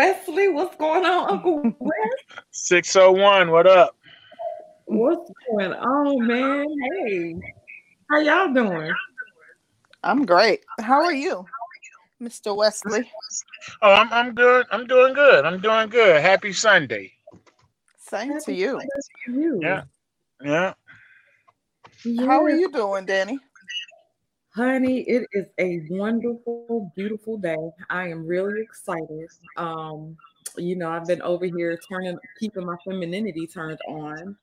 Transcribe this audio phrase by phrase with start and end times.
[0.00, 0.26] Hey, Mr.
[0.26, 1.94] Wesley, what's going on, Uncle Wes?
[2.52, 3.96] 601, what up?
[4.86, 6.66] What's going on, man?
[7.06, 7.34] Hey,
[8.08, 8.92] how y'all doing?
[10.02, 10.60] I'm great.
[10.80, 11.44] How are you,
[12.22, 12.56] Mr.
[12.56, 13.10] Wesley?
[13.82, 14.66] Oh, I'm I'm good.
[14.72, 15.44] I'm doing good.
[15.44, 16.22] I'm doing good.
[16.22, 17.12] Happy Sunday.
[17.98, 18.80] Same to you.
[19.28, 19.60] You.
[19.62, 19.82] Yeah.
[20.42, 20.74] Yeah.
[22.20, 23.38] How are you doing, Danny?
[24.54, 25.00] Honey?
[25.02, 27.56] It is a wonderful, beautiful day.
[27.88, 29.28] I am really excited.
[29.56, 30.16] Um,
[30.56, 34.36] you know, I've been over here turning, keeping my femininity turned on.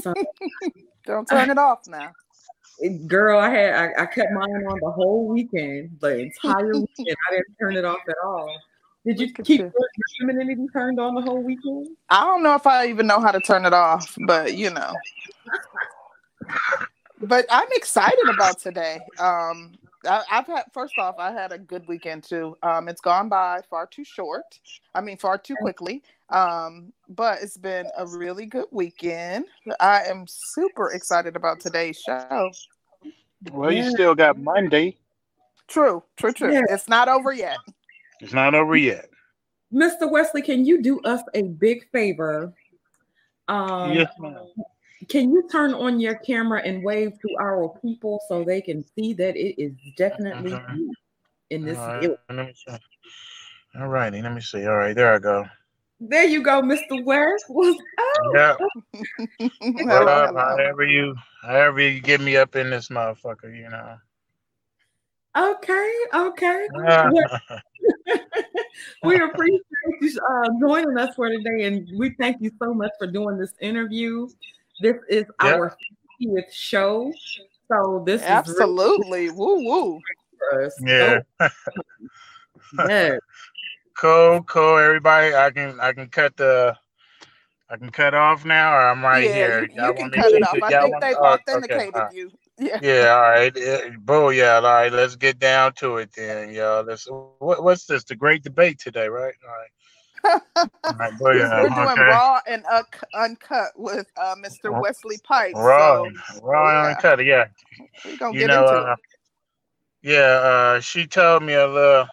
[0.00, 0.14] So,
[1.06, 2.12] Don't turn it off now.
[3.06, 7.16] girl, I had I, I kept mine on the whole weekend, the entire weekend.
[7.28, 8.50] I didn't turn it off at all.
[9.06, 9.72] Did you keep your
[10.20, 11.88] femininity turned on the whole weekend?
[12.10, 14.92] I don't know if I even know how to turn it off, but you know.
[17.20, 19.00] But I'm excited about today.
[19.18, 19.72] Um,
[20.06, 22.56] I, I've had first off, I had a good weekend too.
[22.62, 24.58] Um, it's gone by far too short.
[24.94, 26.02] I mean, far too quickly.
[26.30, 29.46] Um, but it's been a really good weekend.
[29.80, 32.50] I am super excited about today's show.
[33.50, 34.96] Well, you still got Monday.
[35.68, 36.52] True, true, true.
[36.52, 36.62] Yeah.
[36.70, 37.58] It's not over yet.
[38.20, 39.08] It's not over yet.
[39.72, 40.10] Mr.
[40.10, 42.52] Wesley, can you do us a big favor?
[43.48, 44.46] Um, yes, ma'am.
[45.08, 49.12] Can you turn on your camera and wave to our people so they can see
[49.14, 50.92] that it is definitely you
[51.50, 51.78] in this?
[51.78, 52.76] All let me see.
[53.78, 54.66] All righty, let me see.
[54.66, 55.46] All right, there I go.
[56.00, 57.04] there you go, Mr.
[57.04, 57.44] West.
[57.48, 58.34] What's up?
[58.34, 58.56] Yeah.
[59.84, 60.30] What up?
[60.30, 60.56] hello.
[60.56, 63.96] However you however you get me up in this motherfucker, you know.
[65.36, 66.66] Okay, okay.
[69.02, 69.62] We appreciate
[70.00, 73.52] you uh, joining us for today, and we thank you so much for doing this
[73.60, 74.28] interview.
[74.80, 75.54] This is Yeah.
[75.54, 75.76] our
[76.20, 77.12] 50th show,
[77.70, 79.30] so this is Absolutely.
[79.30, 79.84] Woo woo.
[79.84, 80.02] really
[80.38, 80.74] for us.
[80.80, 81.20] yeah.
[81.40, 81.48] So,
[82.88, 83.20] yes.
[83.96, 84.78] Cool, cool.
[84.78, 86.76] Everybody, I can I can cut the
[87.70, 89.62] I can cut off now, or I'm right yeah, here.
[89.62, 90.56] you, Y'all can cut it off.
[90.62, 92.30] I think they've oh, okay, authenticated you.
[92.60, 92.80] Yeah.
[92.82, 93.54] Yeah, all right.
[94.00, 94.92] Boo, yeah, all right.
[94.92, 96.82] Let's get down to it then, y'all.
[96.82, 97.06] Let's.
[97.38, 98.02] What, what's this?
[98.02, 99.34] The great debate today, right?
[99.44, 99.70] All right.
[100.24, 100.40] All
[100.98, 102.02] right, boo, yeah, We're doing okay.
[102.02, 102.84] raw and un-
[103.14, 104.70] uncut with uh, Mr.
[104.70, 105.54] Raw- Wesley Pipes.
[105.58, 106.88] Raw, So raw yeah.
[106.90, 107.24] and cut.
[107.24, 107.46] Yeah,
[108.04, 108.60] we're gonna you get know.
[108.66, 108.98] into Uh, it.
[110.02, 112.06] yeah, uh, she told me a little.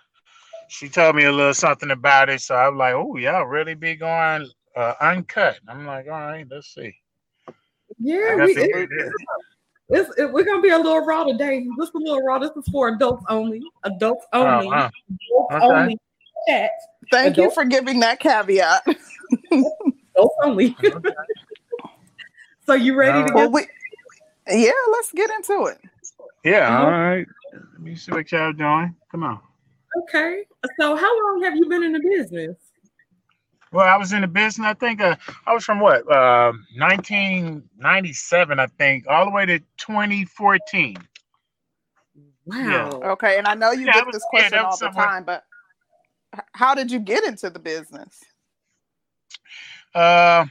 [0.67, 3.95] She told me a little something about it, so I'm like, oh, y'all really be
[3.95, 5.59] going uh, uncut.
[5.67, 6.93] I'm like, all right, let's see.
[7.99, 8.89] Yeah, we, it,
[9.89, 11.65] it's, it, we're gonna be a little raw today.
[11.79, 12.39] Just a little raw.
[12.39, 13.61] This is for adults only.
[13.83, 14.67] Adults Oh, only.
[14.69, 14.89] uh,
[15.29, 15.65] Adults okay.
[15.65, 15.99] only.
[16.47, 16.71] Chat.
[17.11, 18.83] Thank you for giving that caveat.
[19.51, 20.75] Adults only.
[22.65, 23.67] so you ready to Well, we
[24.47, 25.79] yeah, let's get into it.
[26.43, 26.85] Yeah, Uh-huh.
[26.85, 27.27] all right.
[27.53, 28.95] Let me see what y'all doing.
[29.11, 29.39] Come on.
[30.03, 30.43] Okay.
[30.79, 32.57] So how long have you been in the business?
[33.71, 34.65] Well, I was in the business.
[34.65, 35.15] I think uh,
[35.47, 40.97] I was from what, uh, 1997, I think, all the way to 2014.
[42.45, 43.01] Wow.
[43.03, 45.43] Okay, and I know you Yeah, get was- this question that all the time, but
[45.43, 45.54] h-
[46.53, 48.19] how did you get into the business?
[49.93, 50.45] Uh,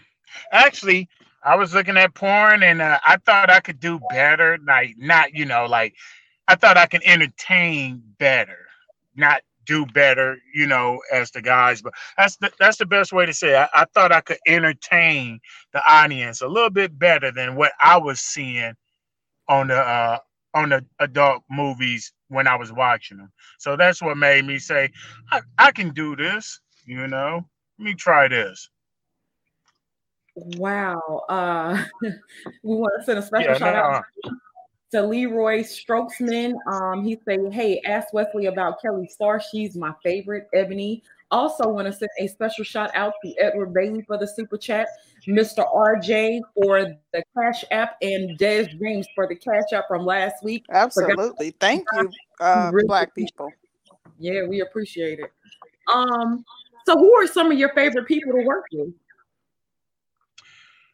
[0.52, 1.08] actually,
[1.42, 4.58] I was looking at porn and uh, I thought I could do better.
[4.66, 5.94] Like, not, you know, like
[6.48, 8.66] I thought I could entertain better,
[9.14, 11.82] not do better, you know, as the guys.
[11.82, 13.56] But that's the that's the best way to say.
[13.56, 15.40] I, I thought I could entertain
[15.72, 18.74] the audience a little bit better than what I was seeing
[19.48, 20.18] on the uh,
[20.54, 23.32] on the adult movies when I was watching them.
[23.58, 24.90] So that's what made me say,
[25.30, 26.60] I, I can do this.
[26.86, 27.44] You know,
[27.78, 28.68] let me try this.
[30.36, 31.24] Wow.
[31.28, 32.10] Uh, we
[32.76, 34.04] want to send a special Yeah, shout out
[34.92, 36.54] to Leroy Strokesman.
[36.70, 39.40] Um, he said, "Hey, ask Wesley about Kelly Starr.
[39.50, 41.02] She's my favorite." Ebony.
[41.34, 44.86] Also, want to send a special shout out to Edward Bailey for the super chat,
[45.26, 45.64] Mr.
[45.74, 50.64] RJ for the Cash App, and Des James for the Cash App from last week.
[50.70, 51.50] Absolutely.
[51.58, 52.08] Thank you,
[52.40, 53.52] uh, Really black appreciate people.
[54.20, 55.32] Yeah, we appreciate it.
[55.92, 56.44] Um,
[56.86, 58.94] so who are some of your favorite people to work with?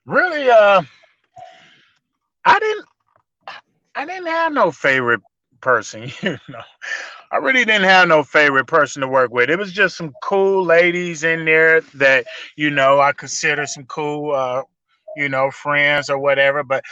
[0.06, 0.82] really uh
[2.44, 2.86] i didn't
[3.94, 5.20] i didn't have no favorite
[5.60, 6.62] person you know
[7.32, 10.64] i really didn't have no favorite person to work with it was just some cool
[10.64, 14.62] ladies in there that you know i consider some cool uh
[15.16, 16.84] you know friends or whatever but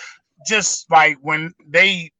[0.47, 2.11] just like when they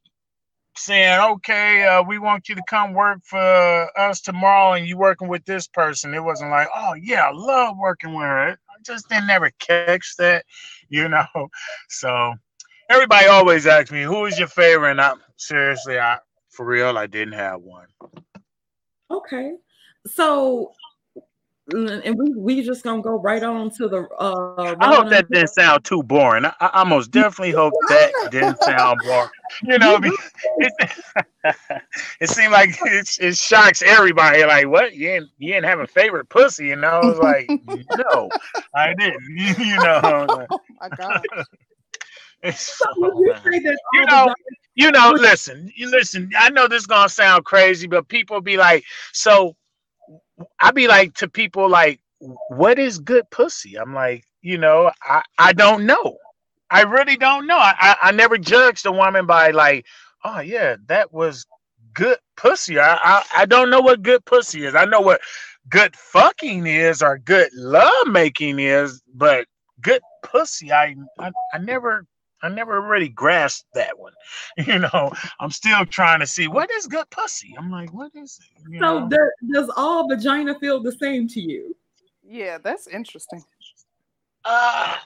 [0.77, 5.29] saying okay uh, we want you to come work for us tomorrow and you working
[5.29, 9.09] with this person it wasn't like oh yeah i love working with her i just
[9.09, 10.45] didn't ever catch that
[10.89, 11.25] you know.
[11.89, 12.35] So
[12.89, 16.19] everybody always asks me, "Who is your favorite?" And I'm seriously, I
[16.59, 17.87] for real, I didn't have one.
[19.13, 19.53] Okay.
[20.09, 20.73] So
[21.73, 24.09] and we we just gonna go right on to the.
[24.19, 26.47] Uh, I hope that didn't sound too boring.
[26.47, 29.31] I, I most definitely hope that didn't sound boring.
[29.63, 30.01] You know,
[30.59, 30.73] it,
[32.21, 34.45] it seemed like it, it shocks everybody.
[34.45, 34.95] Like, what?
[34.95, 36.73] You didn't, you didn't have a favorite pussy?
[36.73, 37.49] And I was like,
[38.13, 38.31] no,
[38.75, 39.23] I didn't.
[39.37, 40.01] You know.
[40.03, 40.47] Oh
[40.81, 41.23] my god.
[42.55, 42.85] So,
[43.93, 44.35] you know,
[44.75, 46.31] you know, listen, you listen.
[46.39, 49.57] I know this is gonna sound crazy, but people be like, so
[50.61, 52.01] I be like to people like,
[52.49, 53.77] what is good pussy?
[53.77, 56.17] I'm like, you know, I, I don't know.
[56.71, 57.57] I really don't know.
[57.59, 59.87] I, I, I never judged a woman by like,
[60.25, 61.47] oh yeah, that was
[61.95, 62.79] good pussy.
[62.79, 64.75] I, I I don't know what good pussy is.
[64.75, 65.21] I know what
[65.69, 69.47] good fucking is or good love making is, but
[69.81, 72.07] good pussy, I I, I never
[72.43, 74.13] I never really grasped that one.
[74.67, 77.55] You know, I'm still trying to see what is good pussy.
[77.59, 78.71] I'm like, what is it?
[78.71, 81.77] You so does, does all vagina feel the same to you?
[82.23, 83.43] Yeah, that's interesting.
[84.45, 84.97] Uh,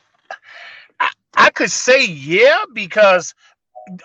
[1.00, 3.34] I, I could say yeah because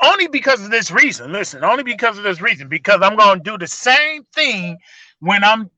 [0.04, 1.32] only because of this reason.
[1.32, 2.68] Listen, only because of this reason.
[2.68, 4.78] Because I'm gonna do the same thing
[5.20, 5.70] when I'm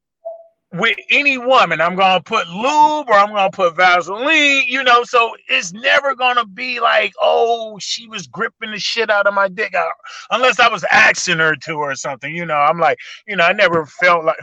[0.72, 1.82] with any woman.
[1.82, 5.04] I'm gonna put lube or I'm gonna put Vaseline, you know.
[5.04, 9.48] So it's never gonna be like, oh, she was gripping the shit out of my
[9.48, 9.86] dick, uh,
[10.32, 12.56] unless I was asking her to or something, you know.
[12.56, 14.38] I'm like, you know, I never felt like.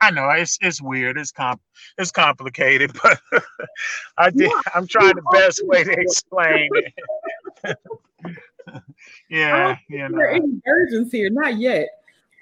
[0.00, 1.60] I know it's it's weird, it's comp,
[1.98, 3.20] it's complicated, but
[4.18, 4.50] I did.
[4.74, 6.92] I'm trying the best way to explain it.
[9.30, 10.08] yeah, yeah.
[10.10, 11.30] There any virgins here?
[11.30, 11.88] Not yet.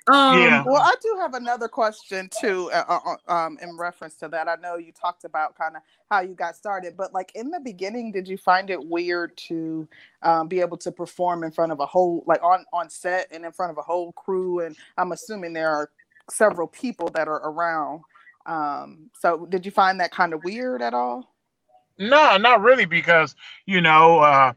[0.06, 0.62] Um, yeah.
[0.66, 4.48] Well, I do have another question too, uh, uh, uh, um, in reference to that.
[4.48, 7.60] I know you talked about kind of how you got started, but like in the
[7.60, 9.88] beginning, did you find it weird to
[10.22, 13.46] um, be able to perform in front of a whole, like on on set and
[13.46, 14.60] in front of a whole crew?
[14.60, 15.90] And I'm assuming there are
[16.30, 18.02] several people that are around.
[18.44, 21.32] Um, so, did you find that kind of weird at all?
[21.98, 23.34] No, not really, because
[23.64, 24.18] you know.
[24.18, 24.52] Uh,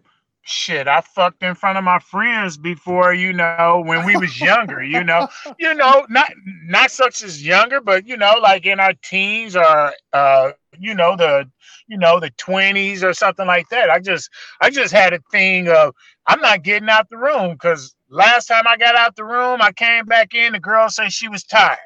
[0.48, 4.82] shit i fucked in front of my friends before you know when we was younger
[4.84, 5.28] you know.
[5.60, 6.32] You know not
[6.66, 11.16] not such as younger but you know like in our teens or uh you know
[11.16, 11.50] the
[11.88, 13.90] you know the 20s or something like that.
[13.90, 14.30] I just
[14.62, 15.94] i just had a thing of
[16.28, 19.72] i'm not getting out the room because last time i got out the room i
[19.72, 21.78] came back in the girl said she was tired.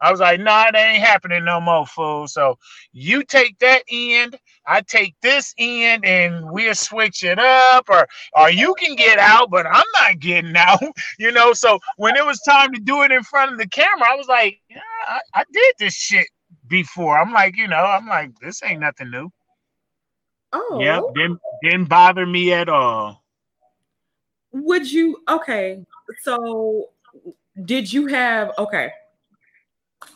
[0.00, 2.28] I was like, nah, that ain't happening no more, fool.
[2.28, 2.58] So
[2.92, 8.50] you take that end, I take this end, and we'll switch it up, or or
[8.50, 10.82] you can get out, but I'm not getting out.
[11.18, 14.08] You know, so when it was time to do it in front of the camera,
[14.10, 16.26] I was like, yeah, I, I did this shit
[16.66, 17.18] before.
[17.18, 19.30] I'm like, you know, I'm like, this ain't nothing new.
[20.52, 23.22] Oh, yeah, didn't didn't bother me at all.
[24.52, 25.84] Would you okay?
[26.22, 26.90] So
[27.64, 28.92] did you have okay?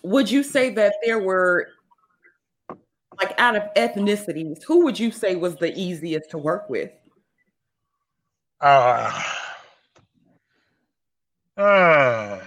[0.03, 1.69] would you say that there were
[3.19, 6.91] like out of ethnicities, who would you say was the easiest to work with?
[8.61, 9.23] Uh,
[11.57, 12.41] uh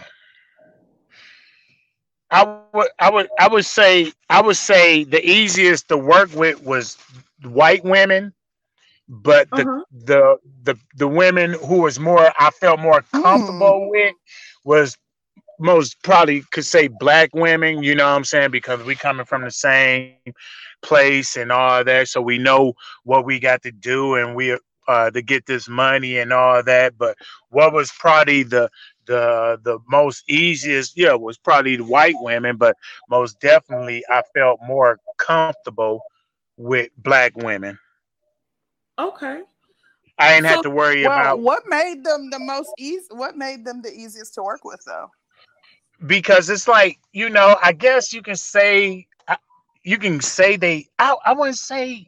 [2.31, 6.63] I would I would I would say I would say the easiest to work with
[6.63, 6.98] was
[7.43, 8.34] white women,
[9.10, 9.84] but the uh-huh.
[9.91, 13.89] the the the women who was more I felt more comfortable mm.
[13.89, 14.15] with
[14.63, 14.98] was
[15.62, 18.51] most probably could say black women, you know what I'm saying?
[18.51, 20.15] Because we coming from the same
[20.82, 22.08] place and all that.
[22.08, 26.18] So we know what we got to do and we uh to get this money
[26.18, 26.98] and all that.
[26.98, 27.15] But
[27.50, 28.70] what was probably the
[29.06, 32.75] the the most easiest, yeah, was probably the white women, but
[33.10, 36.01] most definitely I felt more comfortable
[36.58, 37.77] with black women.
[38.98, 39.41] Okay.
[40.18, 43.36] I didn't so, have to worry well, about what made them the most easy what
[43.38, 45.10] made them the easiest to work with though
[46.05, 49.08] because it's like you know i guess you can say
[49.84, 52.08] you can say they i, I wouldn't say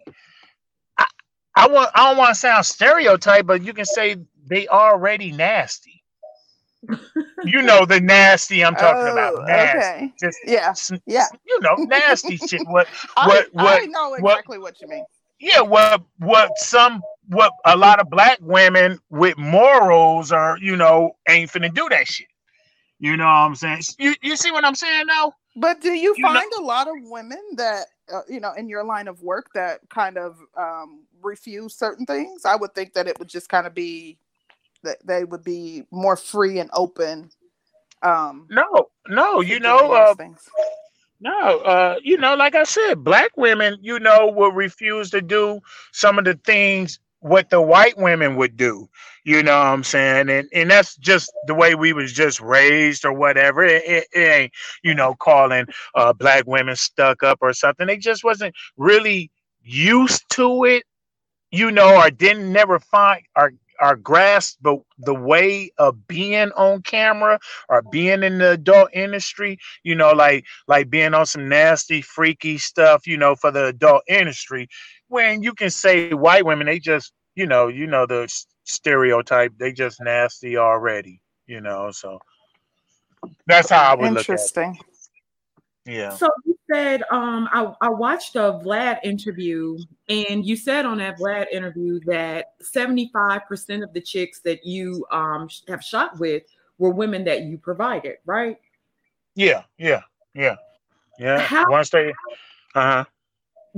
[0.97, 1.05] I,
[1.55, 6.03] I want i don't want to sound stereotype but you can say they already nasty.
[7.45, 10.05] You know the nasty i'm talking oh, about nasty.
[10.05, 10.13] okay.
[10.19, 10.73] just yeah
[11.05, 11.27] yeah.
[11.47, 12.61] you know nasty shit.
[12.67, 15.05] What what I, what I know exactly what, what you mean.
[15.39, 21.15] Yeah what what some what a lot of black women with morals are you know
[21.29, 22.27] ain't finna do that shit
[23.03, 23.81] you know what I'm saying?
[23.99, 25.33] You you see what I'm saying now?
[25.57, 26.63] But do you, you find know?
[26.63, 30.17] a lot of women that uh, you know in your line of work that kind
[30.17, 32.45] of um, refuse certain things?
[32.45, 34.19] I would think that it would just kind of be
[34.83, 37.29] that they would be more free and open.
[38.03, 40.15] Um, no, no, you know, uh,
[41.19, 45.59] no, uh, you know, like I said, black women, you know, will refuse to do
[45.91, 48.89] some of the things what the white women would do.
[49.25, 50.29] You know what I'm saying?
[50.29, 53.63] And and that's just the way we was just raised or whatever.
[53.63, 54.53] It, it, it ain't,
[54.83, 57.87] you know, calling uh, black women stuck up or something.
[57.87, 59.31] They just wasn't really
[59.63, 60.83] used to it,
[61.51, 66.81] you know, or didn't never find or or grasp the, the way of being on
[66.83, 67.39] camera
[67.69, 72.57] or being in the adult industry, you know, like like being on some nasty, freaky
[72.57, 74.69] stuff, you know, for the adult industry.
[75.07, 78.27] When you can say white women, they just, you know, you know the
[78.63, 81.91] stereotype, they just nasty already, you know.
[81.91, 82.19] So
[83.45, 84.31] that's how I would look at it.
[84.31, 84.77] Interesting.
[85.85, 86.09] Yeah.
[86.09, 91.19] So you said, um, I, I watched a Vlad interview, and you said on that
[91.19, 96.43] Vlad interview that 75% of the chicks that you um have shot with
[96.77, 98.57] were women that you provided, right?
[99.35, 100.01] Yeah, yeah,
[100.33, 100.55] yeah.
[101.19, 101.39] Yeah.
[101.39, 102.13] How- Once they
[102.75, 103.05] uh-huh.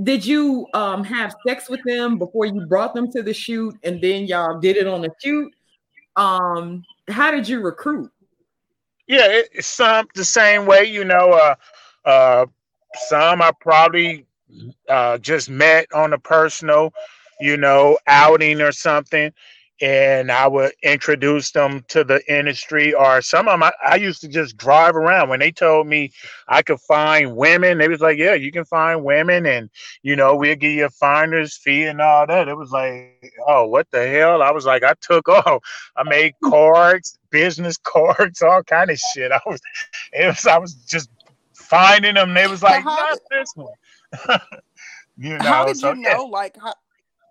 [0.02, 4.00] Did you um have sex with them before you brought them to the shoot, and
[4.00, 5.52] then y'all did it on the shoot?
[6.16, 8.10] Um, how did you recruit?
[9.06, 11.32] Yeah, it, it's some the same way, you know.
[11.32, 11.54] Uh,
[12.08, 12.46] uh,
[13.08, 14.26] some I probably
[14.88, 16.92] uh, just met on a personal,
[17.40, 19.32] you know, outing or something,
[19.82, 22.94] and I would introduce them to the industry.
[22.94, 25.28] Or some of them, I, I used to just drive around.
[25.28, 26.12] When they told me
[26.48, 29.68] I could find women, they was like, "Yeah, you can find women, and
[30.02, 33.66] you know, we'll give you a finder's fee and all that." It was like, "Oh,
[33.66, 35.62] what the hell?" I was like, I took off.
[35.96, 39.30] I made cards, business cards, all kind of shit.
[39.30, 39.60] I was,
[40.12, 41.10] it was, I was just
[41.54, 42.32] finding them.
[42.32, 43.74] They was like, how not this one.
[45.18, 46.14] you know, how did so, you yeah.
[46.14, 46.24] know?
[46.24, 46.72] Like, how,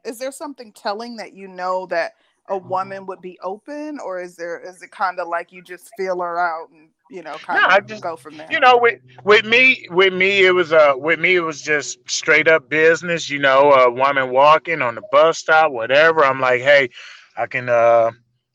[0.03, 2.13] is there something telling that you know that
[2.49, 5.89] a woman would be open, or is there is it kind of like you just
[5.97, 8.47] feel her out and you know kind No, of just- go from there?
[8.51, 11.99] you know with with me with me it was uh with me it was just
[12.09, 16.23] straight up business you know a woman walking on the bus stop whatever.
[16.25, 16.89] I'm like hey
[17.37, 18.11] i can uh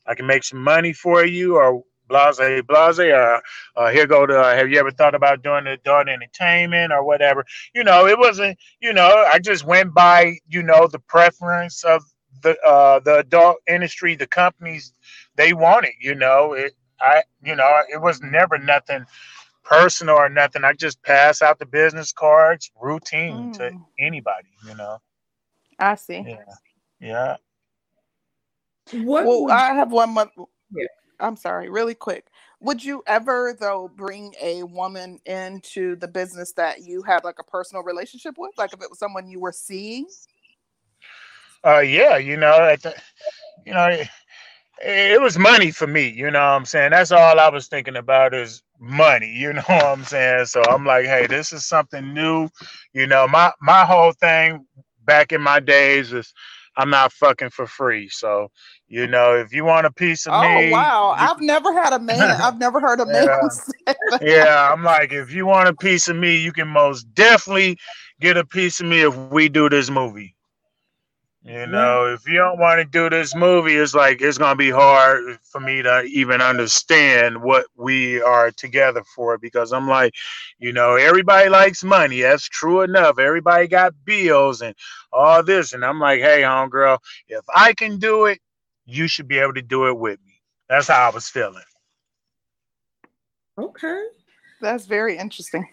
[0.07, 3.41] i can make some money for you or blase blase or
[3.77, 7.45] uh, here go to uh, have you ever thought about doing adult entertainment or whatever.
[7.73, 12.03] You know it wasn't you know i just went by you know the preference of
[12.43, 14.93] the uh the adult industry the companies
[15.35, 19.05] they wanted you know it i you know it was never nothing
[19.63, 20.63] personal or nothing.
[20.63, 23.85] I just pass out the business cards, routine to Mm.
[23.99, 24.99] anybody, you know.
[25.79, 26.27] I see.
[26.27, 26.45] Yeah,
[26.99, 27.37] yeah.
[28.91, 30.31] What Well, would I have one more.
[30.71, 30.87] Yeah.
[31.19, 32.27] I'm sorry, really quick.
[32.61, 37.43] Would you ever though bring a woman into the business that you had like a
[37.43, 40.07] personal relationship with, like if it was someone you were seeing?
[41.65, 42.95] Uh, yeah, you know, at the,
[43.65, 44.07] you know, it,
[44.81, 46.09] it was money for me.
[46.09, 46.91] You know what I'm saying?
[46.91, 49.31] That's all I was thinking about is money.
[49.33, 50.45] You know what I'm saying?
[50.45, 52.49] So I'm like, hey, this is something new.
[52.93, 54.65] You know, my my whole thing
[55.05, 56.33] back in my days is
[56.77, 58.09] I'm not fucking for free.
[58.09, 58.49] So
[58.87, 61.73] you know, if you want a piece of Oh me, oh wow, you- I've never
[61.73, 62.39] had a man.
[62.41, 63.39] I've never heard a man Yeah.
[63.49, 63.73] say
[64.09, 64.21] that.
[64.21, 67.77] yeah, I'm like, if you want a piece of me, you can most definitely
[68.19, 70.35] get a piece of me if we do this movie.
[71.43, 74.69] You know, if you don't want to do this movie, it's like it's gonna be
[74.69, 80.13] hard for me to even understand what we are together for because I'm like,
[80.59, 82.21] you know, everybody likes money.
[82.21, 83.17] That's true enough.
[83.17, 84.75] Everybody got bills and
[85.11, 88.39] all this, and I'm like, hey, homegirl, if I can do it,
[88.85, 90.41] you should be able to do it with me.
[90.69, 91.63] That's how I was feeling.
[93.57, 94.03] okay?
[94.61, 95.67] That's very interesting.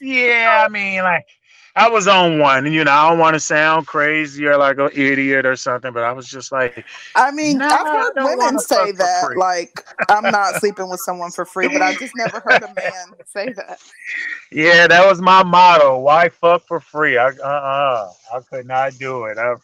[0.00, 1.26] Yeah, I mean, like
[1.80, 4.78] I was on one, and you know, I don't want to sound crazy or like
[4.78, 6.84] an idiot or something, but I was just like,
[7.14, 11.46] I mean, Nah, I've heard women say that, like I'm not sleeping with someone for
[11.46, 13.80] free, but I just never heard a man say that.
[14.52, 15.98] yeah, that was my motto.
[16.00, 17.16] Why fuck for free?
[17.16, 19.38] I uh uh I could not do it.
[19.38, 19.54] I,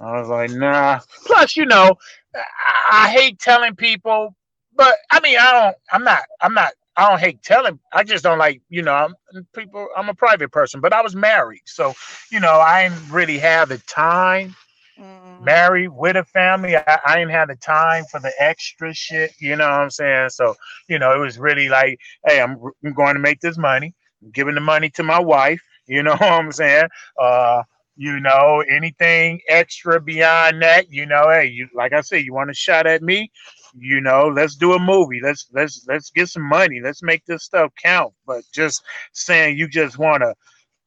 [0.00, 1.00] I was like, nah.
[1.26, 1.98] Plus, you know,
[2.34, 4.34] I, I hate telling people,
[4.74, 5.76] but I mean, I don't.
[5.92, 6.22] I'm not.
[6.40, 6.72] I'm not.
[6.98, 7.80] I don't hate telling.
[7.92, 9.14] I just don't like, you know, I'm
[9.54, 9.88] people.
[9.96, 11.94] I'm a private person, but I was married, so
[12.32, 14.56] you know, I didn't really have the time.
[15.00, 15.44] Mm.
[15.44, 16.76] married with a family.
[16.76, 19.32] I, I didn't have the time for the extra shit.
[19.40, 20.30] You know what I'm saying?
[20.30, 20.56] So,
[20.88, 23.94] you know, it was really like, hey, I'm, I'm going to make this money.
[24.22, 25.62] I'm giving the money to my wife.
[25.86, 26.88] You know what I'm saying?
[27.20, 27.62] Uh,
[27.98, 32.48] you know, anything extra beyond that, you know, hey, you like I said, you want
[32.48, 33.28] a shot at me?
[33.76, 35.18] You know, let's do a movie.
[35.20, 36.80] Let's let's let's get some money.
[36.80, 38.14] Let's make this stuff count.
[38.24, 40.32] But just saying you just want to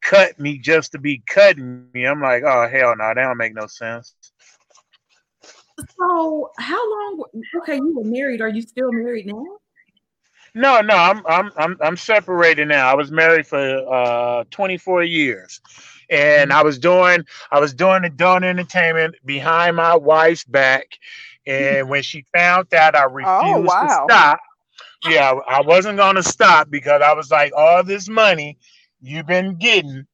[0.02, 3.54] cut me just to be cutting me, I'm like, oh hell no, that don't make
[3.54, 4.16] no sense.
[6.00, 7.24] So how long?
[7.58, 8.40] Okay, you were married.
[8.40, 9.44] Are you still married now?
[10.56, 12.90] No, no, I'm I'm I'm I'm separated now.
[12.90, 15.60] I was married for uh 24 years.
[16.12, 16.60] And Mm-hmm.
[16.60, 20.86] I was doing I was doing adult entertainment behind my wife's back.
[21.48, 23.82] And when she found out I refused Oh, wow.
[23.88, 24.40] to stop,
[25.08, 28.58] yeah, I wasn't gonna stop because I was like, all this money
[29.02, 30.06] you've been getting,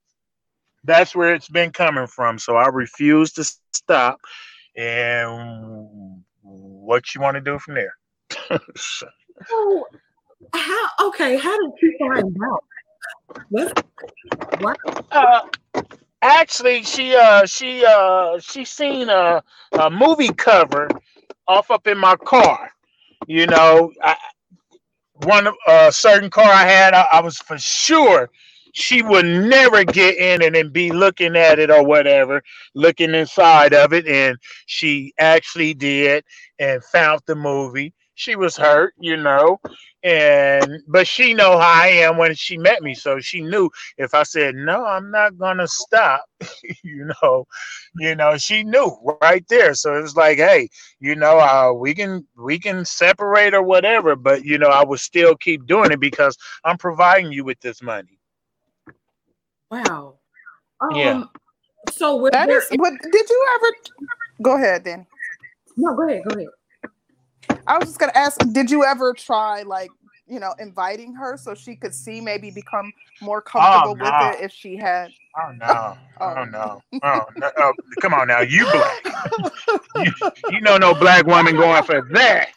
[0.86, 2.40] that's where it's been coming from.
[2.40, 4.22] So I refused to stop.
[4.78, 7.94] And what you want to do from there?
[8.78, 9.08] So-
[9.48, 9.86] So,
[10.54, 10.88] how?
[11.10, 12.64] Okay, how did you find out?
[13.52, 13.74] Let's,
[14.60, 14.78] what?
[15.12, 15.42] uh,
[16.22, 19.44] actually, she uh she uh she seen a,
[19.80, 20.90] a movie cover
[21.48, 22.72] off up in my car.
[23.28, 24.16] You know, I,
[25.26, 28.30] one a certain car I had, I, I was for sure
[28.74, 32.44] she would never get in it and be looking at it or whatever,
[32.76, 34.38] looking inside of it, and
[34.68, 36.24] she actually did
[36.60, 37.94] and found the movie.
[38.18, 39.60] She was hurt, you know,
[40.02, 43.70] and but she know how I am when she met me, so she knew
[44.00, 46.26] if I said no, I'm not gonna stop,
[46.84, 47.46] you know,
[48.00, 48.90] you know, she knew
[49.22, 49.76] right there.
[49.76, 50.68] So it was like, hey,
[51.00, 55.00] you know, uh, we can we can separate or whatever, but you know, I would
[55.00, 58.18] still keep doing it because I'm providing you with this money.
[59.70, 60.16] Wow.
[60.82, 61.24] Um, Yeah.
[61.92, 62.58] So was That there?
[62.58, 62.68] is.
[62.80, 63.68] But did you ever?
[64.42, 65.06] Go ahead, Danny.
[65.78, 66.24] no, go ahead.
[66.28, 66.48] Go ahead.
[67.68, 68.40] I was just gonna ask.
[68.52, 69.90] Did you ever try like
[70.28, 72.92] you know inviting her so she could see maybe become
[73.22, 74.04] more comfortable no.
[74.06, 75.12] with it if she had?
[75.38, 75.98] Oh no!
[76.20, 76.34] Oh.
[76.36, 76.82] Oh no!
[77.04, 77.52] Oh no!
[77.58, 79.06] Oh, come on now, you black.
[79.98, 80.12] you,
[80.50, 82.50] you know no black woman going for that.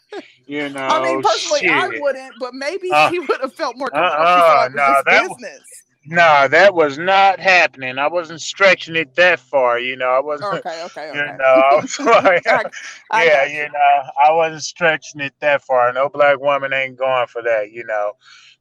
[0.46, 0.80] You know.
[0.86, 4.16] I mean, personally, I Oh, wouldn't, but maybe Uh, she would have felt more comfortable.
[4.24, 5.62] if she saw it was no, that was- business.
[6.10, 7.98] No, that was not happening.
[7.98, 9.78] I wasn't stretching it that far.
[9.78, 10.50] You know, I wasn't.
[10.52, 12.64] Okay, okay, You know, I was like, I,
[13.10, 15.92] I yeah, got you know, I wasn't stretching it that far.
[15.92, 18.12] No black woman ain't going for that, you know.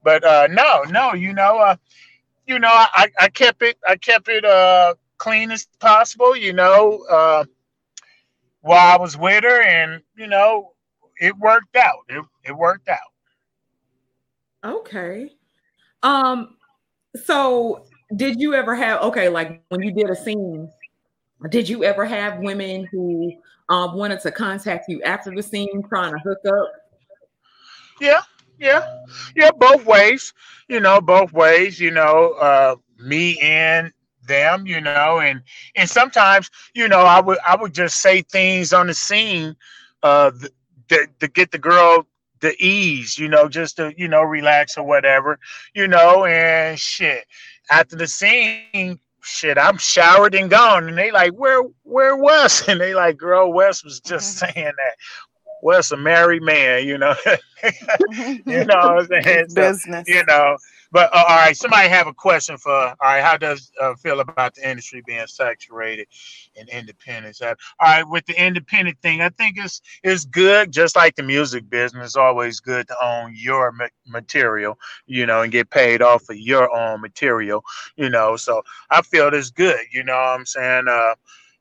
[0.04, 1.76] But uh no, no, you know, uh
[2.48, 7.04] you know, I, I kept it I kept it uh clean as possible, you know,
[7.10, 7.46] uh
[8.62, 10.74] while I was with her and you know,
[11.20, 12.06] it worked out.
[12.10, 13.12] It it worked out.
[14.64, 15.32] Okay.
[16.04, 16.58] Um.
[17.26, 19.02] So, did you ever have?
[19.02, 20.70] Okay, like when you did a scene,
[21.50, 23.34] did you ever have women who
[23.70, 26.72] um wanted to contact you after the scene, trying to hook up?
[28.00, 28.22] Yeah,
[28.58, 28.82] yeah,
[29.36, 30.34] yeah, both ways,
[30.68, 33.92] you know, both ways, you know, uh, me and
[34.28, 35.42] them, you know, and
[35.76, 39.56] and sometimes, you know, I would I would just say things on the scene,
[40.04, 40.52] uh, th-
[40.90, 42.06] to, to get the girl
[42.42, 45.40] the ease, you know, just to you know relax or whatever,
[45.74, 47.26] you know, and shit.
[47.72, 52.64] After the scene, shit, I'm showered and gone, and they like, where where Wes?
[52.68, 54.52] And they like, girl, Wes was just mm-hmm.
[54.54, 54.96] saying that.
[55.62, 57.14] Wes a married man, you know.
[58.46, 59.50] you know what I'm saying?
[59.50, 60.08] So, business.
[60.08, 60.58] you know.
[60.92, 62.72] But uh, all right, somebody have a question for.
[62.74, 66.08] All right, how does uh, feel about the industry being saturated
[66.58, 67.42] and independence?
[67.42, 70.72] All right, with the independent thing, I think it's it's good.
[70.72, 73.74] Just like the music business, always good to own your
[74.08, 77.64] material, you know, and get paid off of your own material,
[77.96, 78.36] you know.
[78.36, 79.80] So I feel it's good.
[79.92, 80.88] You know what I'm saying?
[80.88, 81.16] Uh,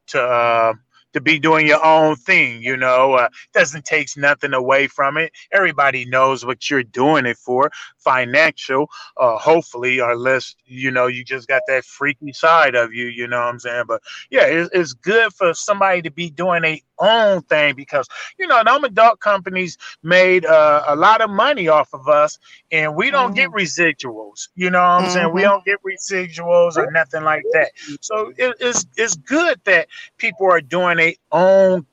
[0.08, 0.74] to uh,
[1.14, 5.32] to be doing your own thing, you know, uh, doesn't take nothing away from it.
[5.52, 7.70] Everybody knows what you're doing it for,
[8.08, 13.28] financial, uh, hopefully, unless you know you just got that freaky side of you, you
[13.28, 13.84] know what I'm saying?
[13.88, 18.46] But yeah, it's, it's good for somebody to be doing their own thing because you
[18.46, 22.38] know them adult companies made uh, a lot of money off of us,
[22.70, 24.48] and we don't get residuals.
[24.54, 25.32] You know what I'm saying?
[25.32, 25.42] We Mhm.
[25.42, 27.72] don't get residuals or nothing like that.
[28.00, 31.86] So it, it's it's good that people are doing their own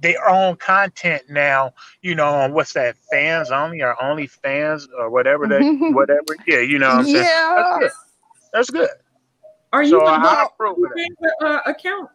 [0.00, 5.10] their own content now, you know, on what's that, fans only or only fans or
[5.10, 5.60] whatever that
[5.92, 6.36] whatever.
[6.46, 7.24] Yeah, you know what I'm saying?
[7.24, 7.54] yeah.
[7.56, 7.90] That's good.
[8.52, 8.88] That's good.
[9.72, 11.46] Are you So on I the approve of that.
[11.46, 12.10] uh, account?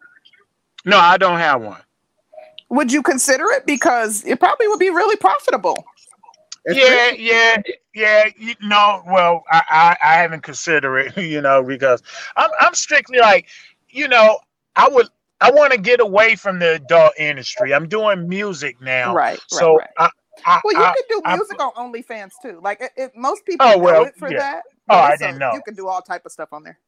[0.84, 1.80] No, I don't have one.
[2.70, 5.84] Would you consider it because it probably would be really profitable?
[6.66, 7.62] Yeah, yeah,
[7.94, 8.24] yeah.
[8.36, 12.02] You know, well, I, I, I haven't considered it, you know, because
[12.36, 13.48] I'm I'm strictly like,
[13.90, 14.38] you know,
[14.76, 15.08] I would
[15.44, 17.74] I want to get away from the adult industry.
[17.74, 19.40] I'm doing music now, Right.
[19.48, 20.10] so right, right.
[20.46, 22.60] I, I, Well, you I, could do I- music on OnlyFans too.
[22.62, 24.38] Like it, it, most people Oh, know well, it for yeah.
[24.38, 24.62] that.
[24.90, 25.52] Oh, I it's didn't know.
[25.54, 26.78] You can do all type of stuff on there.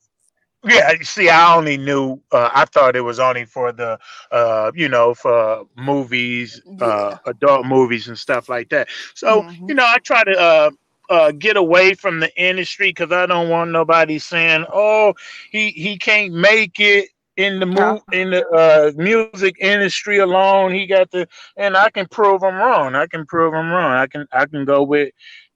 [0.65, 2.21] Yeah, you see, I only knew.
[2.33, 3.99] Uh, I thought it was only for the,
[4.33, 8.89] uh, you know, for movies, uh, adult movies and stuff like that.
[9.15, 9.69] So, Mhm.
[9.69, 10.71] you know, I try to uh,
[11.09, 15.15] uh, get away from the industry because I don't want nobody saying, "Oh,
[15.53, 20.87] he he can't make it." In the move in the uh, music industry alone, he
[20.87, 22.95] got the, and I can prove him wrong.
[22.95, 23.93] I can prove him wrong.
[23.93, 25.13] I can I can go with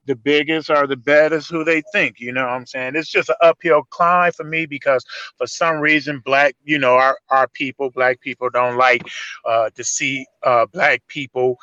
[0.06, 2.20] the biggest or the baddest who they think.
[2.20, 2.96] You know what I'm saying?
[2.96, 5.04] It's just an uphill climb for me because
[5.36, 9.02] for some reason, black, you know, our, our people, black people don't like
[9.44, 11.58] uh, to see uh, black people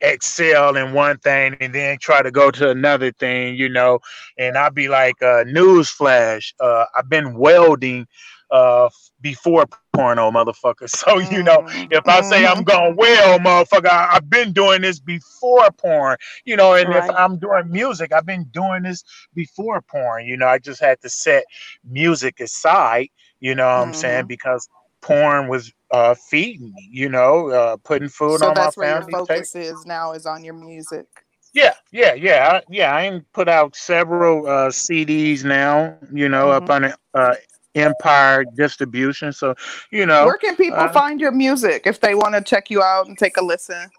[0.00, 4.00] excel in one thing and then try to go to another thing, you know.
[4.38, 8.06] And I'd be like, uh, newsflash, uh, I've been welding
[8.54, 8.88] uh
[9.20, 10.88] before porno, motherfucker.
[10.94, 11.92] So you know, mm-hmm.
[11.92, 12.62] if I say I'm mm-hmm.
[12.62, 16.16] going well, motherfucker, I, have been doing this before porn.
[16.44, 17.08] You know, and right.
[17.08, 19.02] if I'm doing music, I've been doing this
[19.34, 20.26] before porn.
[20.26, 21.44] You know, I just had to set
[21.84, 23.08] music aside.
[23.40, 23.88] You know what mm-hmm.
[23.88, 24.18] I'm saying?
[24.20, 24.28] Mm-hmm.
[24.28, 24.68] Because
[25.00, 26.88] porn was uh, feeding me.
[26.92, 28.72] You know, uh, putting food so on my family.
[28.72, 31.06] So that's where your focus is now is on your music.
[31.54, 32.94] Yeah, yeah, yeah, I, yeah.
[32.94, 35.96] I put out several uh, CDs now.
[36.12, 36.64] You know, mm-hmm.
[36.64, 37.34] up on uh,
[37.74, 39.32] Empire Distribution.
[39.32, 39.54] So,
[39.90, 42.82] you know, where can people uh, find your music if they want to check you
[42.82, 43.90] out and take a listen?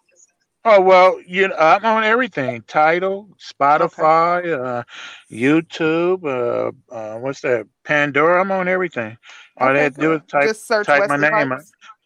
[0.67, 4.53] Oh well, you know, I'm on everything: Tidal, Spotify, okay.
[4.53, 4.83] uh,
[5.31, 6.23] YouTube.
[6.25, 7.67] Uh, uh, what's that?
[7.83, 8.41] Pandora.
[8.41, 9.15] I'm on everything.
[9.57, 11.53] All okay, they do is type, type my name.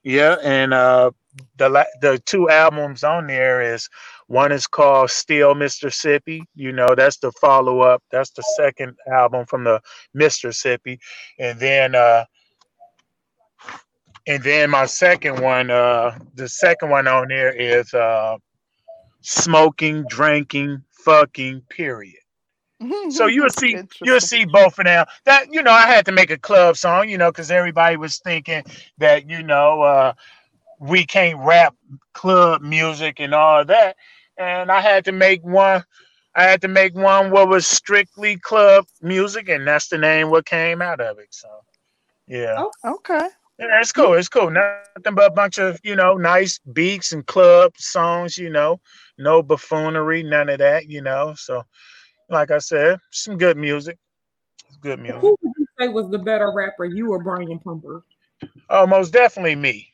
[0.03, 1.11] Yeah, and uh,
[1.57, 3.89] the the two albums on there is
[4.29, 6.43] one is called Still Mississippi.
[6.53, 8.03] You know, that's the follow up.
[8.11, 9.81] That's the second album from the
[10.13, 10.99] Mississippi,
[11.39, 12.25] and then uh,
[14.27, 18.37] and then my second one, uh, the second one on there is uh,
[19.21, 21.63] smoking, drinking, fucking.
[21.67, 22.21] Period.
[23.09, 25.07] so you'll see you'll see both of them.
[25.25, 28.19] That you know, I had to make a club song, you know, because everybody was
[28.19, 28.63] thinking
[28.99, 30.13] that you know uh,
[30.79, 31.75] we can't rap
[32.13, 33.95] club music and all that,
[34.39, 35.83] and I had to make one.
[36.35, 40.45] I had to make one what was strictly club music, and that's the name what
[40.45, 41.27] came out of it.
[41.31, 41.49] So,
[42.27, 42.55] yeah.
[42.57, 43.27] Oh, okay.
[43.59, 44.13] Yeah, it's cool.
[44.13, 44.49] It's cool.
[44.49, 48.37] Nothing but a bunch of you know nice beats and club songs.
[48.37, 48.79] You know,
[49.17, 50.87] no buffoonery, none of that.
[50.87, 51.63] You know, so
[52.29, 53.97] like I said, some good music.
[54.81, 55.21] Good music.
[55.21, 58.03] Who would you say was the better rapper, you or Brian Pumper?
[58.69, 59.91] Oh, most definitely me.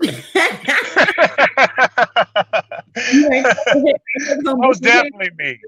[4.42, 5.60] most definitely me.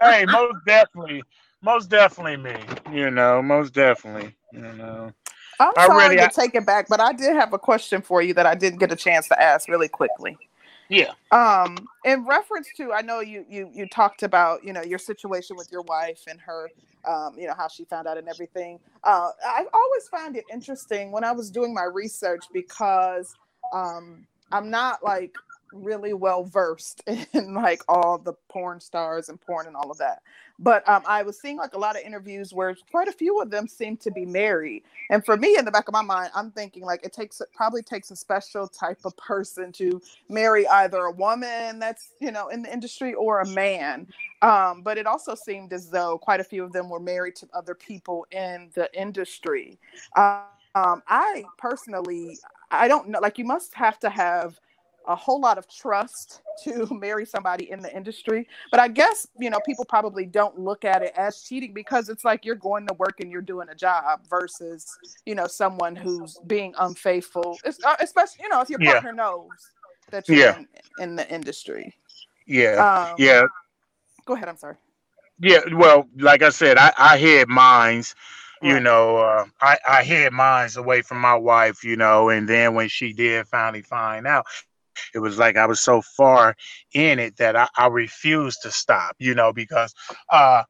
[0.00, 1.22] Hey, most definitely,
[1.62, 2.56] most definitely me.
[2.92, 4.34] You know, most definitely.
[4.52, 5.12] You know.
[5.60, 8.22] I'm sorry really, to I, take it back, but I did have a question for
[8.22, 10.36] you that I didn't get a chance to ask really quickly.
[10.88, 11.12] Yeah.
[11.30, 15.56] Um, in reference to, I know you you you talked about you know your situation
[15.56, 16.70] with your wife and her,
[17.08, 18.78] um, you know how she found out and everything.
[19.04, 23.34] Uh, I've always found it interesting when I was doing my research because
[23.72, 25.34] um, I'm not like
[25.72, 30.22] really well versed in like all the porn stars and porn and all of that.
[30.58, 33.50] But um, I was seeing like a lot of interviews where quite a few of
[33.50, 34.84] them seem to be married.
[35.10, 37.48] And for me, in the back of my mind, I'm thinking like it takes it
[37.54, 42.48] probably takes a special type of person to marry either a woman that's you know
[42.48, 44.06] in the industry or a man.
[44.42, 47.48] Um, but it also seemed as though quite a few of them were married to
[47.54, 49.78] other people in the industry.
[50.16, 52.38] Um, I personally,
[52.70, 53.20] I don't know.
[53.20, 54.60] Like you must have to have
[55.06, 58.48] a whole lot of trust to marry somebody in the industry.
[58.70, 62.24] But I guess, you know, people probably don't look at it as cheating because it's
[62.24, 64.86] like you're going to work and you're doing a job versus,
[65.26, 69.16] you know, someone who's being unfaithful, it's, uh, especially, you know, if your partner yeah.
[69.16, 69.48] knows
[70.10, 70.58] that you're yeah.
[70.58, 70.66] in,
[71.00, 71.94] in, the industry.
[72.46, 73.10] Yeah.
[73.10, 73.44] Um, yeah.
[74.26, 74.48] Go ahead.
[74.48, 74.76] I'm sorry.
[75.40, 75.60] Yeah.
[75.72, 78.14] Well, like I said, I, I hid mines
[78.62, 82.74] you know, uh, I, I hid mines away from my wife, you know, and then
[82.74, 84.46] when she did finally find out,
[85.14, 86.54] it was like I was so far
[86.92, 89.94] in it that I, I refused to stop, you know, because
[90.30, 90.64] uh,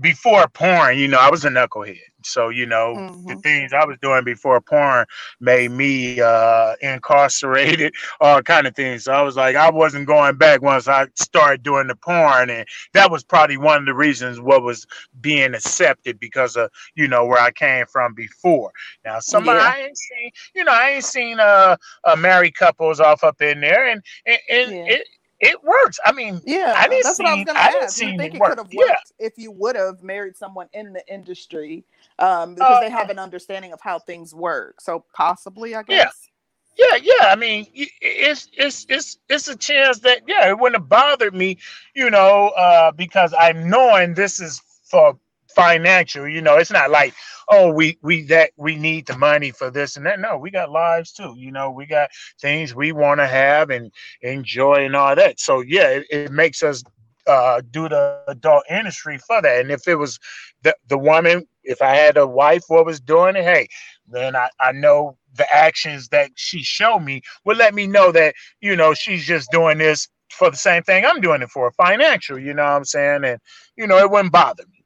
[0.00, 1.98] before porn, you know, I was a knucklehead.
[2.24, 3.26] So, you know, mm-hmm.
[3.26, 5.06] the things I was doing before porn
[5.40, 9.04] made me uh, incarcerated, all kind of things.
[9.04, 12.50] So I was like, I wasn't going back once I started doing the porn.
[12.50, 14.86] And that was probably one of the reasons what was
[15.20, 18.72] being accepted because of, you know, where I came from before.
[19.04, 19.72] Now, somebody yeah.
[19.74, 23.60] I ain't seen, you know, I ain't seen uh, uh married couples off up in
[23.60, 23.88] there.
[23.88, 24.94] And, and, and yeah.
[24.94, 25.08] it,
[25.40, 25.98] it works.
[26.04, 28.00] I mean, yeah, I didn't that's see, what I was going to ask.
[28.00, 28.96] You think it, it could have worked yeah.
[29.18, 31.84] if you would have married someone in the industry,
[32.18, 34.80] um, because uh, they have an understanding of how things work.
[34.80, 36.28] So possibly, I guess.
[36.76, 37.26] Yeah, yeah, yeah.
[37.26, 41.58] I mean, it's it's it's it's a chance that yeah, it wouldn't have bothered me,
[41.94, 45.18] you know, uh, because I'm knowing this is for
[45.58, 46.28] financial.
[46.28, 47.14] You know, it's not like
[47.48, 50.20] oh we we that we need the money for this and that.
[50.20, 51.34] No, we got lives too.
[51.36, 53.92] You know, we got things we want to have and
[54.22, 55.40] enjoy and all that.
[55.40, 56.82] So yeah, it, it makes us
[57.26, 59.60] uh, do the adult industry for that.
[59.60, 60.18] And if it was
[60.62, 63.68] the the woman, if I had a wife what was doing it, hey,
[64.06, 68.34] then I, I know the actions that she showed me would let me know that,
[68.60, 72.38] you know, she's just doing this for the same thing I'm doing it for, financial,
[72.38, 73.24] you know what I'm saying?
[73.24, 73.38] And
[73.76, 74.77] you know, it wouldn't bother me.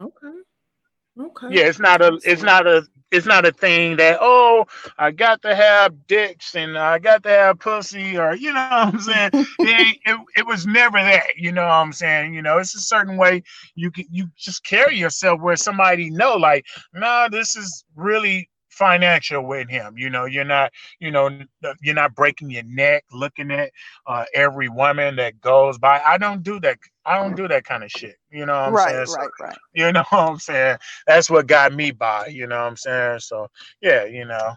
[0.00, 0.40] Okay.
[1.20, 1.46] Okay.
[1.50, 4.66] Yeah, it's not a it's not a it's not a thing that oh
[4.98, 8.94] I got to have dicks and I got to have pussy or you know what
[8.94, 9.30] I'm saying.
[9.34, 11.36] it, it, it was never that.
[11.36, 12.34] You know what I'm saying.
[12.34, 13.44] You know it's a certain way
[13.76, 19.46] you can you just carry yourself where somebody know like nah this is really financial
[19.46, 19.94] with him.
[19.96, 21.30] You know, you're not, you know,
[21.80, 23.70] you're not breaking your neck looking at
[24.06, 26.00] uh, every woman that goes by.
[26.04, 26.78] I don't do that.
[27.06, 28.16] I don't do that kind of shit.
[28.30, 28.98] You know what I'm right, saying?
[28.98, 30.78] Right, so, right, You know what I'm saying?
[31.06, 32.28] That's what got me by.
[32.28, 33.20] You know what I'm saying?
[33.20, 33.48] So
[33.80, 34.54] yeah, you know.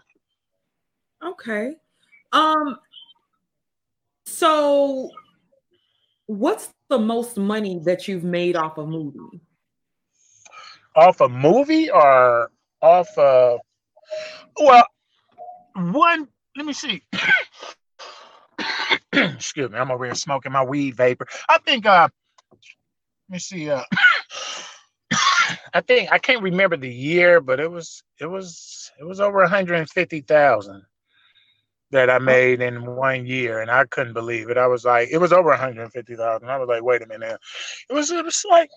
[1.24, 1.74] Okay.
[2.32, 2.78] Um.
[4.26, 5.10] So,
[6.26, 9.40] what's the most money that you've made off a movie?
[10.96, 12.50] Off a movie or
[12.82, 13.60] off of
[14.60, 14.86] well,
[15.74, 17.02] one, let me see.
[19.12, 21.26] Excuse me, I'm over here smoking my weed vapor.
[21.48, 22.12] I think uh let
[23.30, 23.82] me see, uh
[25.74, 29.38] I think I can't remember the year, but it was it was it was over
[29.38, 30.82] 150,000
[31.90, 34.58] that I made in one year, and I couldn't believe it.
[34.58, 36.48] I was like, it was over 150,000.
[36.48, 37.38] I was like, wait a minute.
[37.88, 38.70] It was it was like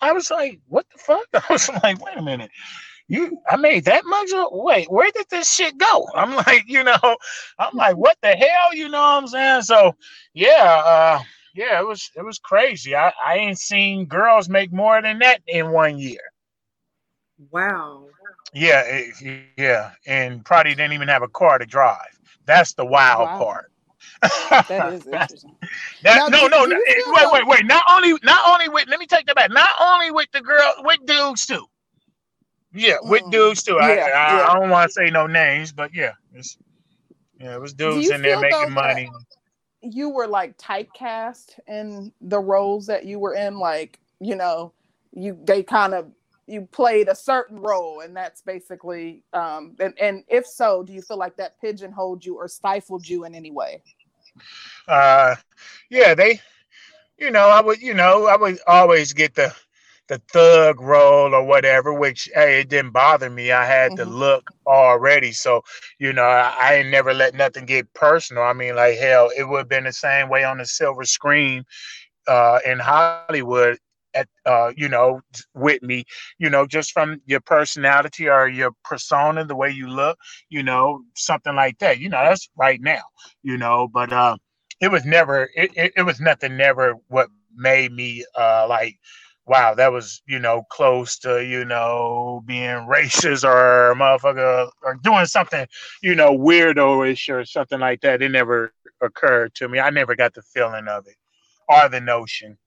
[0.00, 1.26] I was like, what the fuck?
[1.34, 2.50] I was like, wait a minute
[3.08, 4.30] you I made that much.
[4.50, 6.06] Wait, where did this shit go?
[6.14, 7.16] I'm like, you know,
[7.58, 8.74] I'm like, what the hell?
[8.74, 9.62] You know what I'm saying?
[9.62, 9.94] So
[10.34, 11.20] yeah, uh,
[11.56, 12.94] yeah, it was it was crazy.
[12.94, 16.20] I, I ain't seen girls make more than that in one year.
[17.50, 18.06] Wow.
[18.52, 22.18] Yeah, it, yeah, and probably didn't even have a car to drive.
[22.44, 23.38] That's the wild wow.
[23.38, 23.72] part.
[24.68, 25.56] that is interesting.
[26.02, 27.66] That, now, no, no, no wait, wait, wait.
[27.66, 28.88] Not only, not only with.
[28.88, 29.50] Let me take that back.
[29.50, 31.66] Not only with the girl, with dudes too.
[32.72, 33.30] Yeah, with mm.
[33.30, 33.78] dudes too.
[33.78, 34.46] I, yeah, I, yeah.
[34.48, 36.12] I don't want to say no names, but yeah,
[37.40, 39.10] yeah, it was dudes in there making money.
[39.92, 44.72] You were like typecast in the roles that you were in, like you know,
[45.12, 46.10] you they kind of
[46.46, 51.02] you played a certain role, and that's basically um and and if so, do you
[51.02, 53.82] feel like that pigeonholed you or stifled you in any way?
[54.88, 55.34] Uh,
[55.90, 56.40] yeah, they,
[57.18, 59.54] you know, I would, you know, I would always get the
[60.08, 63.52] the thug role or whatever, which hey, it didn't bother me.
[63.52, 64.10] I had mm-hmm.
[64.10, 65.32] the look already.
[65.32, 65.62] So,
[65.98, 68.44] you know, I, I ain't never let nothing get personal.
[68.44, 71.64] I mean, like hell, it would have been the same way on the silver screen
[72.28, 73.78] uh in Hollywood
[74.14, 75.20] at uh, you know,
[75.54, 76.04] with me,
[76.38, 81.02] you know, just from your personality or your persona, the way you look, you know,
[81.14, 82.00] something like that.
[82.00, 83.02] You know, that's right now,
[83.42, 84.36] you know, but uh
[84.80, 88.96] it was never it, it, it was nothing never what made me uh like
[89.46, 95.26] wow, that was, you know, close to, you know, being racist or motherfucker or doing
[95.26, 95.66] something,
[96.02, 98.22] you know, weirdo-ish or something like that.
[98.22, 99.78] It never occurred to me.
[99.78, 101.16] I never got the feeling of it
[101.68, 102.58] or the notion,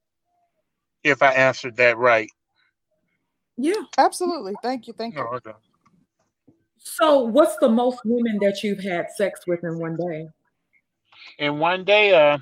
[1.04, 2.30] if I answered that right.
[3.58, 4.56] Yeah, absolutely.
[4.62, 4.94] Thank you.
[4.94, 5.22] Thank you.
[5.22, 5.52] Oh, okay.
[6.78, 10.30] So, what's the most women that you've had sex with in one day?
[11.38, 12.38] In one day, uh,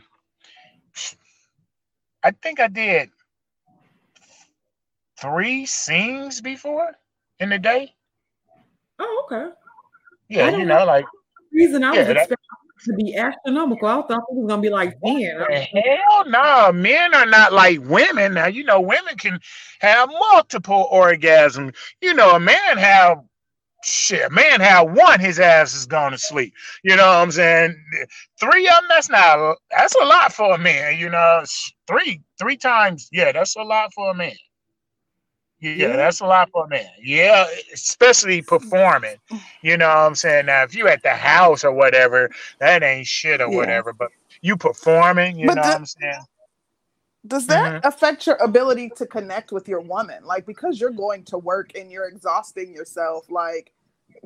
[2.23, 3.09] I think I did
[5.19, 6.91] three scenes before
[7.39, 7.93] in the day.
[8.99, 9.51] Oh, okay.
[10.29, 11.05] Yeah, you know, like
[11.51, 12.37] reason I yeah, was expecting
[12.85, 13.87] to be astronomical.
[13.87, 15.39] I thought it was gonna be like men.
[15.49, 16.71] Hell no, nah.
[16.71, 18.33] men are not like women.
[18.33, 19.39] Now you know women can
[19.79, 21.75] have multiple orgasms.
[22.01, 23.19] You know, a man have
[23.83, 26.53] shit, man have one, his ass is going to sleep.
[26.83, 27.75] You know what I'm saying?
[28.39, 31.43] Three of them, that's not that's a lot for a man, you know.
[31.87, 34.35] Three, three times, yeah, that's a lot for a man.
[35.59, 36.85] Yeah, that's a lot for a man.
[37.01, 39.15] Yeah, especially performing.
[39.61, 40.45] You know what I'm saying?
[40.45, 43.55] Now, if you at the house or whatever, that ain't shit or yeah.
[43.55, 43.93] whatever.
[43.93, 46.21] But you performing, you but know the, what I'm saying?
[47.25, 47.87] Does that mm-hmm.
[47.87, 50.23] affect your ability to connect with your woman?
[50.23, 53.73] Like because you're going to work and you're exhausting yourself, like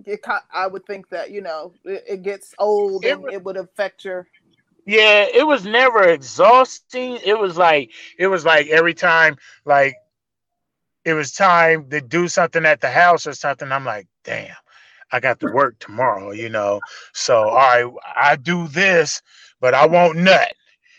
[0.05, 0.19] it,
[0.53, 4.05] I would think that you know it, it gets old it, and it would affect
[4.05, 4.27] your
[4.85, 9.95] yeah it was never exhausting it was like it was like every time like
[11.05, 14.55] it was time to do something at the house or something, I'm like, damn,
[15.11, 16.79] I got to work tomorrow, you know.
[17.13, 19.21] So all right, I do this,
[19.59, 20.53] but I won't nut.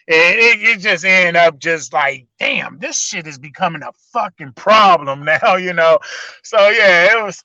[0.08, 4.52] And it, it just end up just like, damn, this shit is becoming a fucking
[4.54, 5.98] problem now, you know.
[6.42, 7.44] So yeah, it was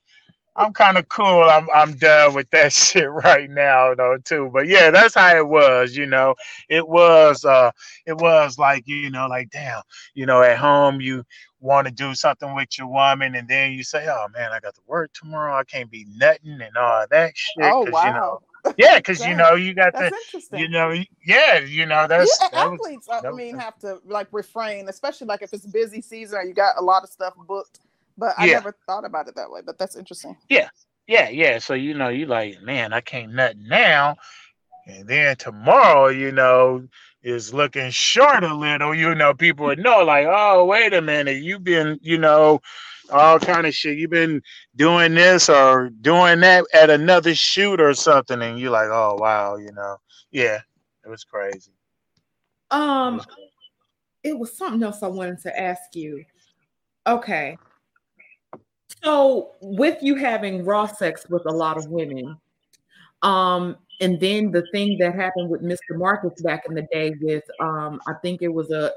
[0.57, 1.43] I'm kind of cool.
[1.43, 4.49] I'm I'm done with that shit right now though too.
[4.51, 5.95] But yeah, that's how it was.
[5.95, 6.35] You know,
[6.67, 7.71] it was uh,
[8.05, 9.81] it was like you know, like damn,
[10.15, 11.23] you know, at home you
[11.59, 14.75] want to do something with your woman, and then you say, oh man, I got
[14.75, 15.55] to work tomorrow.
[15.55, 17.63] I can't be nutting and all that shit.
[17.63, 18.05] Oh wow.
[18.05, 18.41] You know,
[18.77, 20.11] yeah, because you know you got to,
[20.53, 20.93] you know,
[21.25, 23.07] yeah, you know that's yeah, that athletes.
[23.07, 26.43] Was, I mean, was, have to like refrain, especially like if it's busy season or
[26.43, 27.79] you got a lot of stuff booked.
[28.17, 28.53] But I yeah.
[28.53, 29.61] never thought about it that way.
[29.65, 30.35] But that's interesting.
[30.49, 30.69] Yeah,
[31.07, 31.59] yeah, yeah.
[31.59, 34.15] So you know, you like, man, I can't nut now,
[34.87, 36.87] and then tomorrow, you know,
[37.21, 38.95] is looking short a little.
[38.95, 42.61] You know, people would know, like, oh, wait a minute, you've been, you know,
[43.11, 43.97] all kind of shit.
[43.97, 44.41] You've been
[44.75, 49.57] doing this or doing that at another shoot or something, and you're like, oh wow,
[49.57, 49.97] you know,
[50.31, 50.59] yeah,
[51.05, 51.71] it was crazy.
[52.71, 53.51] Um, it was, crazy.
[54.23, 56.23] It was something else I wanted to ask you.
[57.05, 57.57] Okay,
[59.03, 62.37] so with you having raw sex with a lot of women,
[63.21, 65.97] um, and then the thing that happened with Mr.
[65.97, 68.91] Marcus back in the day with um, I think it was a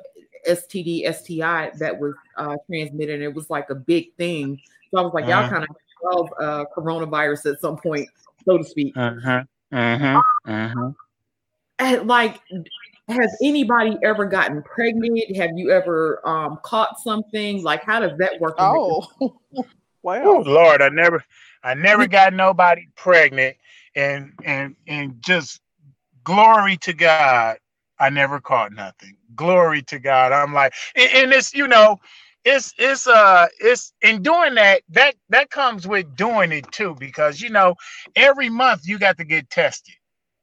[0.46, 3.14] STD, STI that was uh, transmitted.
[3.14, 4.61] And it was like a big thing.
[4.90, 5.42] So I was like, uh-huh.
[5.42, 8.09] y'all kind of love uh, coronavirus at some point,
[8.44, 8.96] so to speak.
[8.96, 9.44] Uh-huh.
[9.72, 10.22] Uh-huh.
[10.46, 10.90] Uh-huh.
[11.79, 12.40] And like,
[13.09, 15.37] has anybody ever gotten pregnant?
[15.37, 17.62] Have you ever um, caught something?
[17.62, 18.55] Like, how does that work?
[18.59, 19.07] Oh,
[20.02, 21.24] wow, oh, Lord, I never,
[21.64, 23.56] I never got nobody pregnant,
[23.96, 25.60] and and and just
[26.24, 27.58] glory to God,
[27.98, 29.16] I never caught nothing.
[29.36, 30.32] Glory to God.
[30.32, 31.98] I'm like, and, and it's you know,
[32.44, 37.40] it's it's uh it's in doing that that that comes with doing it too because
[37.40, 37.74] you know
[38.16, 39.94] every month you got to get tested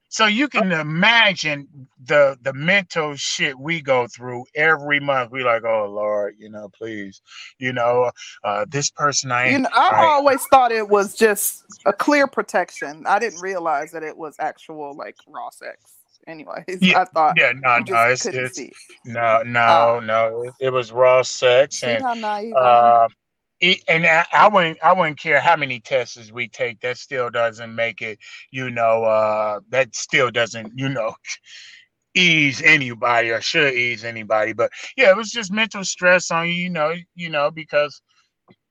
[0.09, 1.67] so you can imagine
[2.05, 6.69] the the mental shit we go through every month we like oh lord you know
[6.69, 7.21] please
[7.59, 8.11] you know
[8.43, 12.27] uh this person i you know, i, I always thought it was just a clear
[12.27, 16.79] protection i didn't realize that it was actual like raw sex anyways.
[16.81, 17.35] Yeah, I thought.
[17.37, 18.59] Yeah, no, no, it's, it's
[19.05, 20.43] no, no, uh, no.
[20.43, 23.07] It, it, was raw sex, and uh,
[23.61, 26.79] and I, I, wouldn't, I wouldn't care how many tests we take.
[26.81, 28.19] That still doesn't make it,
[28.51, 29.03] you know.
[29.03, 31.15] Uh, that still doesn't, you know.
[32.15, 36.53] ease anybody or should ease anybody but yeah it was just mental stress on you
[36.53, 38.01] you know you know because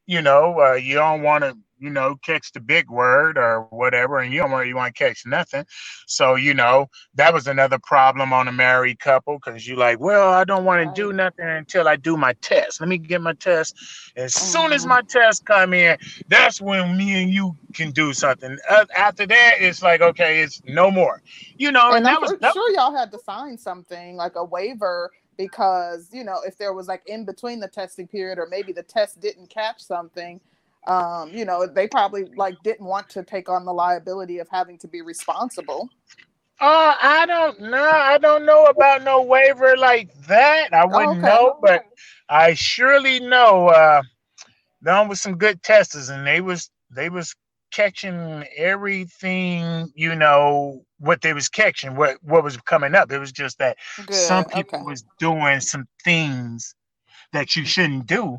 [0.06, 4.18] you know uh, you don't want to you know, catch the big word or whatever,
[4.18, 5.64] and you don't really want to catch nothing.
[6.06, 10.32] So, you know, that was another problem on a married couple because you're like, well,
[10.32, 12.80] I don't want to do nothing until I do my test.
[12.80, 13.76] Let me get my test.
[14.16, 14.90] As soon as mm-hmm.
[14.90, 18.58] my test come in, that's when me and you can do something.
[18.68, 21.22] Uh, after that, it's like, okay, it's no more.
[21.56, 24.44] You know, and, and that was that sure y'all had to sign something like a
[24.44, 28.72] waiver because you know if there was like in between the testing period or maybe
[28.72, 30.40] the test didn't catch something
[30.86, 34.78] um, you know, they probably like didn't want to take on the liability of having
[34.78, 35.88] to be responsible.
[36.58, 37.90] Uh, I don't know.
[37.90, 40.72] I don't know about no waiver like that.
[40.72, 41.20] I wouldn't okay.
[41.20, 41.84] know, but
[42.28, 44.02] I surely know uh
[44.80, 47.34] them was some good testers and they was they was
[47.72, 53.12] catching everything, you know, what they was catching, what what was coming up.
[53.12, 54.14] It was just that good.
[54.14, 54.86] some people okay.
[54.86, 56.74] was doing some things
[57.32, 58.38] that you shouldn't do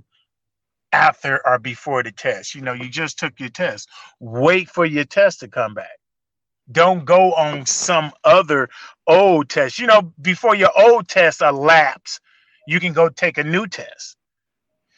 [0.92, 2.56] after or before the test.
[2.56, 3.90] You know, you just took your test.
[4.20, 5.98] Wait for your test to come back.
[6.72, 8.70] Don't go on some other
[9.08, 9.80] old test.
[9.80, 12.20] You know, before your old test elapse,
[12.68, 14.18] you can go take a new test.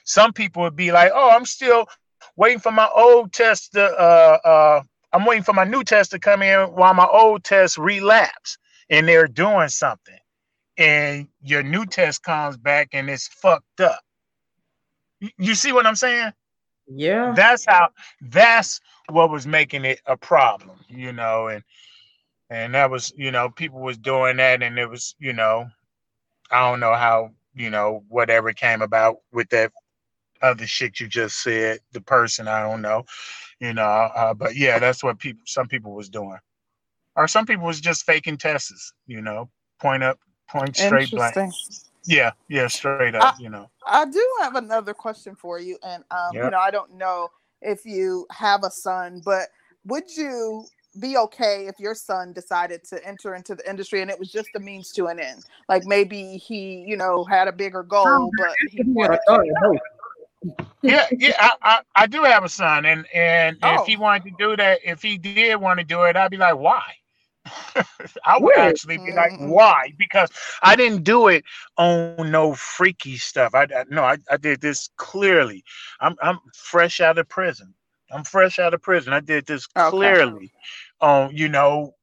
[0.05, 1.87] Some people would be like, "Oh, I'm still
[2.35, 4.81] waiting for my old test to uh uh
[5.13, 8.57] I'm waiting for my new test to come in while my old test relapse."
[8.89, 10.17] And they're doing something.
[10.77, 14.01] And your new test comes back and it's fucked up
[15.37, 16.33] you see what I'm saying?
[16.87, 17.33] Yeah.
[17.35, 17.89] That's how
[18.21, 18.79] that's
[19.09, 21.63] what was making it a problem, you know, and
[22.49, 25.67] and that was, you know, people was doing that and it was, you know,
[26.51, 29.71] I don't know how, you know, whatever came about with that
[30.41, 33.05] other shit you just said, the person, I don't know,
[33.59, 36.39] you know, uh, but yeah, that's what people some people was doing.
[37.15, 41.35] Or some people was just faking tests, you know, point up, point straight blank.
[42.05, 43.69] Yeah, yeah, straight up, I, you know.
[43.85, 46.45] I do have another question for you, and um, yep.
[46.45, 47.29] you know, I don't know
[47.61, 49.49] if you have a son, but
[49.85, 50.65] would you
[50.99, 54.49] be okay if your son decided to enter into the industry and it was just
[54.55, 55.45] a means to an end?
[55.67, 59.79] Like maybe he, you know, had a bigger goal, but he wanted to
[60.81, 63.81] yeah, yeah, I, I, I, do have a son, and and oh.
[63.81, 66.37] if he wanted to do that, if he did want to do it, I'd be
[66.37, 66.81] like, why?
[68.25, 69.93] I would actually be like, why?
[69.97, 70.29] Because
[70.61, 71.43] I didn't do it
[71.77, 73.55] on no freaky stuff.
[73.55, 75.63] I, I no, I, I did this clearly.
[75.99, 77.73] I'm I'm fresh out of prison.
[78.11, 79.13] I'm fresh out of prison.
[79.13, 79.89] I did this okay.
[79.89, 80.51] clearly
[80.99, 81.95] on, you know,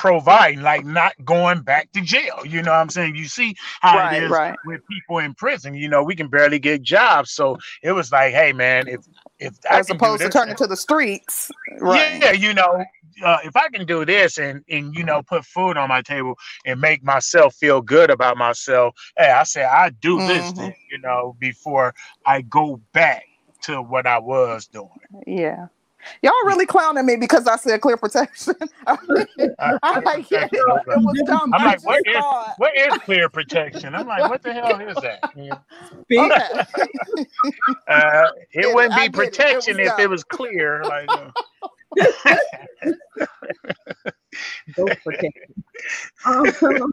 [0.00, 2.40] providing, like not going back to jail.
[2.44, 3.16] You know what I'm saying?
[3.16, 4.56] You see how right, it is right.
[4.64, 5.74] with people in prison.
[5.74, 7.32] You know, we can barely get jobs.
[7.32, 9.00] So it was like, hey man, if
[9.38, 11.50] if as opposed to turning to the streets,
[11.80, 12.20] right?
[12.20, 12.82] Yeah, you know,
[13.22, 16.34] uh, if I can do this and and you know put food on my table
[16.64, 20.28] and make myself feel good about myself, hey, I say I do mm-hmm.
[20.28, 21.94] this, thing, you know, before
[22.26, 23.24] I go back
[23.62, 24.88] to what I was doing.
[25.26, 25.66] Yeah.
[26.22, 28.54] Y'all really clowning me because I said clear protection.
[28.86, 31.52] I am like, yeah, it was dumb.
[31.52, 32.24] I'm like, what is,
[32.56, 33.94] what is clear protection?
[33.94, 35.20] I'm like, what the hell is that?
[36.10, 36.64] Okay.
[37.88, 39.82] uh, it, it wouldn't be protection it.
[39.82, 40.00] It if dumb.
[40.00, 40.82] it was clear.
[40.84, 41.30] Like, uh.
[45.04, 45.64] Protection.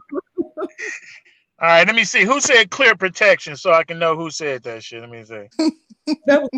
[1.60, 2.22] All right, let me see.
[2.24, 5.00] Who said clear protection so I can know who said that shit?
[5.00, 5.48] Let me see.
[6.26, 6.50] that was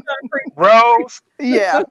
[0.56, 1.22] Rose.
[1.38, 1.82] Yeah.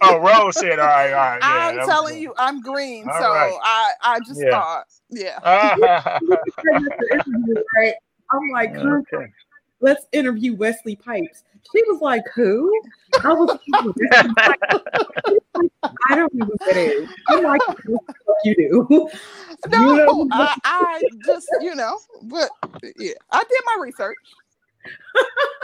[0.00, 3.28] oh, Rose said, "All right, all right." Yeah, I'm telling you, I'm green, all so
[3.28, 3.58] right.
[3.62, 4.50] I I just yeah.
[4.52, 5.38] thought, yeah.
[7.76, 7.94] right.
[8.32, 9.26] I'm like, okay.
[9.80, 11.44] let's interview Wesley Pipes.
[11.72, 12.72] She was like, "Who?"
[13.24, 13.58] I was.
[16.08, 17.08] I don't know who that is.
[17.28, 17.60] I'm like,
[18.44, 19.08] you do.
[19.68, 20.28] No, you know?
[20.32, 22.50] I, I just, you know, but
[22.98, 24.18] yeah, I did my research.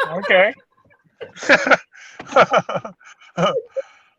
[0.08, 0.54] okay.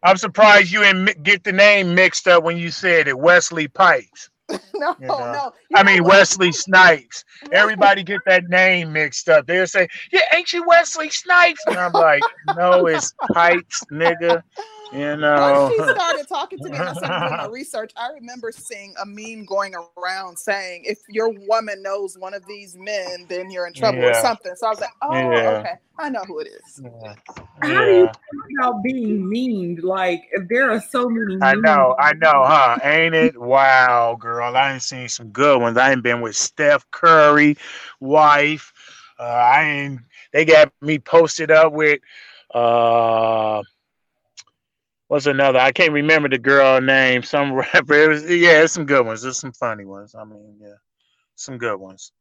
[0.04, 4.30] I'm surprised you didn't get the name mixed up when you said it, Wesley Pipes.
[4.76, 5.32] no, you know?
[5.32, 5.54] no.
[5.70, 7.24] You I mean Wesley Snipes.
[7.52, 9.48] Everybody get that name mixed up.
[9.48, 12.24] They'll say, "Yeah, ain't you Wesley Snipes?" And I'm like,
[12.56, 14.44] "No, it's Pipes, nigga."
[14.92, 15.70] You know.
[15.78, 18.94] When she started talking to me and I started doing my research, I remember seeing
[19.02, 23.68] a meme going around saying, if your woman knows one of these men, then you're
[23.68, 24.10] in trouble yeah.
[24.10, 24.54] or something.
[24.56, 25.60] So I was like, oh, yeah.
[25.60, 25.74] okay.
[25.98, 26.82] I know who it is.
[26.84, 27.16] Yeah.
[27.62, 29.80] How do you feel about being mean?
[29.82, 31.42] Like, there are so many.
[31.42, 32.80] I know, I know, huh?
[32.84, 33.40] Ain't it?
[33.40, 34.56] Wow, girl.
[34.56, 35.78] I ain't seen some good ones.
[35.78, 37.58] I ain't been with Steph Curry,
[38.00, 38.74] wife.
[39.20, 42.00] Uh, I ain't, they got me posted up with,
[42.54, 43.62] uh,
[45.14, 45.60] what's another?
[45.60, 47.22] I can't remember the girl name.
[47.22, 47.94] Some rapper.
[47.94, 49.22] It was, yeah, it's some good ones.
[49.22, 50.16] There's some funny ones.
[50.16, 50.74] I mean, yeah,
[51.36, 52.12] some good ones.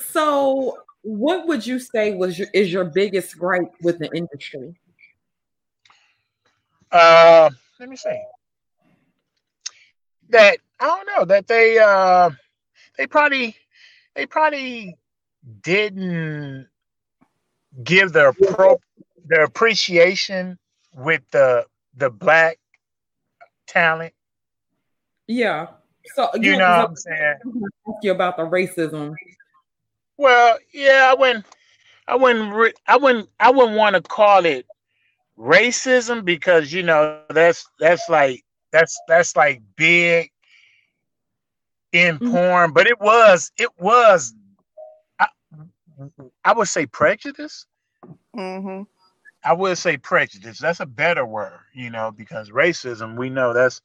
[0.00, 4.78] So, what would you say was your, is your biggest gripe with the industry?
[6.92, 8.22] Uh, let me see.
[10.28, 12.30] That I don't know that they uh
[12.96, 13.56] they probably
[14.14, 14.96] they probably
[15.62, 16.68] didn't
[17.82, 18.78] give their pro
[19.26, 20.58] their appreciation
[20.94, 21.64] with the
[21.98, 22.58] the black
[23.66, 24.14] talent.
[25.26, 25.68] Yeah.
[26.14, 27.36] So you, you know what I'm saying?
[27.88, 29.14] Ask you about the racism.
[30.16, 31.44] Well, yeah, I wouldn't,
[32.06, 34.66] I wouldn't, I wouldn't, I wouldn't want to call it
[35.38, 40.30] racism because you know that's that's like that's that's like big
[41.92, 42.32] in mm-hmm.
[42.32, 44.34] porn, but it was it was
[45.18, 45.28] I,
[46.44, 47.66] I would say prejudice.
[48.36, 48.82] Mm-hmm.
[49.48, 50.58] I would say prejudice.
[50.58, 53.80] That's a better word, you know, because racism, we know that's,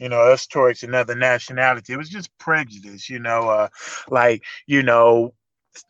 [0.00, 1.92] you know, that's towards another nationality.
[1.92, 3.68] It was just prejudice, you know, uh,
[4.08, 5.34] like, you know,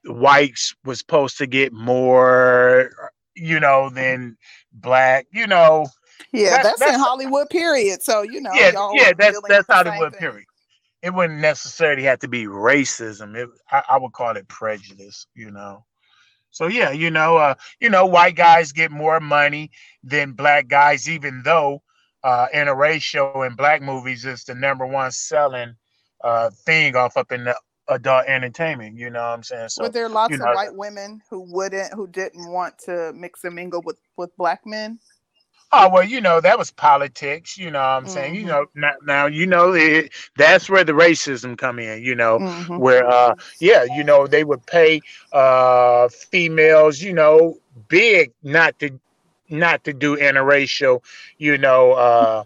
[0.04, 2.90] whites was supposed to get more,
[3.34, 4.36] you know, than
[4.74, 5.86] black, you know.
[6.30, 8.02] Yeah, that, that's, that's, in Hollywood, period.
[8.02, 10.44] So, you know, yeah, yeah, that's that's Hollywood, period.
[11.00, 13.34] It wouldn't necessarily have to be racism.
[13.36, 15.86] It, I, I would call it prejudice, you know.
[16.50, 19.70] So yeah, you know, uh, you know, white guys get more money
[20.02, 21.82] than black guys, even though
[22.24, 25.74] uh, interracial in black movies is the number one selling
[26.24, 27.56] uh, thing off up in the
[27.88, 28.96] adult entertainment.
[28.96, 29.68] You know what I'm saying?
[29.68, 33.44] So, Were there lots of know, white women who wouldn't, who didn't want to mix
[33.44, 34.98] and mingle with with black men?
[35.70, 37.58] Oh well, you know that was politics.
[37.58, 38.12] You know what I'm mm-hmm.
[38.12, 38.34] saying.
[38.34, 38.48] You mm-hmm.
[38.48, 42.02] know now, now you know it, that's where the racism come in.
[42.02, 42.78] You know mm-hmm.
[42.78, 45.00] where uh yeah you know they would pay
[45.32, 47.58] uh females you know
[47.88, 48.98] big not to
[49.50, 51.02] not to do interracial
[51.38, 52.44] you know uh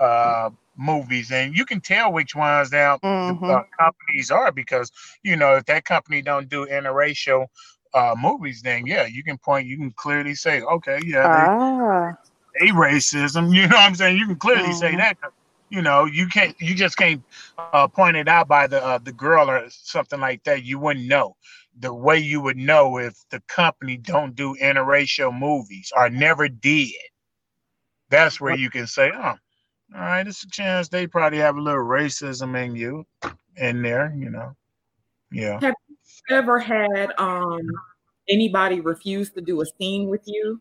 [0.00, 3.46] uh movies and you can tell which ones now mm-hmm.
[3.46, 4.90] the, uh, companies are because
[5.22, 7.46] you know if that company don't do interracial
[7.94, 12.12] uh movies then yeah you can point you can clearly say okay yeah they, ah
[12.60, 13.54] a racism.
[13.54, 14.16] You know what I'm saying?
[14.18, 14.78] You can clearly mm-hmm.
[14.78, 15.16] say that.
[15.70, 16.54] You know, you can't.
[16.60, 17.22] You just can't
[17.58, 20.64] uh, point it out by the uh, the girl or something like that.
[20.64, 21.36] You wouldn't know.
[21.80, 26.92] The way you would know if the company don't do interracial movies or never did.
[28.10, 29.36] That's where you can say, "Oh, all
[30.00, 33.04] right, it's a chance they probably have a little racism in you,
[33.56, 34.54] in there." You know,
[35.32, 35.58] yeah.
[35.60, 37.60] Have you ever had um
[38.28, 40.60] anybody refuse to do a scene with you?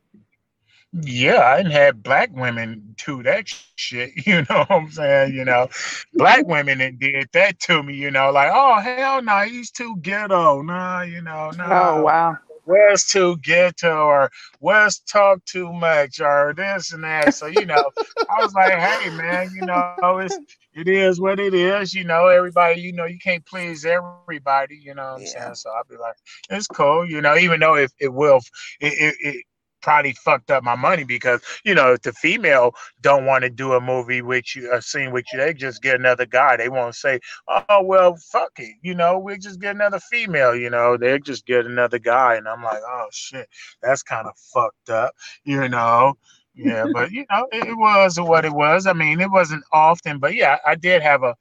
[1.02, 4.12] Yeah, I didn't have black women do that shit.
[4.28, 5.34] You know what I'm saying?
[5.34, 5.70] You know,
[6.14, 7.96] black women that did that to me.
[7.96, 10.62] You know, like, oh hell no, nah, he's too ghetto.
[10.62, 11.68] Nah, you know, no.
[11.68, 11.90] Nah.
[11.90, 12.38] Oh wow.
[12.66, 17.34] Where's too ghetto or where's talk too much or this and that.
[17.34, 17.92] So you know,
[18.30, 20.38] I was like, hey man, you know, it's
[20.74, 21.94] it is what it is.
[21.94, 24.78] You know, everybody, you know, you can't please everybody.
[24.78, 25.28] You know what I'm yeah.
[25.28, 25.56] saying?
[25.56, 26.16] So I'll be like,
[26.50, 27.06] it's cool.
[27.06, 28.40] You know, even though if it, it will,
[28.80, 29.46] it, it, it
[29.84, 33.74] probably fucked up my money because you know if the female don't want to do
[33.74, 36.58] a movie with you a scene with you they just get another guy.
[36.58, 39.20] They won't say oh well fuck it you know?
[39.20, 40.98] We just get another female you know?
[40.98, 43.48] They just get another guy and i'm like oh shit
[43.82, 45.14] that's kind of fucked up
[45.44, 46.16] you know?
[46.56, 48.88] Yeah but you know it, it was what it was.
[48.88, 51.36] I mean it wasn't often but yeah i did have a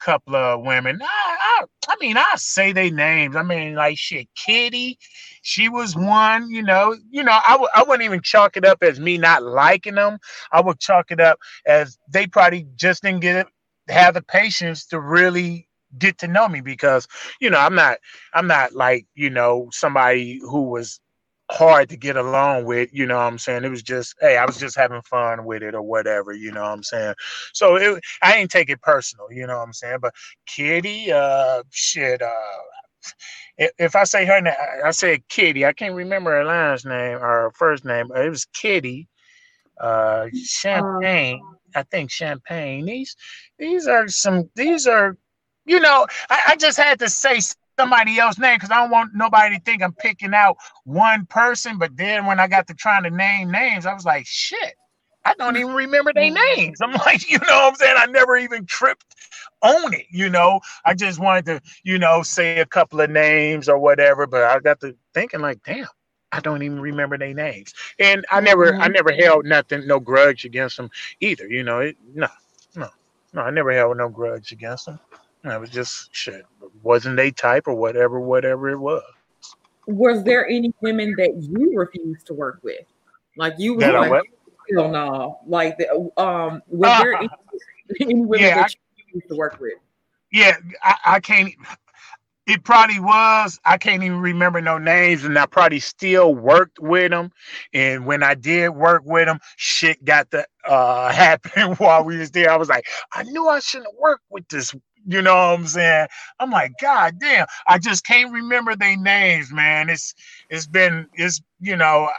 [0.00, 1.00] couple of women.
[1.02, 1.06] I,
[1.60, 3.36] I, I mean, I say they names.
[3.36, 4.98] I mean, like shit, Kitty,
[5.42, 6.50] she was one.
[6.50, 9.42] You know, you know, I w- I wouldn't even chalk it up as me not
[9.42, 10.18] liking them.
[10.52, 13.46] I would chalk it up as they probably just didn't get it,
[13.88, 15.68] have the patience to really
[15.98, 17.06] get to know me because
[17.40, 17.98] you know I'm not
[18.34, 21.00] I'm not like you know somebody who was
[21.50, 23.64] hard to get along with, you know what I'm saying?
[23.64, 26.62] It was just, hey, I was just having fun with it or whatever, you know
[26.62, 27.14] what I'm saying?
[27.52, 29.98] So it, I ain't take it personal, you know what I'm saying?
[30.00, 30.14] But
[30.46, 32.32] Kitty, uh, shit, uh,
[33.58, 35.64] if I say her name, I say Kitty.
[35.64, 38.10] I can't remember her last name or her first name.
[38.14, 39.08] It was Kitty.
[39.80, 41.42] Uh, Champagne.
[41.74, 42.86] I think Champagne.
[42.86, 43.16] These,
[43.58, 44.50] these are some.
[44.56, 45.16] These are,
[45.64, 46.06] you know.
[46.28, 47.40] I, I just had to say
[47.78, 51.78] somebody else's name because I don't want nobody to think I'm picking out one person.
[51.78, 54.74] But then when I got to trying to name names, I was like, shit,
[55.24, 56.56] I don't even remember their mm.
[56.56, 56.80] names.
[56.80, 57.96] I'm like, you know what I'm saying?
[57.98, 59.14] I never even tripped
[59.62, 60.60] on it, you know.
[60.84, 64.26] I just wanted to, you know, say a couple of names or whatever.
[64.26, 65.86] But I got to thinking like, damn.
[66.32, 68.82] I don't even remember their names, and I never, mm-hmm.
[68.82, 71.46] I never held nothing, no grudge against them either.
[71.48, 72.26] You know, it, no,
[72.74, 72.88] no,
[73.32, 74.98] no, I never held no grudge against them.
[75.50, 76.44] I was just shit.
[76.82, 79.02] Wasn't they type or whatever, whatever it was.
[79.86, 82.80] Was there any women that you refused to work with?
[83.36, 84.22] Like you were like,
[84.74, 85.40] hell no.
[85.46, 87.28] Like the, um was uh, there any,
[88.00, 89.74] any women yeah, that you refused to work with?
[90.32, 91.54] Yeah, I, I can't
[92.46, 93.58] it probably was.
[93.64, 97.32] I can't even remember no names, and I probably still worked with them.
[97.72, 102.30] And when I did work with them, shit got to uh, happen while we was
[102.30, 102.50] there.
[102.50, 104.74] I was like, I knew I shouldn't work with this
[105.06, 106.08] you know what I'm saying?
[106.40, 109.88] I'm like, God damn, I just can't remember their names, man.
[109.88, 110.14] It's
[110.50, 112.10] it's been it's you know,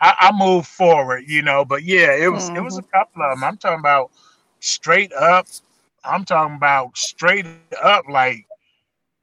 [0.00, 2.56] I, I move forward, you know, but yeah, it was mm-hmm.
[2.56, 2.90] it was a mm-hmm.
[2.90, 3.44] couple of them.
[3.44, 4.10] I'm talking about
[4.60, 5.46] straight up.
[6.04, 7.46] I'm talking about straight
[7.82, 8.44] up, like,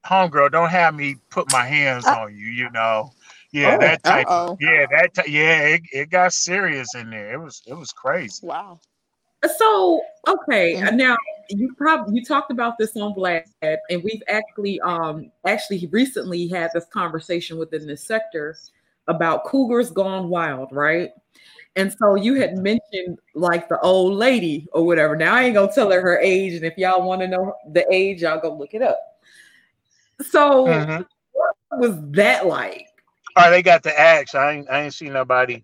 [0.04, 3.12] homegirl, don't have me put my hands uh, on you, you know.
[3.52, 4.28] Yeah, oh, that type.
[4.28, 5.14] Of, yeah, that.
[5.14, 7.34] T- yeah, it, it got serious in there.
[7.34, 8.48] It was it was crazy.
[8.48, 8.80] Wow.
[9.58, 10.96] So okay, mm-hmm.
[10.96, 11.18] now
[11.60, 16.72] you probably you talked about this on Vlad, and we've actually um actually recently had
[16.74, 18.56] this conversation within this sector
[19.08, 21.12] about cougars gone wild, right?
[21.76, 25.16] And so you had mentioned like the old lady or whatever.
[25.16, 27.86] Now I ain't gonna tell her her age, and if y'all want to know the
[27.92, 29.00] age, y'all go look it up.
[30.22, 31.04] So mm-hmm.
[31.32, 32.88] what was that like?
[33.38, 34.36] Oh, they got the axe.
[34.36, 35.64] I ain't I ain't seen nobody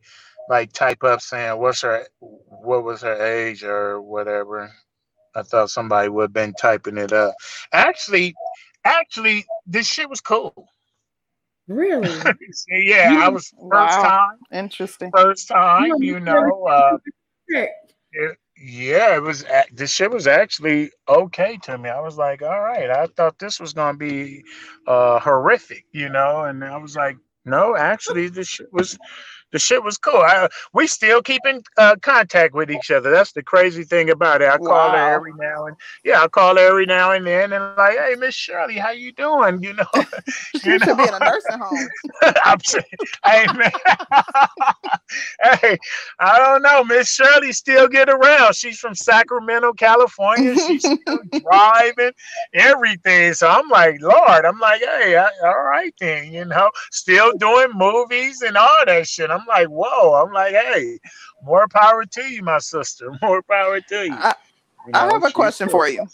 [0.49, 4.71] like type up saying what's her what was her age or whatever.
[5.37, 7.35] I thought somebody would have been typing it up.
[7.71, 8.35] Actually,
[8.83, 10.67] actually, this shit was cool.
[11.67, 12.09] Really?
[12.69, 14.03] yeah, you, I was first wow.
[14.03, 14.37] time.
[14.51, 15.11] Interesting.
[15.15, 16.65] First time, you know.
[16.65, 16.97] Uh,
[17.47, 17.69] it,
[18.59, 19.45] yeah, it was.
[19.71, 21.89] This shit was actually okay to me.
[21.89, 22.89] I was like, all right.
[22.89, 24.43] I thought this was gonna be
[24.87, 28.97] uh, horrific, you know, and I was like, no, actually, this shit was
[29.51, 30.17] the shit was cool.
[30.17, 33.11] I, we still keep in uh, contact with each other.
[33.11, 34.49] That's the crazy thing about it.
[34.49, 34.67] I wow.
[34.67, 37.97] call her every now and yeah, I call her every now and then and like,
[37.97, 39.63] hey, Miss Shirley, how you doing?
[39.63, 39.85] You know,
[40.61, 40.95] she you should know?
[40.95, 41.87] be in a nursing home.
[42.43, 42.85] I'm saying,
[43.23, 43.71] hey man,
[45.61, 45.77] hey,
[46.19, 46.83] I don't know.
[46.83, 48.55] Miss Shirley still get around.
[48.55, 50.55] She's from Sacramento, California.
[50.55, 52.11] She's still driving
[52.53, 53.33] everything.
[53.33, 57.69] So I'm like, Lord, I'm like, hey, I, all right then, you know, still doing
[57.73, 59.29] movies and all that shit.
[59.29, 60.13] I'm like, whoa.
[60.13, 60.99] I'm like, hey,
[61.43, 63.11] more power to you, my sister.
[63.21, 64.13] More power to you.
[64.13, 64.35] I,
[64.85, 66.05] you know, I have a question for you.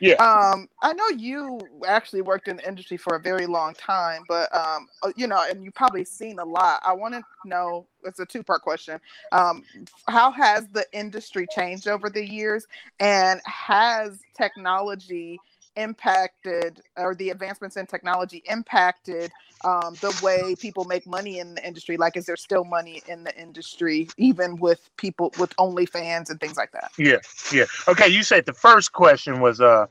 [0.00, 0.14] Yeah.
[0.14, 4.54] Um, I know you actually worked in the industry for a very long time, but
[4.54, 6.80] um, uh, you know, and you've probably seen a lot.
[6.84, 7.86] I want to know.
[8.04, 9.00] It's a two-part question.
[9.32, 9.62] Um,
[10.08, 12.66] how has the industry changed over the years,
[13.00, 15.38] and has technology
[15.76, 19.32] impacted or the advancements in technology impacted
[19.64, 21.96] um, the way people make money in the industry.
[21.96, 26.56] Like is there still money in the industry even with people with OnlyFans and things
[26.56, 26.92] like that?
[26.98, 27.18] Yeah
[27.52, 27.64] yeah.
[27.88, 29.86] Okay you said the first question was uh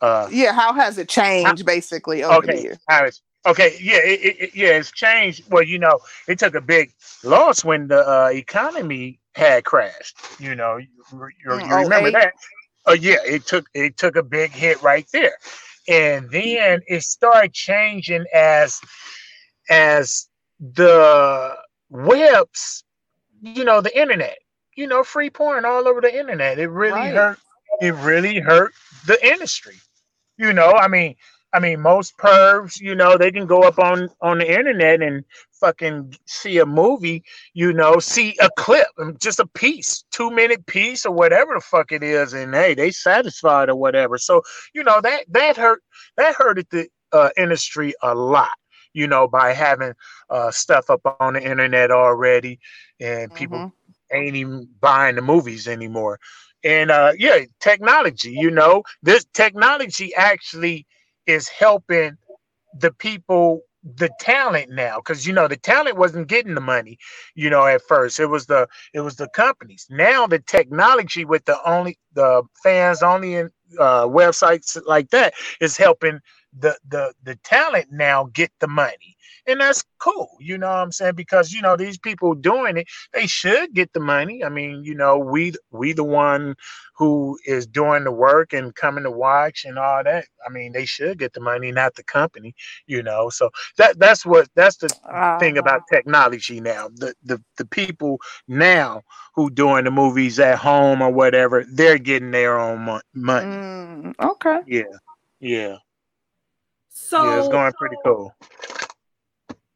[0.00, 3.98] uh yeah how has it changed basically over okay the years how is okay yeah
[3.98, 5.44] it, it, yeah it's changed.
[5.50, 6.92] Well you know it took a big
[7.24, 12.12] loss when the uh, economy had crashed you know you, you, Mm, you remember 08?
[12.12, 12.34] that
[12.86, 15.34] oh yeah it took it took a big hit right there.
[15.88, 18.80] And then it started changing as
[19.70, 20.28] as
[20.60, 21.54] the
[21.90, 22.84] webs
[23.40, 24.36] you know the internet
[24.76, 26.58] you know free porn all over the internet.
[26.58, 27.08] It really Right.
[27.08, 27.38] hurt
[27.80, 28.72] it really hurt
[29.06, 29.76] the industry.
[30.38, 31.16] You know i mean
[31.56, 35.24] i mean most pervs you know they can go up on on the internet and
[35.60, 40.66] fucking see a movie you know see a clip um, just a piece two minute
[40.66, 44.42] piece or whatever the fuck it is and hey they satisfied or whatever so
[44.74, 45.82] you know that that hurt
[46.16, 48.52] that hurted the uh, industry a lot
[48.94, 49.94] you know by having
[50.30, 52.44] uh, stuff up on the internet already
[52.90, 53.72] and people Mhm.
[54.04, 56.18] ain't even buying the movies anymore.
[56.64, 60.86] And uh yeah, technology, you know, this technology actually
[61.26, 62.16] is helping
[62.78, 63.62] the people
[63.96, 66.98] the talent now because you know the talent wasn't getting the money
[67.34, 68.20] you know at first.
[68.20, 69.86] It was the it was the companies.
[69.90, 75.76] Now the technology with the only the fans only in uh websites like that is
[75.76, 76.20] helping
[76.58, 79.16] the the the talent now get the money.
[79.46, 81.14] And that's cool you know what i'm saying?
[81.16, 84.44] Because you know these people doing it they should get the money.
[84.44, 86.54] I mean you know we we the one
[86.96, 90.26] who is doing the work and coming to watch and all that.
[90.46, 92.54] I mean they should get the money not the company
[92.86, 93.30] you know?
[93.30, 94.92] So that that's what that's the
[95.38, 96.88] thing Uh, about technology now.
[96.94, 99.02] The the, the people now
[99.34, 103.64] who doing the movies at home or whatever they're getting their own money.
[103.64, 104.60] Mm, okay.
[104.64, 104.82] Yeah
[105.40, 105.76] yeah
[106.98, 108.34] So yeah it's going pretty cool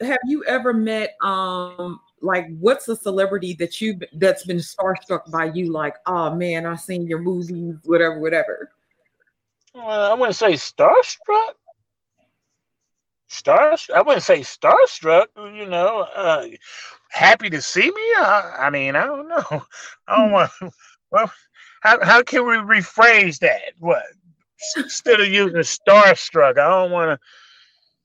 [0.00, 5.52] have you ever met um like what's a celebrity that you that's been starstruck by
[5.52, 8.70] you like oh man i seen your movies whatever whatever
[9.74, 11.52] well, i wouldn't say starstruck
[13.28, 15.26] Star, I wouldn't say starstruck.
[15.36, 16.48] You know, uh,
[17.10, 18.02] happy to see me.
[18.18, 19.44] I, I mean, I don't know.
[20.08, 20.50] I don't want.
[21.12, 21.32] Well,
[21.80, 23.74] how how can we rephrase that?
[23.78, 24.02] What
[24.76, 26.58] instead of using starstruck?
[26.58, 27.26] I don't want to.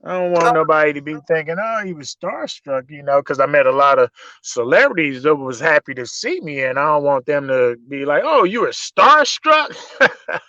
[0.03, 3.47] I don't want nobody to be thinking, "Oh, he was starstruck," you know, because I
[3.47, 4.12] met a lot of
[4.43, 8.22] celebrities that was happy to see me, and I don't want them to be like,
[8.24, 9.76] "Oh, you were starstruck."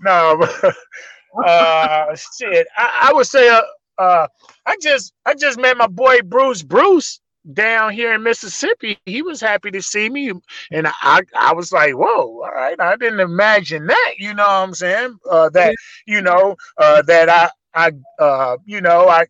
[0.00, 0.42] no,
[1.46, 2.66] uh, shit.
[2.76, 3.62] I, I would say, uh,
[3.98, 4.26] uh,
[4.66, 7.20] I just, I just met my boy Bruce Bruce
[7.52, 8.98] down here in Mississippi.
[9.06, 10.32] He was happy to see me,
[10.70, 14.14] and I, I was like, "Whoa, all right." I didn't imagine that.
[14.18, 15.18] You know what I'm saying?
[15.30, 15.74] Uh, that,
[16.06, 17.92] you know, uh, that I, I,
[18.22, 19.26] uh, you know, I.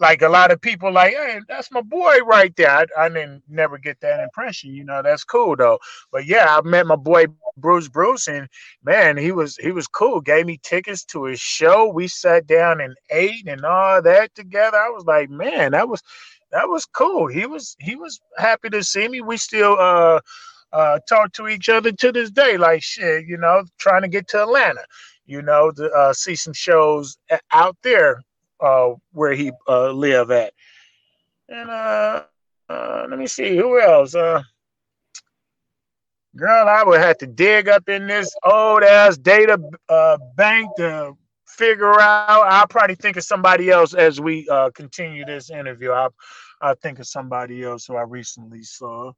[0.00, 2.68] Like a lot of people, like, hey, that's my boy right there.
[2.68, 5.02] I, I didn't never get that impression, you know.
[5.02, 5.78] That's cool though.
[6.10, 7.26] But yeah, I met my boy
[7.56, 8.48] Bruce Bruce, and
[8.82, 10.20] man, he was he was cool.
[10.20, 11.86] Gave me tickets to his show.
[11.88, 14.76] We sat down and ate and all that together.
[14.76, 16.02] I was like, man, that was
[16.54, 17.26] that was cool.
[17.26, 19.20] He was he was happy to see me.
[19.20, 20.20] We still uh
[20.72, 22.56] uh talk to each other to this day.
[22.56, 24.84] Like shit, you know, trying to get to Atlanta,
[25.26, 27.18] you know, to uh, see some shows
[27.50, 28.22] out there
[28.60, 30.54] uh where he uh live at.
[31.48, 32.22] And uh,
[32.68, 34.14] uh let me see who else.
[34.14, 34.42] Uh
[36.36, 39.56] Girl, I would have to dig up in this old ass data
[39.88, 41.16] uh, bank to
[41.54, 42.46] figure out.
[42.46, 45.90] I'll probably think of somebody else as we uh, continue this interview.
[45.90, 46.14] I'll,
[46.60, 49.12] I'll think of somebody else who I recently saw.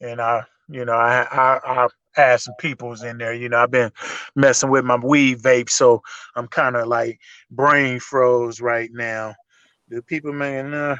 [0.00, 3.34] And I, you know, I, I, I had some peoples in there.
[3.34, 3.92] You know, I've been
[4.34, 6.02] messing with my weed vape, so
[6.34, 9.34] I'm kind of like brain froze right now.
[9.90, 10.96] Do people, man, uh,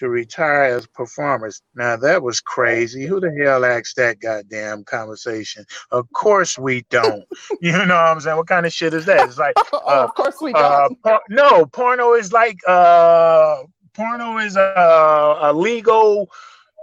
[0.00, 1.62] to retire as performers.
[1.76, 3.06] Now that was crazy.
[3.06, 5.66] Who the hell asked that goddamn conversation?
[5.92, 7.24] Of course we don't.
[7.60, 8.36] you know what I'm saying?
[8.38, 9.26] What kind of shit is that?
[9.26, 10.72] It's like oh, uh, of course we don't.
[10.76, 13.58] uh, por- no, porno is like uh
[13.94, 16.30] porno is a, a legal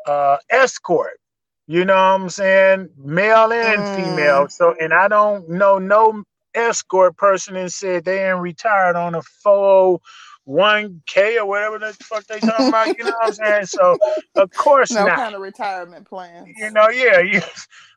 [0.06, 1.20] uh escort.
[1.68, 2.90] You know what I'm saying?
[2.98, 3.88] Male and Mm.
[3.88, 4.48] female.
[4.50, 6.24] So and I don't know no
[6.56, 10.02] escort person and said they ain't retired on a full
[10.48, 12.98] one K or whatever the fuck they talking about.
[12.98, 13.66] You know what I'm saying?
[13.66, 13.98] So
[14.36, 15.18] of course no not.
[15.18, 16.48] kind of retirement plans.
[16.58, 17.42] You know, yeah, you,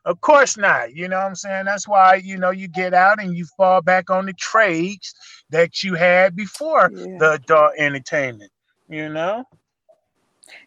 [0.03, 0.93] of course not.
[0.93, 1.63] You know what I'm saying?
[1.63, 5.15] That's why, you know, you get out and you fall back on the trades
[5.49, 7.17] that you had before Yeah.
[7.19, 8.51] the adult entertainment.
[8.89, 9.45] You know?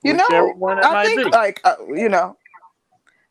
[0.02, 1.30] You Whichever know, I think be.
[1.30, 2.38] like uh, you know,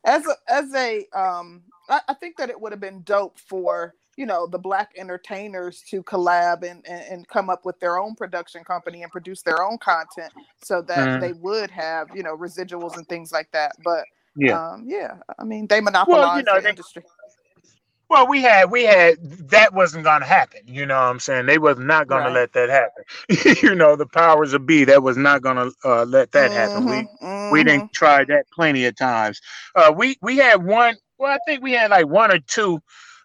[0.04, 3.95] as a, as a um, I, I think that it would have been dope for
[4.18, 8.16] you know the black entertainers to collab and, and, and come up with their own
[8.16, 10.32] production company and produce their own content
[10.64, 11.22] so that mm.
[11.22, 14.03] they would have you know residuals and things like that but
[14.36, 17.03] yeah um, yeah i mean they monopolized well, you know, the they, industry
[18.14, 19.18] well, we had we had
[19.49, 20.61] that wasn't gonna happen.
[20.68, 21.47] You know what I'm saying?
[21.47, 22.34] They was not gonna right.
[22.34, 23.57] let that happen.
[23.64, 26.86] you know, the powers of be that was not gonna uh, let that mm-hmm, happen.
[26.86, 27.51] We mm-hmm.
[27.51, 27.93] we didn't mm-hmm.
[27.93, 29.41] try that plenty of times.
[29.76, 30.95] Uh, we we had one.
[31.18, 32.84] Well, I think we had like one or two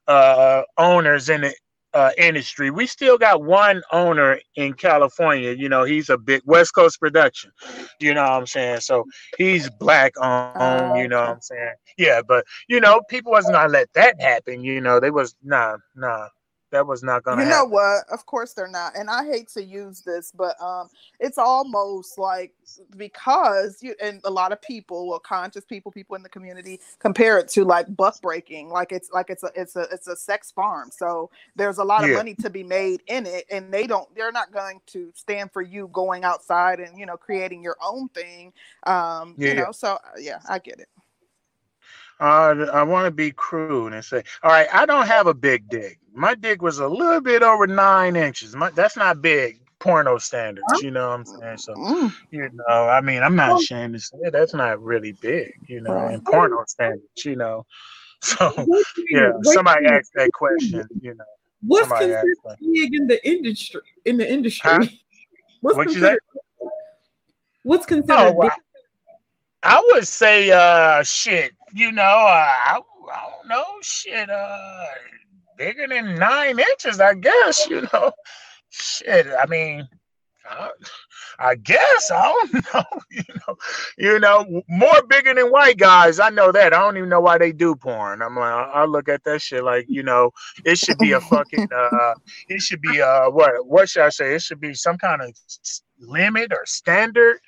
[0.08, 1.54] uh, owners in the
[1.94, 2.70] uh, industry.
[2.70, 5.52] We still got one owner in California.
[5.52, 7.52] You know, he's a big West Coast production.
[8.00, 8.80] You know what I'm saying?
[8.80, 9.04] So
[9.36, 10.74] he's black owned.
[10.74, 11.74] You know what I'm saying?
[11.98, 14.62] Yeah, but you know, people wasn't gonna let that happen.
[14.64, 16.28] You know, they was nah, nah
[16.70, 17.42] that was not gonna.
[17.42, 17.70] You know happen.
[17.70, 18.04] what?
[18.10, 18.96] Of course they're not.
[18.96, 20.88] And I hate to use this, but um,
[21.18, 22.52] it's almost like
[22.96, 27.38] because you and a lot of people, well, conscious people, people in the community, compare
[27.38, 30.50] it to like buck breaking, like it's like it's a it's a it's a sex
[30.50, 30.90] farm.
[30.92, 34.12] So there's a lot of money to be made in it, and they don't.
[34.14, 38.08] They're not going to stand for you going outside and you know creating your own
[38.10, 38.52] thing.
[38.86, 39.48] Um, yeah.
[39.48, 39.72] you know.
[39.72, 40.88] So uh, yeah, I get it.
[42.20, 45.68] Uh, I want to be crude and say, all right, I don't have a big
[45.68, 45.98] dick.
[46.12, 48.56] My dick was a little bit over nine inches.
[48.56, 51.58] My, that's not big porno standards, you know what I'm saying?
[51.58, 52.12] So, mm.
[52.30, 56.08] you know, I mean, I'm not ashamed to say that's not really big, you know,
[56.08, 57.66] in porno standards, you know.
[58.20, 58.52] So,
[59.10, 61.24] yeah, somebody asked that question, you know.
[61.62, 62.24] What's considered
[62.60, 63.80] big in the industry?
[64.06, 64.86] In the industry, huh?
[65.60, 66.18] what's what considered?
[67.62, 68.18] What's considered?
[68.18, 68.50] Oh, well,
[69.62, 71.52] I would say, uh, shit.
[71.74, 72.80] You know, uh, I,
[73.12, 74.30] I don't know, shit.
[74.30, 74.84] Uh,
[75.56, 77.68] bigger than nine inches, I guess.
[77.68, 78.12] You know,
[78.70, 79.26] shit.
[79.26, 79.88] I mean,
[81.38, 82.84] I, guess I don't know.
[83.10, 83.56] You know,
[83.98, 86.20] you know, more bigger than white guys.
[86.20, 86.72] I know that.
[86.72, 88.22] I don't even know why they do porn.
[88.22, 90.30] I'm like, I, look at that shit like, you know,
[90.64, 91.68] it should be a fucking.
[91.74, 92.14] Uh,
[92.48, 93.66] it should be uh, what?
[93.66, 94.34] What should I say?
[94.34, 95.32] It should be some kind of
[96.00, 97.38] limit or standard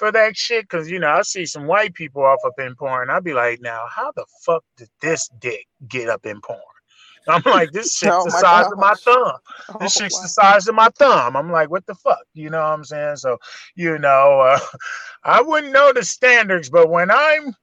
[0.00, 0.64] for that shit?
[0.64, 3.10] Because you know, I see some white people off up in porn.
[3.10, 6.58] I'd be like, now, how the fuck did this dick get up in porn?
[7.28, 8.72] I'm like, this shit's oh the size gosh.
[8.72, 9.36] of my thumb.
[9.80, 10.22] This oh, shit's wow.
[10.22, 11.36] the size of my thumb.
[11.36, 12.24] I'm like, what the fuck?
[12.34, 13.16] You know what I'm saying?
[13.16, 13.38] So,
[13.76, 14.58] you know, uh,
[15.24, 17.54] I wouldn't know the standards, but when I'm,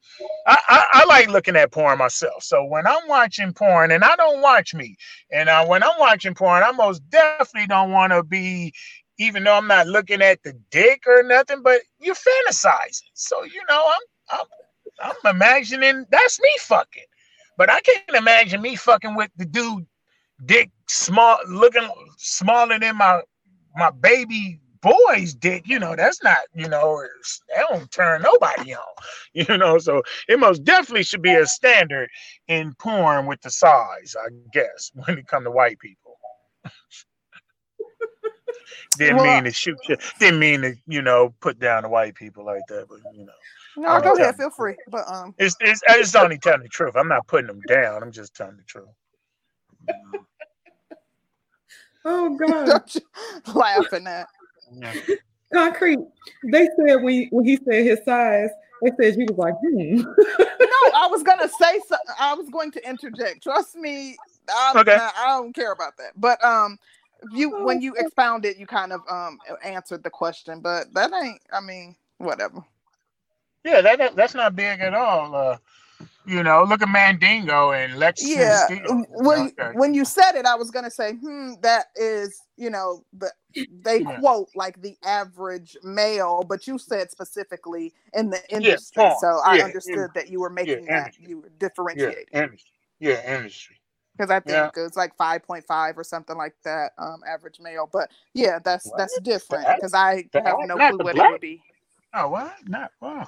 [0.46, 2.44] I, I, I, like looking at porn myself.
[2.44, 4.96] So when I'm watching porn, and I don't watch me,
[5.32, 8.74] and uh, when I'm watching porn, I most definitely don't want to be
[9.18, 13.10] even though I'm not looking at the dick or nothing, but you're fantasizing.
[13.14, 13.92] So you know,
[14.30, 14.40] I'm
[15.02, 17.04] I'm I'm imagining that's me fucking.
[17.58, 19.88] But I can't imagine me fucking with the dude
[20.46, 23.22] dick small looking smaller than my
[23.76, 27.04] my baby boy's dick, you know, that's not, you know,
[27.56, 28.84] that don't turn nobody on,
[29.34, 29.78] you know.
[29.78, 32.10] So it most definitely should be a standard
[32.48, 36.18] in porn with the size, I guess, when it come to white people.
[38.98, 39.98] Didn't well, mean to shoot you.
[40.20, 42.88] Didn't mean to, you know, put down the white people like that.
[42.90, 43.34] But you know.
[43.78, 44.36] No, go ahead.
[44.36, 44.76] Feel free.
[44.90, 46.96] But um, it's it's I just only telling the truth.
[46.96, 48.02] I'm not putting them down.
[48.02, 48.90] I'm just telling the truth.
[52.06, 52.92] oh God!
[53.54, 54.28] Laughing at.
[55.54, 56.00] Concrete.
[56.44, 58.50] They said when when he said his size,
[58.82, 59.98] they said you was like, hmm.
[59.98, 63.44] no, I was gonna say so, I was going to interject.
[63.44, 64.18] Trust me.
[64.50, 64.98] I'm, okay.
[64.98, 66.14] I don't care about that.
[66.16, 66.80] But um,
[67.32, 71.42] you oh, when you expounded, you kind of um answered the question, but that ain't.
[71.52, 72.64] I mean, whatever.
[73.64, 75.36] Yeah, that that's not big at all.
[75.36, 75.58] Uh,
[76.26, 78.22] you know, look at Mandingo and Lex.
[78.26, 79.06] Yeah, Steele.
[79.10, 79.72] when okay.
[79.74, 83.32] when you said it, I was gonna say, hmm, that is, you know, the
[83.82, 84.20] they yeah.
[84.20, 89.62] quote like the average male, but you said specifically in the industry, yeah, so I
[89.62, 92.58] understood that you were making that you were differentiating.
[93.00, 93.78] Yeah, industry.
[94.18, 94.86] Because I think yeah.
[94.86, 97.90] it's like five point five or something like that, um, average male.
[97.92, 98.98] But yeah, that's what?
[98.98, 101.30] that's different because I have no clue what black?
[101.30, 101.62] it would be.
[102.14, 102.54] Oh, what?
[102.66, 103.28] Not wow.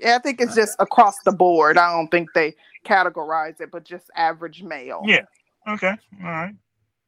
[0.00, 1.76] Yeah, I think it's just across the board.
[1.76, 2.54] I don't think they
[2.86, 5.02] categorize it, but just average male.
[5.04, 5.24] Yeah.
[5.68, 5.94] Okay.
[6.24, 6.54] All right.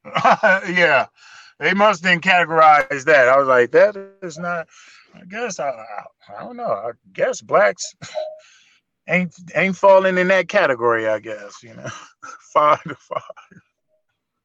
[0.69, 1.07] yeah,
[1.59, 3.29] they must then categorize that.
[3.29, 4.69] I was like, that is not.
[5.15, 6.73] I guess I, I, I don't know.
[6.73, 7.95] I guess blacks
[9.09, 11.89] ain't ain't falling in that category, I guess, you know.
[12.53, 13.23] five to five.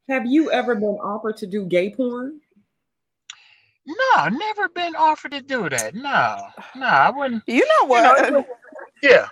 [0.09, 2.39] Have you ever been offered to do gay porn?
[3.85, 5.95] No, never been offered to do that.
[5.95, 6.37] No,
[6.75, 7.43] no, I wouldn't.
[7.47, 8.25] You know what?
[8.25, 8.47] You know,
[9.03, 9.27] yeah.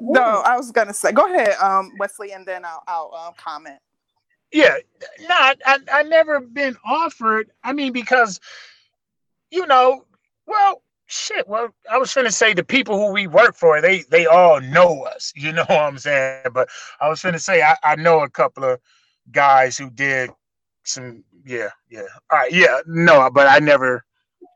[0.00, 1.12] No, I was gonna say.
[1.12, 3.78] Go ahead, um, Wesley, and then I'll, I'll um, comment.
[4.52, 4.76] Yeah,
[5.20, 7.50] no, I, I, I never been offered.
[7.62, 8.40] I mean, because
[9.50, 10.06] you know,
[10.46, 11.48] well, shit.
[11.48, 15.02] Well, I was gonna say the people who we work for, they they all know
[15.02, 15.32] us.
[15.40, 16.44] You know what I'm saying?
[16.52, 16.68] But
[17.00, 18.80] I was gonna say I, I know a couple of
[19.30, 20.30] guys who did
[20.84, 22.02] some yeah, yeah.
[22.30, 24.04] All right, yeah, no, but I never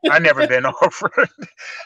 [0.09, 1.29] I never been offered.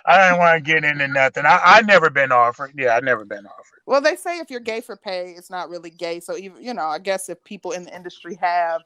[0.05, 1.45] I didn't want to get into nothing.
[1.45, 2.73] I I never been offered.
[2.77, 3.81] Yeah, I never been offered.
[3.85, 6.19] Well, they say if you're gay for pay, it's not really gay.
[6.19, 8.81] So even you know, I guess if people in the industry have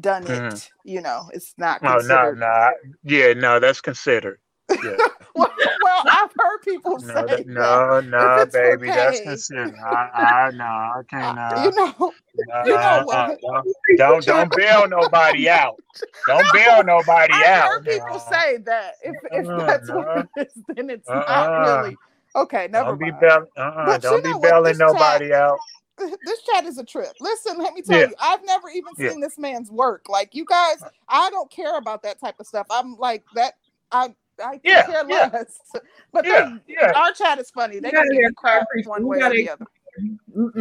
[0.00, 0.88] done it, mm-hmm.
[0.88, 1.80] you know, it's not.
[1.80, 2.12] Considered.
[2.12, 2.70] Oh no, no,
[3.04, 4.38] yeah, no, that's considered.
[4.82, 4.96] Yeah.
[5.34, 5.52] well,
[5.82, 9.74] well, I've heard people no, say that, no, no, baby, that's considered.
[9.84, 11.38] I, I, no, I can't.
[11.38, 12.12] Uh, you know, no,
[12.64, 13.62] you know uh, uh,
[13.96, 15.80] don't, don't, bail nobody out.
[16.26, 17.68] Don't bail nobody I've out.
[17.68, 21.96] Heard people say that if, if that's what it is, then it's not really
[22.36, 22.68] okay.
[22.70, 23.20] Never don't mind.
[23.20, 25.58] Be bail, uh-uh, don't be bailing nobody chat, out.
[25.98, 27.12] This chat is a trip.
[27.20, 28.06] Listen, let me tell yeah.
[28.08, 29.26] you, I've never even seen yeah.
[29.26, 30.08] this man's work.
[30.08, 32.66] Like you guys, I don't care about that type of stuff.
[32.70, 33.54] I'm like that.
[33.92, 35.30] I I yeah, care yeah.
[35.32, 35.58] less.
[36.12, 36.92] But yeah, they, yeah.
[36.94, 37.80] our chat is funny.
[37.80, 39.66] They can get crap one way or the other.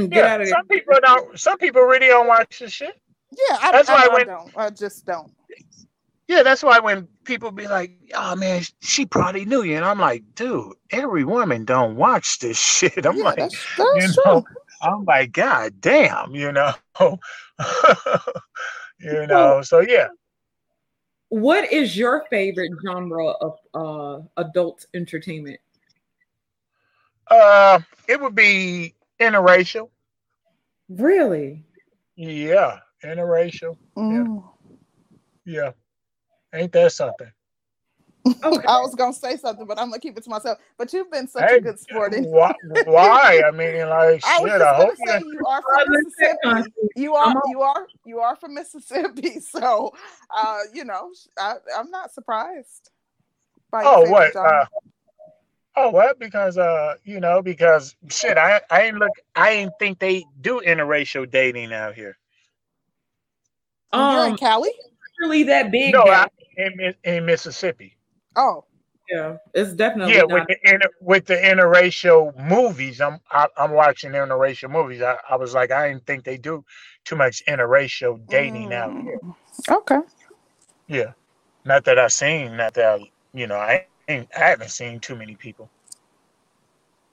[0.07, 1.39] Get yeah, out of some people don't.
[1.39, 3.01] Some people really don't watch this shit.
[3.31, 4.57] Yeah, I, that's I, why I, when, don't.
[4.57, 5.31] I just don't.
[6.27, 9.99] Yeah, that's why when people be like, "Oh man, she probably knew you," and I'm
[9.99, 14.45] like, "Dude, every woman don't watch this shit." I'm yeah, like, that's, that's you know,
[14.81, 16.73] I'm like, God damn, you know,
[18.99, 19.61] you know.
[19.61, 20.07] So yeah,
[21.31, 25.61] what is your favorite genre of uh, adult entertainment?
[27.27, 27.79] Uh,
[28.09, 29.89] it would be interracial.
[30.89, 31.63] Really?
[32.17, 33.77] Yeah, interracial.
[33.95, 34.43] Mm.
[35.45, 35.53] Yeah.
[36.53, 36.59] yeah.
[36.59, 37.31] Ain't that something?
[38.25, 38.67] Okay.
[38.67, 40.59] I was gonna say something, but I'm gonna keep it to myself.
[40.77, 42.13] But you've been such hey, a good sport.
[42.19, 42.53] Why,
[42.85, 43.41] why?
[43.45, 44.61] I mean, like, I shit.
[44.61, 46.71] I hope you, you are from Mississippi.
[46.95, 49.39] You are, you are, you are from Mississippi.
[49.41, 49.93] So,
[50.29, 52.89] uh, you know, I, am not surprised.
[53.73, 54.35] oh, what?
[54.35, 54.65] Uh,
[55.75, 56.19] oh, what?
[56.19, 60.61] Because, uh, you know, because shit, I, I ain't look, I ain't think they do
[60.65, 62.17] interracial dating out here.
[63.91, 64.71] Um, You're in Cali?
[65.19, 65.93] Really, that big?
[65.93, 67.97] No, I, in, in Mississippi.
[68.35, 68.65] Oh,
[69.11, 70.23] yeah, it's definitely yeah.
[70.23, 75.01] With the inter, with the interracial movies, I'm I, am i am watching interracial movies.
[75.01, 76.63] I, I was like, I didn't think they do
[77.03, 78.73] too much interracial dating mm.
[78.73, 79.19] out here.
[79.69, 79.99] Okay.
[80.87, 81.11] Yeah,
[81.65, 82.55] not that I've seen.
[82.55, 85.69] Not that I, you know, I ain't, I haven't seen too many people.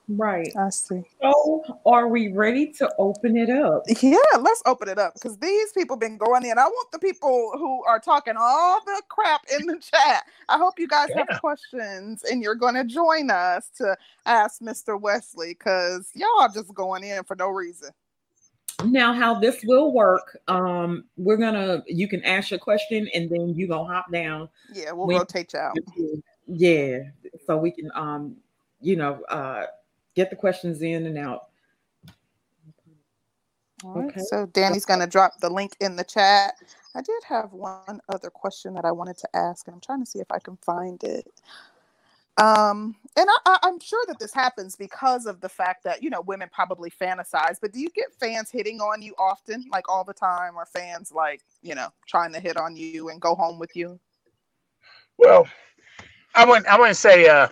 [0.08, 0.50] Right.
[0.58, 1.02] I see.
[1.20, 3.84] So, are we ready to open it up?
[4.00, 6.58] Yeah, let's open it up because these people been going in.
[6.58, 10.24] I want the people who are talking all the crap in the chat.
[10.48, 11.24] I hope you guys yeah.
[11.28, 14.98] have questions and you're going to join us to ask Mr.
[14.98, 17.90] Wesley because y'all are just going in for no reason.
[18.84, 20.38] Now, how this will work?
[20.46, 24.48] Um, we're gonna you can ask your question and then you gonna hop down.
[24.72, 25.76] Yeah, we'll rotate you out.
[26.46, 27.00] Yeah,
[27.44, 28.36] so we can um,
[28.80, 29.66] you know, uh
[30.18, 31.44] get the questions in and out.
[33.84, 34.20] okay.
[34.30, 36.54] So Danny's going to drop the link in the chat.
[36.96, 40.10] I did have one other question that I wanted to ask, and I'm trying to
[40.10, 41.30] see if I can find it.
[42.36, 46.20] Um, and I, am sure that this happens because of the fact that you know
[46.20, 47.56] women probably fantasize.
[47.60, 51.12] But do you get fans hitting on you often, like all the time, or fans
[51.12, 54.00] like you know trying to hit on you and go home with you?
[55.16, 55.46] Well,
[56.34, 56.66] I wouldn't.
[56.66, 57.28] I wouldn't say.
[57.28, 57.48] Uh,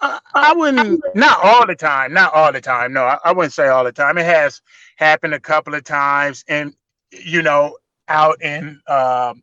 [0.00, 1.02] I, I wouldn't.
[1.14, 2.12] Not all the time.
[2.12, 2.92] Not all the time.
[2.92, 4.18] No, I, I wouldn't say all the time.
[4.18, 4.60] It has
[4.96, 6.74] happened a couple of times, and
[7.12, 7.76] you know,
[8.08, 9.42] out in um,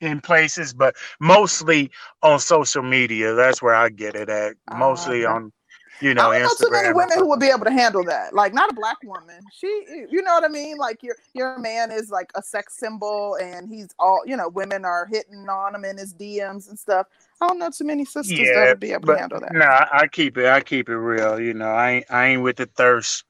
[0.00, 1.90] in places, but mostly
[2.22, 3.34] on social media.
[3.34, 4.56] That's where I get it at.
[4.70, 5.52] Mostly uh, on
[6.00, 8.34] you know, I don't know too many women who would be able to handle that.
[8.34, 9.40] Like not a black woman.
[9.52, 9.66] She,
[10.10, 10.76] you know what I mean?
[10.76, 14.48] Like your your man is like a sex symbol, and he's all you know.
[14.48, 17.06] Women are hitting on him in his DMs and stuff.
[17.40, 19.52] I don't know too many sisters yeah, that would be able to handle that.
[19.52, 20.46] No, nah, I keep it.
[20.46, 21.40] I keep it real.
[21.40, 23.24] You know, I ain't, I ain't with the thirst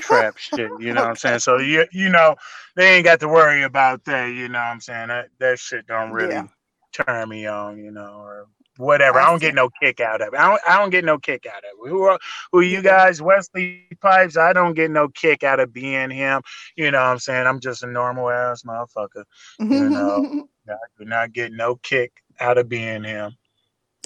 [0.00, 0.70] trap shit.
[0.78, 1.00] You know okay.
[1.00, 1.38] what I'm saying?
[1.40, 2.36] So you you know,
[2.74, 4.26] they ain't got to worry about that.
[4.26, 5.08] You know what I'm saying?
[5.08, 6.46] That that shit don't really yeah.
[6.92, 7.78] turn me on.
[7.78, 8.46] You know, or
[8.78, 9.18] whatever.
[9.18, 10.38] I, I don't get no kick out of it.
[10.38, 11.88] I don't, I don't get no kick out of it.
[11.88, 12.18] Who are
[12.52, 13.22] who are you guys?
[13.22, 14.36] Wesley Pipes.
[14.36, 16.42] I don't get no kick out of being him.
[16.76, 17.46] You know what I'm saying?
[17.46, 19.24] I'm just a normal ass motherfucker.
[19.58, 23.36] You know, I do not get no kick out of being him.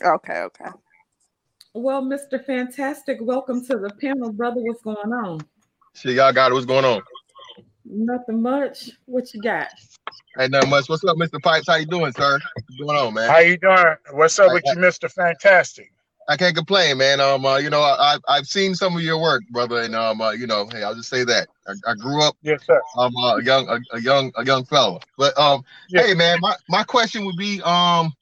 [0.02, 0.70] Okay, okay.
[1.72, 2.44] Well, Mr.
[2.44, 4.60] Fantastic, welcome to the panel, brother.
[4.60, 5.40] What's going on?
[5.94, 6.54] Shit, y'all got it.
[6.54, 7.02] What's going on?
[7.92, 8.90] Nothing much.
[9.06, 9.68] What you got?
[10.38, 10.88] Ain't nothing much.
[10.88, 11.42] What's up, Mr.
[11.42, 11.66] Pipes?
[11.66, 12.38] How you doing, sir?
[12.54, 13.28] What's going on, man?
[13.28, 13.96] How you doing?
[14.12, 15.10] What's up I, with you, Mr.
[15.10, 15.92] Fantastic?
[16.28, 17.20] I can't complain, man.
[17.20, 20.30] Um, uh, you know, I, I've seen some of your work, brother, and um, uh,
[20.30, 22.80] you know, hey, I'll just say that I, I grew up, yes, sir.
[22.96, 25.00] Um, uh, a young, a, a young, a young fella.
[25.18, 26.06] But um, yes.
[26.06, 28.12] hey, man, my my question would be, um,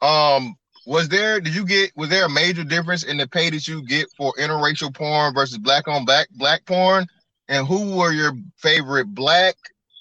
[0.00, 0.54] um,
[0.86, 1.40] was there?
[1.40, 1.90] Did you get?
[1.96, 5.58] Was there a major difference in the pay that you get for interracial porn versus
[5.58, 7.08] black on black black porn?
[7.52, 9.56] And who were your favorite black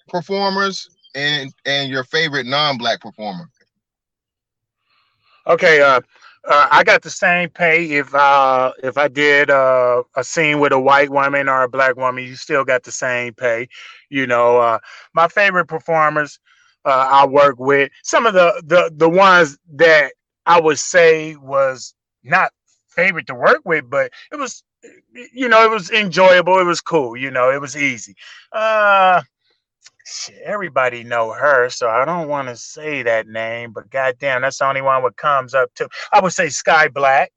[0.09, 3.51] performers and and your favorite non-black performer?
[5.47, 6.01] Okay, uh,
[6.47, 10.71] uh, I got the same pay if uh if I did uh, a scene with
[10.73, 13.67] a white woman or a black woman, you still got the same pay.
[14.09, 14.79] You know, uh,
[15.13, 16.39] my favorite performers
[16.85, 20.13] uh, I work with, some of the the the ones that
[20.45, 22.51] I would say was not
[22.89, 24.63] favorite to work with, but it was
[25.33, 28.15] you know, it was enjoyable, it was cool, you know, it was easy.
[28.51, 29.21] Uh
[30.05, 34.59] shit, everybody know her, so I don't want to say that name, but goddamn, that's
[34.59, 35.87] the only one what comes up to.
[36.11, 37.31] I would say Skyy Black,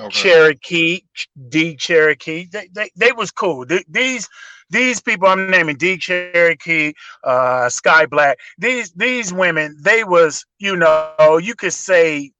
[0.00, 0.10] okay.
[0.10, 1.00] Cherokee,
[1.48, 2.46] D Cherokee.
[2.50, 3.66] They, they they was cool.
[3.88, 4.28] these
[4.70, 6.92] these people I'm naming D Cherokee,
[7.24, 8.38] uh, Skyy Black.
[8.58, 12.32] These these women, they was you know you could say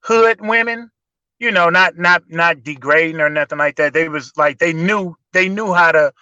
[0.00, 0.90] hood women.
[1.38, 3.92] You know, not not not degrading or nothing like that.
[3.92, 6.12] They was like they knew they knew how to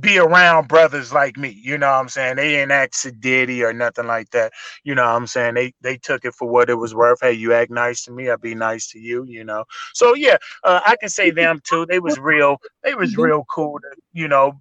[0.00, 1.58] be around brothers like me.
[1.62, 2.36] You know what I'm saying?
[2.36, 4.52] They ain't act sedity or nothing like that.
[4.84, 5.54] You know what I'm saying?
[5.54, 7.18] They they took it for what it was worth.
[7.20, 9.64] Hey, you act nice to me, I'll be nice to you, you know.
[9.94, 11.86] So yeah, uh, I can say them too.
[11.86, 13.22] They was real, they was mm-hmm.
[13.22, 14.60] real cool to, you know,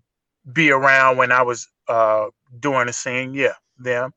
[0.54, 2.28] be around when I was uh
[2.60, 3.34] doing the scene.
[3.34, 4.12] Yeah, them.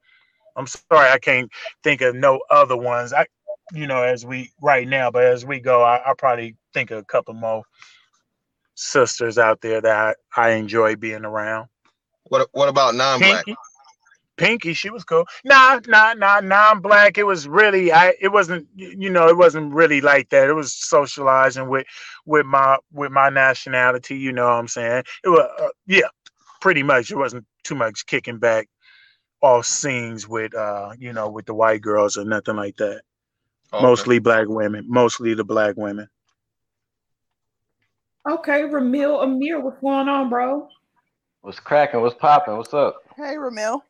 [0.57, 1.51] I'm sorry I can't
[1.83, 3.13] think of no other ones.
[3.13, 3.27] I
[3.73, 6.99] you know, as we right now, but as we go, I, I'll probably think of
[6.99, 7.63] a couple more
[8.75, 11.69] sisters out there that I, I enjoy being around.
[12.25, 13.45] What What about non-black?
[13.45, 13.57] Pinky,
[14.37, 15.27] Pinky, she was cool.
[15.45, 17.19] Nah, nah, nah, non-black.
[17.19, 18.15] It was really, I.
[18.21, 20.49] It wasn't, you know, it wasn't really like that.
[20.49, 21.87] It was socializing with,
[22.25, 24.17] with my, with my nationality.
[24.17, 25.03] You know what I'm saying?
[25.25, 26.09] It was, uh, yeah,
[26.61, 27.11] pretty much.
[27.11, 28.69] It wasn't too much kicking back
[29.43, 33.03] off scenes with, uh, you know, with the white girls or nothing like that.
[33.73, 33.83] Okay.
[33.83, 34.85] Mostly black women.
[34.89, 36.09] Mostly the black women.
[38.29, 40.69] Okay, Ramil Amir, what's going on, bro?
[41.41, 42.01] What's cracking?
[42.01, 42.57] What's popping?
[42.57, 43.03] What's up?
[43.17, 43.81] Hey, Ramil.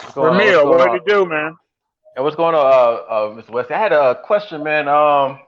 [0.00, 1.56] Ramil, what do you do, man?
[2.14, 3.50] Hey, what's going on, uh, uh, Mr.
[3.50, 3.70] West?
[3.70, 4.86] I had a question, man.
[4.88, 5.38] Um,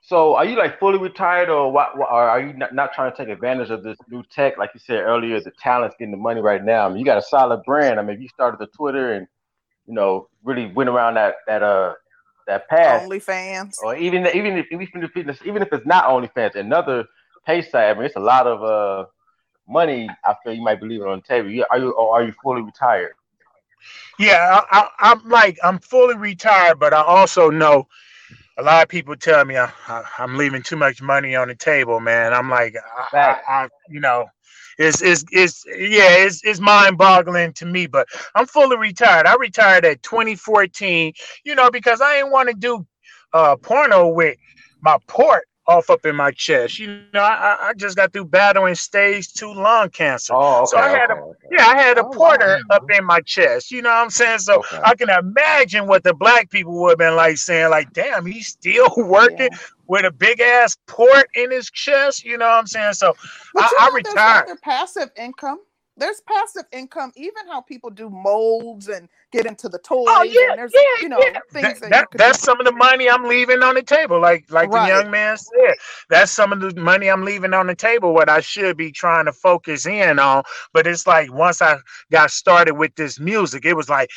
[0.00, 1.98] so are you like fully retired, or what?
[1.98, 4.56] what or are you not, not trying to take advantage of this new tech?
[4.56, 6.86] Like you said earlier, the talent's getting the money right now.
[6.86, 8.00] I mean, you got a solid brand.
[8.00, 9.26] I mean, you started the Twitter and
[9.86, 11.92] you know really went around that that uh
[12.48, 13.02] that path.
[13.02, 17.04] OnlyFans, or even even if even if it's, even if it's not OnlyFans, another
[17.46, 17.90] pay side.
[17.90, 19.06] I mean, it's a lot of uh
[19.68, 20.08] money.
[20.24, 21.48] I feel you might be leaving on the table.
[21.70, 23.12] Are you or are you fully retired?
[24.18, 27.86] Yeah, I, am like I'm fully retired, but I also know
[28.56, 29.70] a lot of people tell me I,
[30.18, 32.34] am leaving too much money on the table, man.
[32.34, 32.74] I'm like,
[33.12, 34.26] I, I, I you know,
[34.78, 39.26] it's, it's, it's yeah, it's, it's mind boggling to me, but I'm fully retired.
[39.26, 41.12] I retired at 2014,
[41.44, 42.86] you know, because I didn't want to do
[43.32, 44.38] uh, porno with
[44.82, 46.78] my port off up in my chest.
[46.78, 50.32] You know, I, I just got through battling stage two lung cancer.
[50.34, 51.48] Oh, okay, so I had okay, a okay.
[51.52, 52.76] yeah, I had a oh, porter wow.
[52.76, 53.70] up in my chest.
[53.70, 54.38] You know what I'm saying?
[54.40, 54.80] So okay.
[54.82, 58.48] I can imagine what the black people would have been like saying, like, damn, he's
[58.48, 59.58] still working yeah.
[59.86, 62.24] with a big ass port in his chest.
[62.24, 62.94] You know what I'm saying?
[62.94, 63.14] So
[63.54, 64.60] but I, I retired.
[64.62, 65.60] Passive income
[65.98, 70.06] there's passive income, even how people do molds and get into the oh, toys.
[70.08, 71.32] Oh yeah, there's, yeah, you know, yeah.
[71.52, 72.44] That, that, that that's do.
[72.44, 74.20] some of the money I'm leaving on the table.
[74.20, 74.88] Like like right.
[74.88, 75.74] the young man said,
[76.08, 78.14] that's some of the money I'm leaving on the table.
[78.14, 80.44] What I should be trying to focus in on.
[80.72, 81.78] But it's like once I
[82.10, 84.10] got started with this music, it was like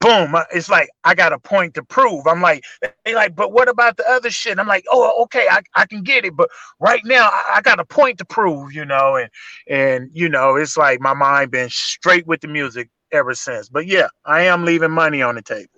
[0.00, 2.26] boom, uh, it's like I got a point to prove.
[2.26, 2.64] I'm like,
[3.04, 4.58] they like, but what about the other shit?
[4.58, 6.48] I'm like, oh, okay, I, I can get it, but
[6.80, 9.30] right now I, I, got a point to prove, you know, and
[9.68, 13.68] and you know, it's like my mind been straight with the music ever since.
[13.68, 15.70] But yeah, I am leaving money on the table.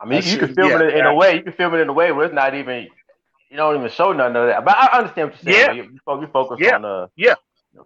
[0.00, 1.36] I mean, you, can film yeah, it in a way.
[1.36, 2.86] You can film it in a way where it's not even,
[3.50, 4.64] you don't even show none of that.
[4.64, 5.76] But I understand what you're saying.
[5.76, 6.76] Yeah, you, you focus yeah.
[6.76, 7.34] on the yeah.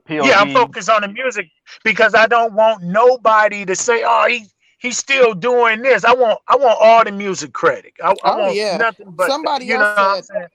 [0.09, 1.49] Yeah, I'm focused on the music
[1.85, 4.47] because I don't want nobody to say, "Oh, he
[4.83, 6.05] he's still doing this.
[6.05, 7.95] I want I want all the music credit.
[8.03, 8.77] I, I oh, want yeah.
[8.77, 10.49] nothing but somebody you else said.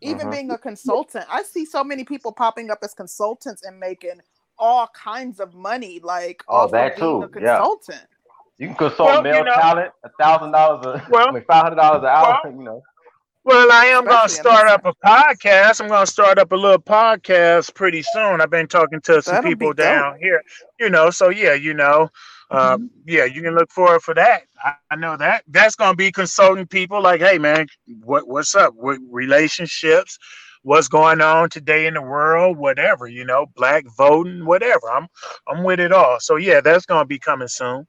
[0.00, 0.30] Even uh-huh.
[0.30, 4.20] being a consultant, I see so many people popping up as consultants and making
[4.58, 7.22] all kinds of money, like oh, that too.
[7.22, 8.00] a consultant.
[8.00, 8.14] Yeah.
[8.58, 11.76] You can consult well, male you know, talent, a thousand dollars a well, five hundred
[11.76, 12.82] dollars an hour, well, you know.
[13.44, 15.80] Well, I am going to start up a podcast.
[15.80, 18.40] I'm going to start up a little podcast pretty soon.
[18.42, 20.42] I've been talking to some That'll people down here,
[20.78, 21.08] you know.
[21.10, 22.10] So yeah, you know,
[22.50, 22.86] uh, mm-hmm.
[23.06, 24.42] yeah, you can look forward for that.
[24.64, 25.44] I, I know that.
[25.48, 27.66] That's going to be consulting people like, hey man,
[28.02, 30.18] what what's up with relationships?
[30.62, 32.56] What's going on today in the world?
[32.56, 34.90] Whatever, you know, black voting, whatever.
[34.90, 35.08] I'm
[35.46, 36.18] I'm with it all.
[36.20, 37.86] So yeah, that's going to be coming soon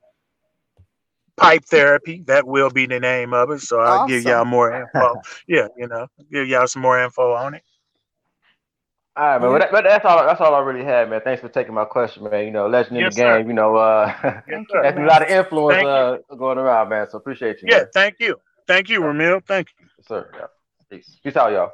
[1.39, 2.23] pipe therapy.
[2.27, 3.61] That will be the name of it.
[3.61, 4.07] So I'll awesome.
[4.07, 5.21] give y'all more info.
[5.47, 7.63] yeah, you know, give y'all some more info on it.
[9.19, 9.51] All right, man.
[9.51, 10.25] But, that, but that's all.
[10.25, 11.19] That's all I really had, man.
[11.21, 12.45] Thanks for taking my question, man.
[12.45, 13.43] You know, legend in Yes, the game.
[13.43, 13.47] sir.
[13.47, 14.13] You know, uh,
[14.47, 17.05] Yes, that's a lot of influence uh, going around, man.
[17.09, 17.67] So appreciate you.
[17.69, 17.87] Yeah, man.
[17.93, 18.39] thank you.
[18.65, 19.43] Thank you, Ramil.
[19.45, 19.87] Thank you.
[19.97, 20.31] Yes, sir.
[20.33, 20.45] Yeah.
[20.89, 21.19] Peace.
[21.21, 21.71] Peace out, y'all.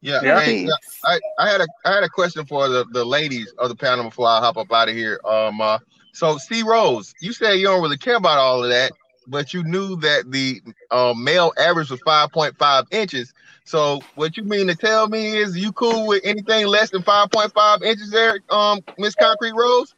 [0.00, 0.40] Yeah, Yeah.
[0.40, 0.66] hey,
[1.04, 4.04] I, I had a I had a question for the, the ladies of the panel
[4.04, 5.20] before I hop up out of here.
[5.26, 5.78] Um, uh,
[6.12, 8.92] so C Rose, you said you don't really care about all of that,
[9.26, 13.34] but you knew that the um, male average was five point five inches.
[13.64, 17.30] So what you mean to tell me is you cool with anything less than five
[17.30, 19.94] point five inches there, um, Miss Concrete Rose?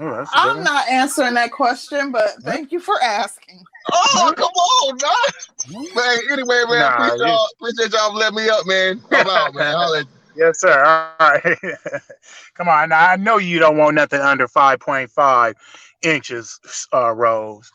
[0.00, 0.64] Oh, that's a good I'm one.
[0.64, 3.64] not answering that question, but thank you for asking.
[3.92, 5.94] Oh, come on, man.
[5.94, 9.00] Man, anyway, man, Nah, appreciate, you- y'all, appreciate y'all for letting me up, man.
[9.10, 9.74] Come on, man.
[9.76, 10.84] I'll let Yes, sir.
[10.84, 11.58] All right.
[12.54, 12.90] Come on.
[12.90, 15.54] Now, I know you don't want nothing under 5.5
[16.02, 16.60] inches,
[16.92, 17.72] uh, Rose.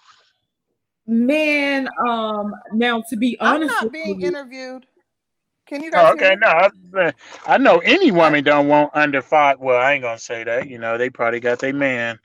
[1.05, 4.85] Man, um, now to be honest, I'm honest, not with being you, interviewed.
[5.65, 6.35] Can you guys Oh, okay.
[6.35, 7.13] No, I,
[7.45, 9.59] I know any woman don't want under five.
[9.59, 10.69] Well, I ain't gonna say that.
[10.69, 12.19] You know, they probably got their man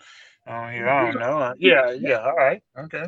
[0.47, 0.89] on here.
[0.89, 1.39] I don't know.
[1.39, 2.21] Uh, Yeah, yeah.
[2.21, 2.63] All right.
[2.77, 3.07] Okay.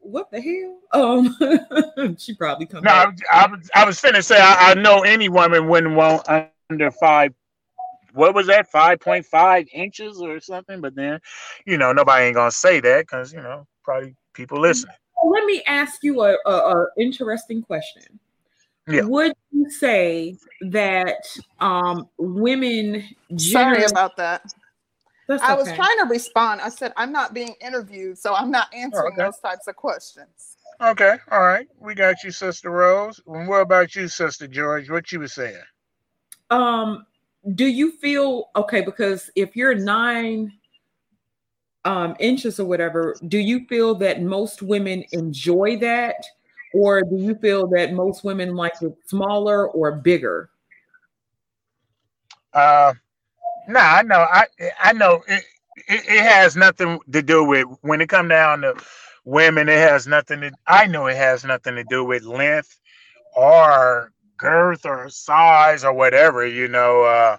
[0.00, 0.78] what the hell?
[0.92, 4.74] Um, she probably come No, I, was- I was I was finna say I, I
[4.74, 6.28] know any woman wouldn't want
[6.70, 7.32] under five.
[8.12, 8.70] What was that?
[8.70, 10.80] Five point five inches or something.
[10.80, 11.20] But then,
[11.64, 14.94] you know, nobody ain't gonna say that because you know probably people listening.
[15.24, 18.18] Let me ask you a, a, a interesting question.
[18.92, 19.02] Yeah.
[19.02, 21.24] Would you say that
[21.60, 23.04] um women
[23.36, 24.52] Sorry about that.
[25.28, 26.60] that's I was trying to respond.
[26.60, 29.22] I said I'm not being interviewed, so I'm not answering okay.
[29.22, 30.56] those types of questions.
[30.80, 31.68] Okay, all right.
[31.78, 33.20] We got you, Sister Rose.
[33.26, 34.88] And what about you, Sister George?
[34.88, 35.60] What you were saying?
[36.50, 37.06] um
[37.54, 40.52] do you feel okay because if you're nine
[41.84, 46.16] um inches or whatever do you feel that most women enjoy that
[46.74, 50.50] or do you feel that most women like it smaller or bigger
[52.52, 52.94] Uh,
[53.68, 54.26] nah, I know.
[54.30, 54.46] I
[54.82, 55.44] I know it,
[55.88, 56.04] it.
[56.08, 58.74] It has nothing to do with when it come down to
[59.24, 59.68] women.
[59.68, 60.52] It has nothing to.
[60.66, 62.80] I know it has nothing to do with length
[63.36, 66.46] or girth or size or whatever.
[66.46, 67.02] You know.
[67.02, 67.36] Uh,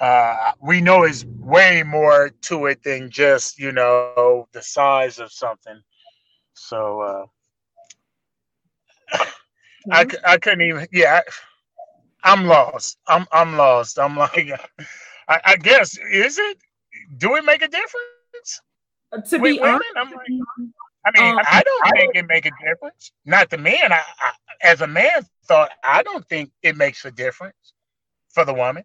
[0.00, 5.30] uh, we know it's way more to it than just you know the size of
[5.32, 5.80] something.
[6.54, 7.26] So uh,
[9.90, 10.86] I, I couldn't even.
[10.92, 11.20] Yeah,
[12.22, 12.98] I'm lost.
[13.06, 13.98] I'm I'm lost.
[13.98, 14.50] I'm like,
[15.28, 16.58] I, I guess is it?
[17.16, 18.60] Do it make a difference
[19.30, 19.74] to with be women?
[19.74, 20.28] honest I'm like,
[21.06, 23.12] I mean, Um, I don't think it make a difference.
[23.24, 23.92] Not the man.
[23.92, 24.32] I, I
[24.62, 27.74] as a man thought I don't think it makes a difference
[28.28, 28.84] for the woman.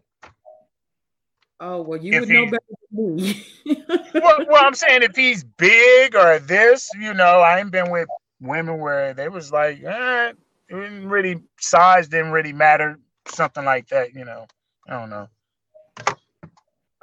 [1.60, 3.46] oh well you If would know better than me
[4.14, 8.08] well, well, I'm saying if he's big or this, you know, I ain't been with
[8.40, 10.32] women where they was like, eh,
[10.68, 14.14] it didn't really size didn't really matter, something like that.
[14.14, 14.46] You know,
[14.88, 15.28] I don't know.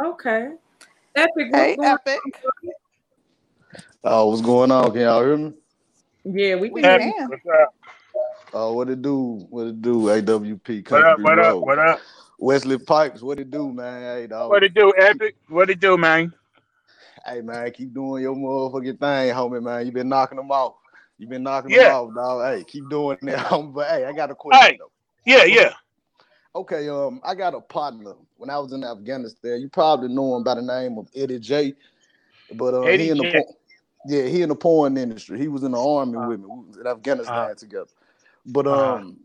[0.04, 0.50] okay
[1.16, 2.00] epic what's Hey, going on?
[2.08, 2.22] Epic.
[4.04, 4.92] Oh, what's going on?
[4.92, 5.54] Can y'all hear me?
[6.26, 7.14] yeah we We can Hey, hear you.
[7.18, 7.30] can.
[7.30, 7.76] what's up?
[8.54, 9.46] Oh, what it do?
[9.50, 10.04] What it do?
[10.04, 11.20] AWP What up?
[11.20, 11.58] Country What up?
[11.60, 12.00] What up?
[12.40, 14.02] Wesley Pipes, what it do, man?
[14.02, 14.52] Hey, dog.
[14.52, 15.36] What it do, Epic?
[15.50, 16.34] What it do, man?
[17.26, 19.86] Hey, man, keep doing your motherfucking thing, homie, man.
[19.86, 20.76] You been knocking them off.
[21.18, 21.88] You been knocking them Yeah.
[21.88, 22.53] off, dog.
[22.57, 23.49] Hey, keep doing that.
[23.74, 24.78] But hey, I got a question Hey.
[24.78, 24.91] though.
[25.26, 25.74] Yeah, yeah.
[26.55, 29.61] Okay, um, I got a partner when I was in Afghanistan.
[29.61, 31.74] You probably know him by the name of Eddie J.
[32.53, 33.55] But uh, Eddie he in the porn,
[34.05, 35.39] yeah, he in the porn industry.
[35.39, 36.45] He was in the army Uh, with me.
[36.47, 37.89] We was in Afghanistan uh, together.
[38.45, 39.01] But uh-huh.
[39.01, 39.20] um,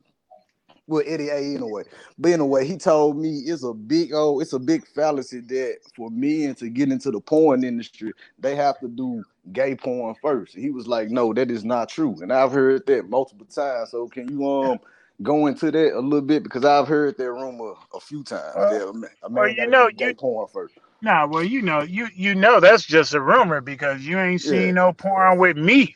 [0.89, 1.85] well, Eddie A anyway.
[2.19, 6.11] But anyway, he told me it's a big oh, it's a big fallacy that for
[6.11, 9.23] men to get into the porn industry, they have to do
[9.53, 10.55] gay porn first.
[10.57, 12.17] He was like, no, that is not true.
[12.23, 13.91] And I've heard that multiple times.
[13.91, 14.81] So can you um
[15.23, 18.55] go into that a little bit because I've heard that rumor a few times.
[18.57, 20.75] Well, that a man, a well, you know, gay you porn first.
[21.01, 24.43] Nah, well, you know, you you know that's just a rumor because you ain't Yeah.
[24.43, 25.95] seen no porn with me,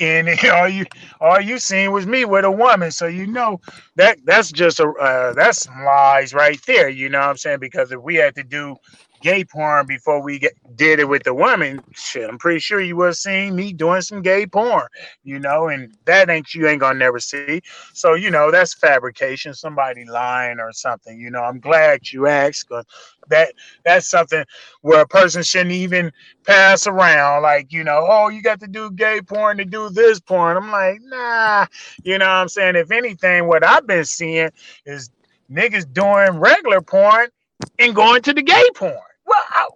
[0.00, 0.86] and all you
[1.20, 2.90] all you seen was me with a woman.
[2.92, 3.60] So you know
[3.96, 6.88] that that's just a uh, that's some lies right there.
[6.88, 7.60] You know what I'm saying?
[7.60, 8.76] Because if we had to do
[9.24, 12.96] gay porn before we get, did it with the woman, shit, I'm pretty sure you
[12.98, 14.86] would have seen me doing some gay porn.
[15.24, 17.62] You know, and that ain't you ain't gonna never see.
[17.94, 21.18] So you know that's fabrication, somebody lying or something.
[21.18, 22.68] You know, I'm glad you asked.
[22.68, 22.84] 'cause
[23.30, 24.44] that that's something
[24.82, 26.12] where a person shouldn't even
[26.46, 30.20] pass around like you know oh you got to do gay porn to do this
[30.20, 31.66] porn i'm like nah
[32.04, 34.50] you know what i'm saying if anything what i've been seeing
[34.86, 35.10] is
[35.50, 37.28] niggas doing regular porn
[37.80, 38.94] and going to the gay porn
[39.26, 39.68] well i,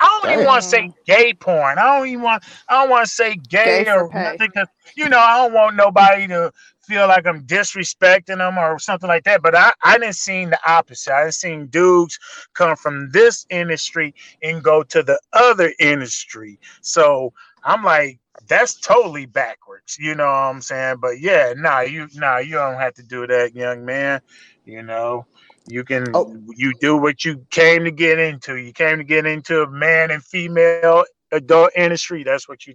[0.00, 1.78] I don't even want to say gay porn.
[1.78, 2.44] I don't even want.
[2.68, 4.50] I don't want to say gay, Gay or nothing.
[4.52, 6.52] 'cause, you know, I don't want nobody to
[6.82, 9.42] feel like I'm disrespecting them or something like that.
[9.42, 11.14] But I, I didn't seen the opposite.
[11.14, 12.18] I didn't seen dudes
[12.54, 16.58] come from this industry and go to the other industry.
[16.82, 17.32] So
[17.64, 18.18] I'm like,
[18.48, 19.98] that's totally backwards.
[19.98, 20.96] You know what I'm saying?
[21.00, 24.20] But yeah, nah, you nah, you don't have to do that, young man.
[24.64, 25.26] You know,
[25.66, 26.36] you can Oh.
[26.56, 28.56] you do what you came to get into.
[28.56, 32.08] You came to get into a man and female adult industry.
[32.08, 32.70] That's what you do.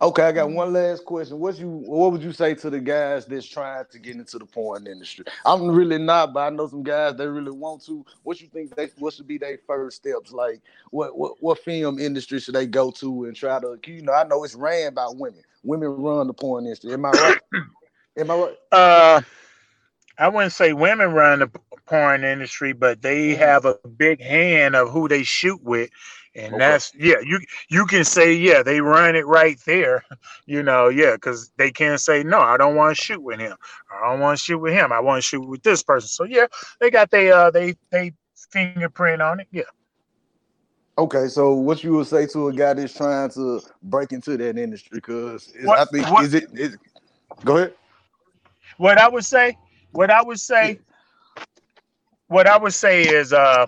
[0.00, 1.38] Okay, I got one last question.
[1.38, 4.44] What you what would you say to the guys that's trying to get into the
[4.44, 5.24] porn industry?
[5.44, 8.04] I'm really not, but I know some guys that really want to.
[8.22, 10.32] What you think they what should be their first steps?
[10.32, 10.60] Like
[10.90, 14.24] what what what film industry should they go to and try to you know, I
[14.24, 15.42] know it's ran by women.
[15.62, 16.92] Women run the porn industry.
[16.92, 17.38] Am I right?
[18.18, 18.56] Am I right?
[18.72, 19.20] Uh,
[20.18, 21.48] I wouldn't say women run the
[21.86, 23.38] porn industry, but they Mhm.
[23.38, 25.90] have a big hand of who they shoot with,
[26.34, 26.58] and Okay.
[26.58, 27.18] that's yeah.
[27.22, 30.04] You you can say yeah, they run it right there,
[30.46, 32.40] you know, yeah, because they can't say no.
[32.40, 33.56] I don't want to shoot with him.
[33.92, 34.92] I don't want to shoot with him.
[34.92, 36.08] I want to shoot with this person.
[36.08, 36.46] So yeah,
[36.80, 38.12] they got they uh they they
[38.50, 39.48] fingerprint on it.
[39.50, 39.62] Yeah.
[40.96, 44.56] Okay, so what you would say to a guy that's trying to break into that
[44.56, 44.90] industry?
[44.94, 46.76] Because I think what- is it is
[47.44, 47.74] go ahead.
[48.76, 49.56] What I would say,
[49.94, 50.78] what I would say,
[52.28, 53.66] what I would say is uh.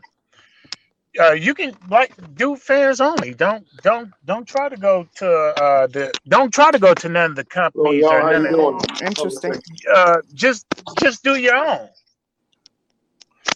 [1.19, 3.33] Uh, you can like do fans only.
[3.33, 7.31] Don't don't don't try to go to uh the don't try to go to none
[7.31, 8.85] of the companies y'all, or how none of?
[9.01, 9.55] Interesting.
[9.95, 10.67] uh just
[11.01, 11.89] just do your own.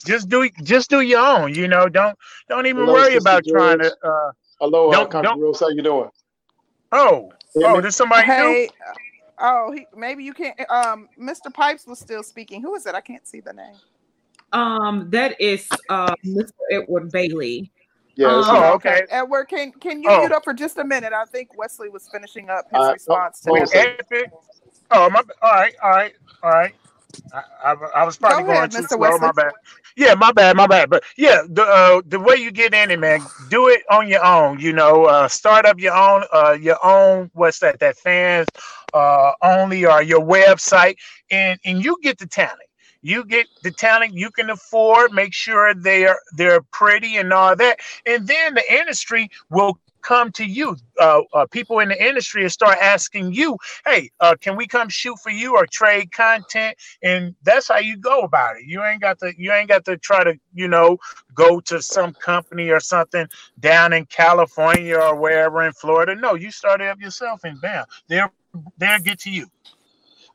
[0.06, 1.55] Just do just do your own.
[1.55, 2.16] You know, don't
[2.48, 3.94] don't even Hello, worry Sister about trying to.
[4.02, 5.60] Uh Hello, Don't- Country don't- Rose.
[5.60, 6.09] How you doing?
[6.92, 7.80] Oh Hear oh, me?
[7.82, 8.32] there's somebody new.
[8.32, 8.70] Hey,
[9.41, 10.59] oh, he, maybe you can't.
[10.71, 11.53] Um, Mr.
[11.53, 12.62] Pipes was still speaking.
[12.62, 12.95] Who is it?
[12.95, 13.77] I can't see the name.
[14.53, 16.51] Um, that is uh Mr.
[16.73, 17.71] Edward Bailey.
[18.17, 19.03] Yeah, it's Um, Oh, okay.
[19.09, 20.19] Edward, can can you Oh.
[20.21, 21.12] mute up for just a minute?
[21.12, 23.61] I think Wesley was finishing up his Uh, response to hold that.
[23.61, 23.97] on a second.
[24.12, 24.31] Epic.
[24.91, 25.23] Oh my.
[25.43, 26.75] All right, all right, all right.
[27.32, 28.99] I, I, I was probably Go going ahead, too Mr.
[28.99, 29.19] slow.
[29.19, 29.19] Wesley.
[29.19, 29.53] My bad.
[29.97, 30.91] Yeah, my bad, my bad.
[30.91, 34.24] But yeah, the uh, the way you get in it, man, do it on your
[34.24, 34.61] own.
[34.61, 37.81] You know, uh, start up your own uh, your own what's that?
[37.81, 38.49] That fans
[38.95, 40.97] uh, only or your website,
[41.31, 42.61] and and you get the talent.
[43.03, 45.12] You get the talent you can afford.
[45.12, 50.44] Make sure they're they're pretty and all that, and then the industry will come to
[50.44, 50.77] you.
[51.01, 53.56] Uh, uh, people in the industry and start asking you,
[53.86, 57.97] "Hey, uh, can we come shoot for you or trade content?" And that's how you
[57.97, 58.64] go about it.
[58.66, 60.98] You ain't got to you ain't got to try to you know
[61.35, 63.27] go to some company or something
[63.59, 66.14] down in California or wherever in Florida.
[66.14, 68.32] No, you start it up yourself, and bam, they'll
[68.78, 69.47] they'll get to you.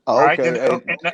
[0.08, 0.44] Oh, okay.
[0.44, 1.14] then, hey, uh, and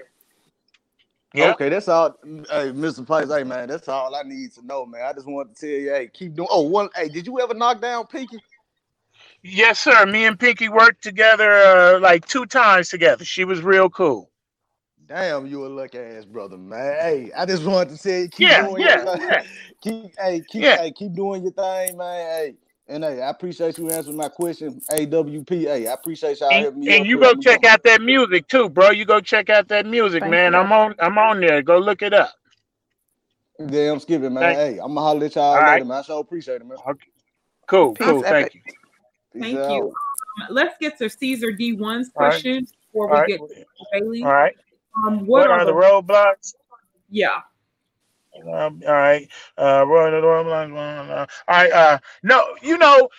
[1.34, 1.54] yeah.
[1.54, 2.18] Okay, that's all.
[2.24, 3.06] Hey, Mr.
[3.08, 5.04] Pipes, hey man, that's all I need to know, man.
[5.04, 6.48] I just wanted to tell you, hey, keep doing.
[6.52, 6.90] Oh, one.
[6.96, 8.42] Hey, did you ever knock down Pinky?
[9.44, 10.06] Yes, sir.
[10.06, 13.26] Me and Pinky worked together uh, like two times together.
[13.26, 14.30] She was real cool.
[15.08, 16.96] Damn, you a lucky ass brother, man.
[17.02, 19.44] Hey, I just wanted to say, keep Yeah, doing yeah, your yeah.
[19.82, 20.78] keep, hey, keep, Yeah.
[20.78, 22.28] hey, keep doing your thing, man.
[22.32, 22.56] Hey,
[22.92, 24.82] and hey, I appreciate you answering my question.
[24.92, 26.98] AWP, hey, I appreciate y'all And, helping me.
[26.98, 28.92] and you go check out that music too, bro.
[28.92, 30.54] You go check out that music, Thank man.
[30.54, 30.60] you.
[30.60, 31.62] I'm on I'm on there.
[31.62, 32.34] Go look it up.
[33.66, 34.44] Damn, skipping, man.
[34.44, 35.86] Thank- Hey, I'm gonna holler at y'all All later, right.
[35.86, 35.98] man.
[36.00, 36.78] I sure appreciate it, man.
[36.88, 37.08] Okay.
[37.68, 38.24] Cool, Peace, cool.
[38.24, 38.62] Thank you.
[39.34, 39.72] Peace Thank out.
[39.72, 39.84] you.
[39.88, 43.28] Um, let's get to Caesar D1's question questions before we right.
[43.28, 44.24] get to Bailey.
[44.24, 44.56] All right.
[45.08, 46.56] Um, What, what, are the roadblocks?
[47.10, 47.42] yeah?
[48.40, 49.28] Um, all right.
[49.58, 51.72] Uh, uh, all right.
[51.72, 53.10] Uh, no, you know,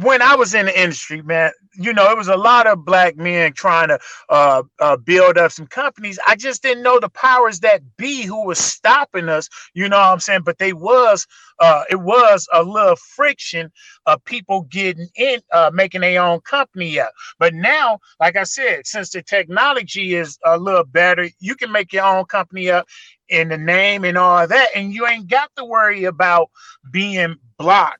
[0.00, 3.16] when I was in the industry, man, you know, it was a lot of black
[3.16, 3.98] men trying to
[4.30, 6.18] uh, uh, build up some companies.
[6.26, 9.48] I just didn't know the powers that be who was stopping us.
[9.74, 10.42] You know what I'm saying?
[10.44, 11.26] But they was,
[11.60, 13.72] uh, it was a little friction
[14.06, 17.12] of people getting in, uh, making their own company up.
[17.38, 21.92] But now, like I said, since the technology is a little better, you can make
[21.92, 22.86] your own company up
[23.32, 26.50] in the name and all that, and you ain't got to worry about
[26.90, 27.98] being blocked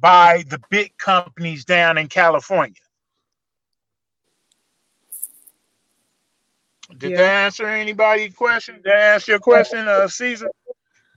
[0.00, 2.74] by the big companies down in California.
[6.98, 7.16] Did Yeah.
[7.18, 8.76] that answer anybody's question?
[8.76, 10.50] Did that answer your question, uh, Caesar?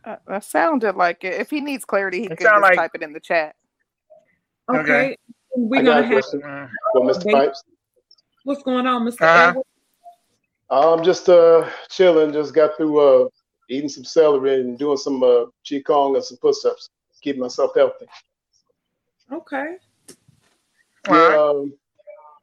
[0.05, 1.33] Uh, that sounded like it.
[1.41, 3.55] If he needs clarity, he It could just like- type it in the chat.
[4.69, 4.79] Okay.
[4.79, 5.17] Okay.
[5.55, 7.23] We're I got gonna a have question Uh, for Mr.
[7.23, 7.63] They- Pipes.
[8.43, 9.21] what's going on, Mr.
[9.21, 9.61] Uh-huh.
[10.71, 12.31] I'm just uh chilling.
[12.31, 13.27] Just got through uh
[13.69, 16.89] eating some celery and doing some uh qigong and some push-ups,
[17.21, 18.05] keeping myself healthy.
[19.31, 19.75] Okay.
[21.07, 21.37] Yeah, right.
[21.37, 21.73] um,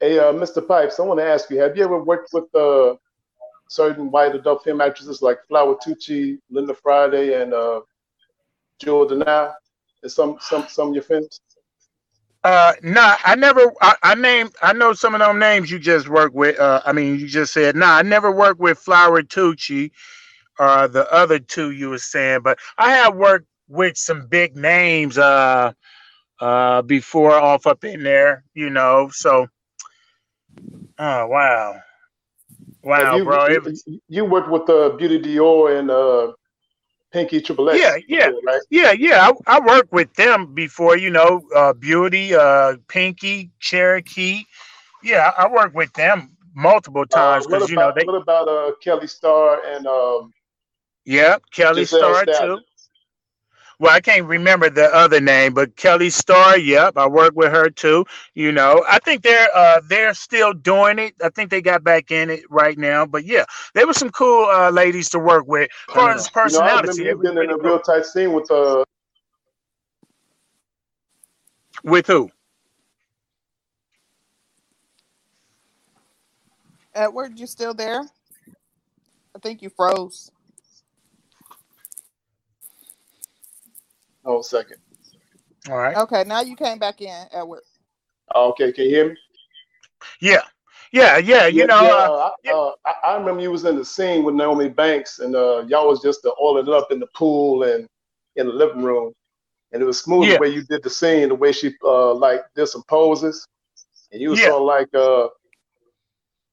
[0.01, 0.67] hey, uh, Mr.
[0.67, 2.95] Pipes, I want to ask you: Have you ever worked with uh
[3.69, 7.81] certain white adult film actresses like Flower Tucci, Linda Friday, and uh,
[8.79, 9.55] Jewel De'Nyle?
[10.03, 11.41] in some some some of your films?
[12.45, 13.73] Uh, nah, I never.
[13.83, 14.55] I, I named.
[14.63, 16.59] I know some of them names you just worked with.
[16.59, 17.75] Uh, I mean, you just said.
[17.75, 19.91] Nah, I never worked with Flower Tucci,
[20.59, 22.41] or the other two you were saying.
[22.43, 25.19] But I have worked with some big names.
[25.19, 25.73] Uh,
[26.39, 28.45] uh, before off up in there.
[28.55, 29.11] You know.
[29.13, 29.49] So.
[30.99, 31.81] Oh wow.
[32.83, 33.49] Wow, you, bro.
[33.49, 36.33] You, was, you worked with uh, Beauty Dior and uh,
[37.13, 37.81] Pinky Triple X.
[37.81, 38.27] Yeah, yeah.
[38.29, 38.61] before, right?
[38.71, 39.31] Yeah, yeah.
[39.47, 44.45] I, I worked with them before, you know, uh Beauty, uh Pinky, Cherokee.
[45.03, 48.73] Yeah, I worked with them multiple Uh, times because you know they what about uh,
[48.83, 50.33] Kelly Starr and um,
[51.07, 52.53] yeah, Kelly Giselle Star Stallion?
[52.57, 52.63] too.
[53.79, 57.71] Well, I can't remember the other name, but Kelly Star, yep, I worked with her
[57.71, 58.07] too.
[58.35, 61.15] You know, I think they're uh they're still doing it.
[61.23, 63.07] I think they got back in it right now.
[63.07, 65.71] But yeah, they were some cool uh ladies to work with.
[65.71, 68.33] As far as You know, I personality, you was been in a real tight scene
[68.33, 68.85] with uh,
[71.85, 72.31] With who?
[76.95, 78.03] Edward, you still there?
[79.35, 80.31] I think you froze.
[84.27, 84.79] Oh second.
[85.71, 85.99] All right.
[85.99, 87.63] Okay, now you came back in, Edward.
[88.35, 89.17] Okay, can you hear me?
[90.21, 90.43] Yeah.
[90.93, 91.47] Yeah, yeah.
[91.47, 93.85] You Yeah, know, yeah, uh, uh, I, uh, I, I remember you was in the
[93.85, 97.65] scene with Naomi Banks, and uh, y'all was just uh, oiling up in the pool
[97.65, 97.87] and
[98.37, 99.13] in the living room,
[99.73, 100.31] and it was smooth Yeah.
[100.31, 103.47] the way you did the scene, the way she uh, like did some poses,
[104.13, 104.45] and you was Yeah.
[104.45, 105.29] sort of like uh,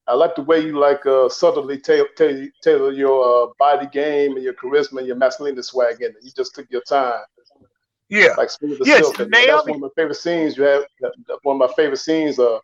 [0.07, 4.35] I like the way you like uh, subtly tailor, tailor, tailor your uh, body game
[4.35, 6.17] and your charisma and your masculinity swag in it.
[6.21, 7.23] You just took your time,
[8.21, 8.33] yeah.
[8.37, 9.19] like smooth as Yes, silk.
[9.19, 10.57] And that's Naomi- one of my favorite scenes.
[10.57, 10.83] You have
[11.43, 12.39] one of my favorite scenes.
[12.39, 12.59] Uh,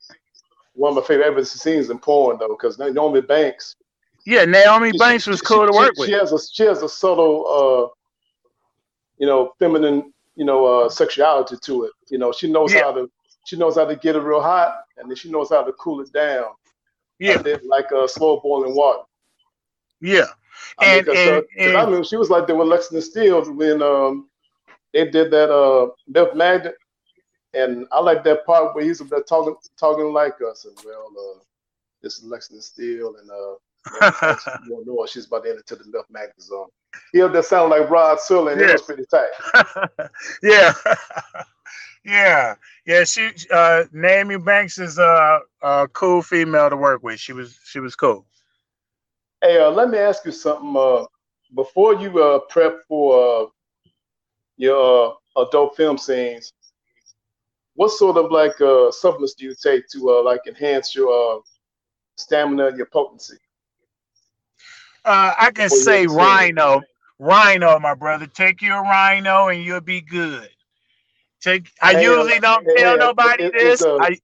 [0.74, 3.76] one of my favorite ever scenes in porn though, because Naomi Banks.
[4.26, 6.10] Yeah, Naomi she- Banks was she- cool to work she, with.
[6.10, 7.96] She has a she has a subtle, uh,
[9.18, 11.92] you know, feminine, you know, uh, sexuality to it.
[12.10, 12.84] You know, she knows Yeah.
[12.84, 13.10] how to
[13.46, 16.02] she knows how to get it real hot, and then she knows how to cool
[16.02, 16.46] it down.
[17.18, 19.04] Yeah, a like uh, slow boiling water.
[20.00, 20.28] yeah.
[20.78, 21.42] I mean, And- 'cause, and- uh,
[21.78, 24.29] 'cause I mean, she was like that with Lexington Steele when um,
[24.94, 26.76] they did that uh, Myth Magnet,
[27.54, 30.66] and I like that part where he's talking talking like us.
[30.66, 31.40] And well, uh,
[32.02, 33.56] this is Lexington Steele, and uh,
[34.66, 36.68] you don't know she's about to enter to the Myth Magnet zone.
[37.14, 38.54] Yeah, that sound like Rod Serling.
[38.54, 40.10] and It was pretty tight.
[40.44, 40.74] yeah.
[42.06, 42.56] yeah.
[42.86, 47.20] Yeah, she uh Naomi Banks is a, a cool female to work with.
[47.20, 48.26] She was she was cool.
[49.42, 50.76] Hey, uh, let me ask you something.
[50.76, 51.06] Uh,
[51.56, 53.46] before you uh, prep for uh,
[54.60, 56.54] your uh, adult film scenes,
[57.76, 61.40] what sort of like uh, supplements do you take to uh, like enhance your uh,
[62.18, 63.38] stamina and your potency?
[65.06, 66.18] Uh I can Before say ever see it.
[66.18, 66.82] rhino.
[67.20, 68.28] Rhino, my brother.
[68.28, 70.50] Take your rhino and you'll be good.
[71.42, 73.82] Take I Hey, uh, usually don't hey, tell uh, nobody it- this.
[73.82, 74.20] it's, I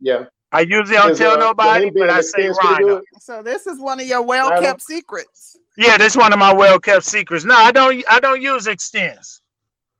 [0.00, 0.24] Yeah.
[0.52, 3.02] I usually don't tell uh, nobody, but I say rhino.
[3.20, 5.58] So this is one of your well kept secrets.
[5.76, 7.44] Yeah, this one of my well kept secrets.
[7.44, 9.40] No, I don't I don't use Extenze.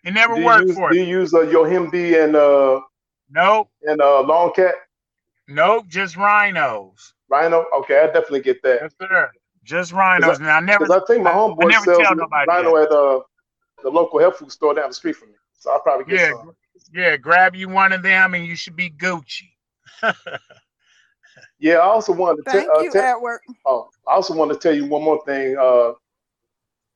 [0.06, 1.02] It never Do you worked use, for do me.
[1.02, 2.80] you use uh, Yohimbe and uh,
[3.30, 4.72] Nope, and uh, Tongkat
[5.48, 7.14] nope, just rhinos.
[7.28, 7.66] Rhino?
[7.80, 8.82] Okay, I definitely get that.
[8.82, 9.30] Yes, sir.
[9.64, 10.38] Just rhinos.
[10.40, 13.20] Now I never Because I think my homeboy never sells tell nobody Rhino at uh,
[13.82, 15.34] the local health food store down the street from me.
[15.58, 16.54] So I'll probably get Yeah, some.
[16.92, 19.50] yeah, grab you one of them and you should be Gucci.
[21.58, 22.78] Yeah, I also wanted to Thank tell.
[22.78, 23.40] Uh, you, Edward.
[23.64, 25.56] oh, I also want to tell you one more thing.
[25.58, 25.92] Uh,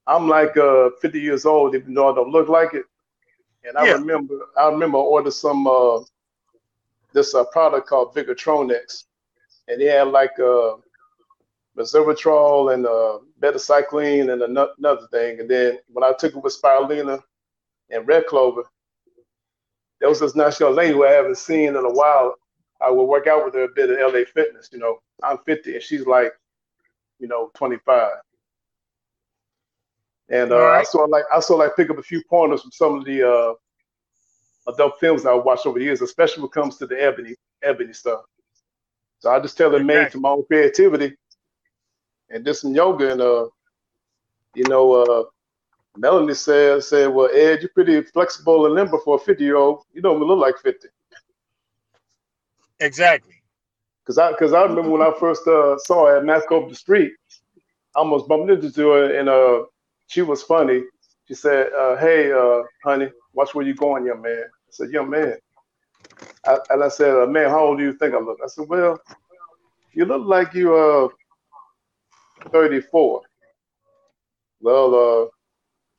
[0.06, 2.84] I'm like uh, 50 years old, even though I don't look like it.
[3.64, 3.92] And I Yeah.
[3.92, 6.00] remember, I remember I ordered some uh,
[7.12, 9.04] this uh, product called Vigatronex,
[9.68, 10.76] and it had like uh,
[11.78, 15.40] resveratrol and uh, betacycline and another thing.
[15.40, 17.22] And then when I took it with spirulina
[17.90, 18.64] and red clover,
[20.00, 22.34] there was this nice young lady who I haven't seen in a while.
[22.80, 24.70] I would work out with her a bit at LA Fitness.
[24.72, 26.32] You know, I'm 50 and she's like,
[27.18, 28.12] you know, 25.
[30.30, 32.70] And uh, All I saw like I saw like pick up a few pointers from
[32.72, 36.76] some of the uh, adult films I watched over the years, especially when it comes
[36.78, 38.20] to the ebony ebony stuff.
[39.18, 41.16] So I just tell her made to my own creativity
[42.30, 43.46] and did some yoga and uh,
[44.54, 45.24] you know, uh,
[45.96, 49.84] Melanie said said, well, Ed, you're pretty flexible and limber for a 50 year old.
[49.92, 50.88] You don't look like 50.
[52.80, 53.34] Exactly.
[54.06, 56.74] Cause I, cause I remember when I first uh, saw her at Masco up the
[56.74, 57.12] street,
[57.94, 59.64] I almost bumped into her, and uh,
[60.10, 60.82] she was funny.
[61.28, 65.08] She said, uh, "Hey, uh, honey, watch where you're going, young man." I said, "Young
[65.08, 65.36] man,"
[66.44, 68.68] I, and I said, uh, "Man, how old do you think I look?" I said,
[68.68, 69.00] "Well,
[69.92, 71.08] you look like you uh
[72.50, 73.22] 34.
[74.60, 75.30] Well,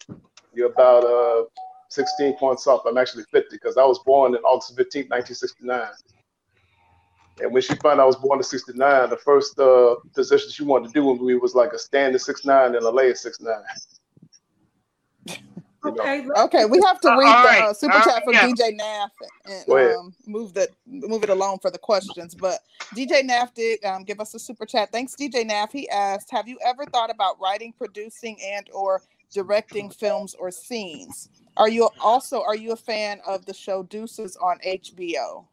[0.09, 0.15] uh,
[0.53, 1.45] you're about uh
[1.89, 2.81] 16 points off.
[2.85, 5.87] I'm actually 50 because I was born in August 15, 1969.
[7.39, 10.63] And when she found out I was born in 69, the first uh, position she
[10.63, 13.15] wanted to do with me was like a stand at 6'9 and a lay at
[13.15, 13.63] 6'9.
[15.85, 16.27] Okay.
[16.37, 18.33] Okay, we have to Uh, read all the right, uh, super all chat right, from
[18.33, 18.39] yeah.
[18.39, 19.09] DJ Naff
[19.45, 22.35] and Go um, move the move it along for the questions.
[22.35, 22.59] But
[22.95, 24.91] DJ Naff did um, give us a super chat.
[24.91, 25.71] Thanks, DJ Naff.
[25.71, 29.03] He asked, "Have you ever thought about writing, producing, and or
[29.33, 31.29] directing films or scenes?
[31.57, 35.47] Are you also are you a fan of the show Deuces on HBO?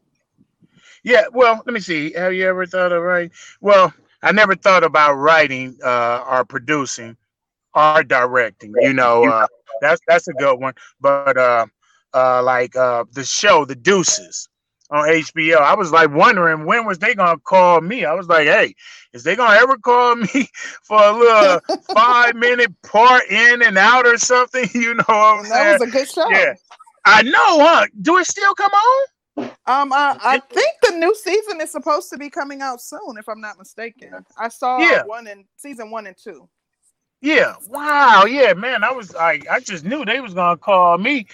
[1.04, 2.12] Yeah, well, let me see.
[2.12, 3.30] Have you ever thought of writing?
[3.60, 3.92] Well,
[4.22, 7.16] I never thought about writing uh, or producing
[7.78, 8.76] or directing.
[8.78, 9.46] You know, uh,
[9.80, 10.74] that's that's a good one.
[11.00, 11.66] But uh,
[12.14, 14.48] uh, like uh, the show, The Deuces
[14.90, 18.04] on HBO, I was like wondering when was they gonna call me?
[18.04, 18.74] I was like, hey,
[19.12, 20.48] is they gonna ever call me
[20.82, 21.60] for a little
[21.94, 24.68] five minute part in and out or something?
[24.74, 25.04] You know
[25.38, 25.50] And saying?
[25.50, 26.28] that was a good show.
[26.30, 26.54] Yeah.
[27.04, 27.86] I know, huh?
[28.00, 29.06] Do it still come on?
[29.66, 33.28] Um, I, I think the new season is supposed to be coming out soon, if
[33.28, 34.24] I'm not mistaken.
[34.36, 35.02] I saw Yeah.
[35.04, 36.48] one in season one and two.
[37.20, 37.54] Yeah.
[37.68, 38.24] Wow.
[38.24, 38.84] Yeah, man.
[38.84, 41.26] I was like, I just knew they was gonna call me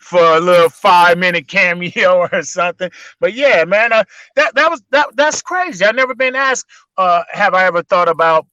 [0.00, 2.90] for a little five minute cameo or something.
[3.20, 4.04] But yeah, man, uh,
[4.36, 5.84] that that was that that's crazy.
[5.84, 6.66] I've never been asked.
[6.96, 8.46] Uh, have I ever thought about,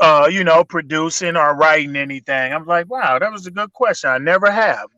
[0.00, 2.52] uh, you know, producing or writing anything?
[2.52, 4.10] I'm like, wow, that was a good question.
[4.10, 4.88] I never have.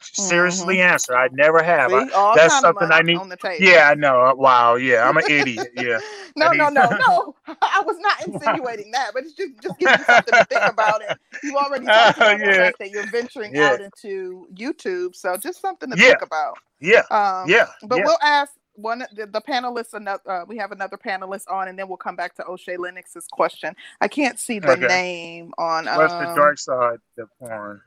[0.00, 1.14] Seriously, answer.
[1.16, 1.92] I never have.
[1.92, 3.64] I, See, all that's something I need- on the table.
[3.64, 4.32] yeah, I know.
[4.36, 4.76] Wow.
[4.76, 5.68] Yeah, I'm an idiot.
[5.76, 5.98] Yeah.
[6.36, 7.34] no, I no, no, no.
[7.62, 11.02] I was not insinuating that, but it's just just giving you something to think about.
[11.02, 11.18] It.
[11.42, 12.52] you already talked about the Yeah.
[12.54, 13.70] fact that you're venturing Yeah.
[13.72, 16.04] out into YouTube, so just something to Yeah.
[16.10, 16.58] think about.
[16.80, 17.02] Yeah.
[17.10, 17.66] Um, Yeah.
[17.82, 19.94] But we'll ask one the, the panelists.
[19.94, 23.26] Another, uh, we have another panelist on, and then we'll come back to O'Shea Lennox's
[23.32, 23.74] question.
[24.00, 24.86] I can't see the Okay.
[24.86, 25.86] name on.
[25.86, 27.80] What's the um, dark side of porn?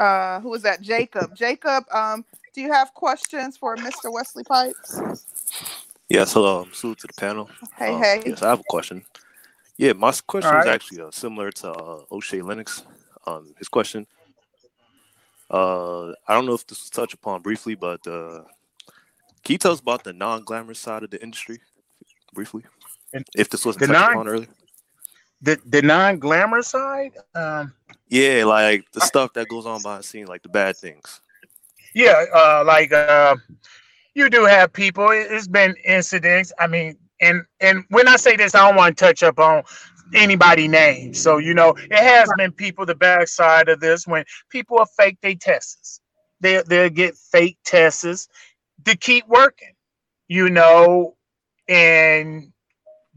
[0.00, 2.24] Uh who is that jacob jacob um
[2.54, 5.00] do you have questions for mr wesley pipes
[6.08, 6.62] Yes, hello.
[6.62, 7.48] I'm salute to the panel.
[7.78, 9.04] hey Um, hey Yes, I have a question.
[9.76, 12.82] Yeah, my s- question is actually uh, similar to uh, O'Shea Lennox.
[13.28, 14.08] Um, his question.
[15.48, 18.42] Uh, I don't know if this was touched upon briefly, but uh,
[19.44, 21.60] can you tell us about the non-glamorous side of the industry
[22.34, 22.64] briefly?
[23.12, 24.48] And If this wasn't the touched non- upon earlier.
[25.42, 27.12] The the non glamour side?
[27.34, 27.72] Um
[28.08, 31.20] Yeah, like the stuff that goes on behind the scenes, like the bad things.
[31.94, 33.36] yeah, uh like uh
[34.14, 35.10] you do have people.
[35.10, 36.52] it- It's been incidents.
[36.58, 39.62] I mean, and and when I say this, I don't want to touch up on
[40.14, 41.20] anybody names.
[41.20, 44.86] So you know, it has been people the bad side of this when people are
[44.98, 46.00] fake they tests.
[46.40, 48.28] They they'll get fake tests
[48.84, 49.74] to keep working,
[50.28, 51.16] you know,
[51.68, 52.52] and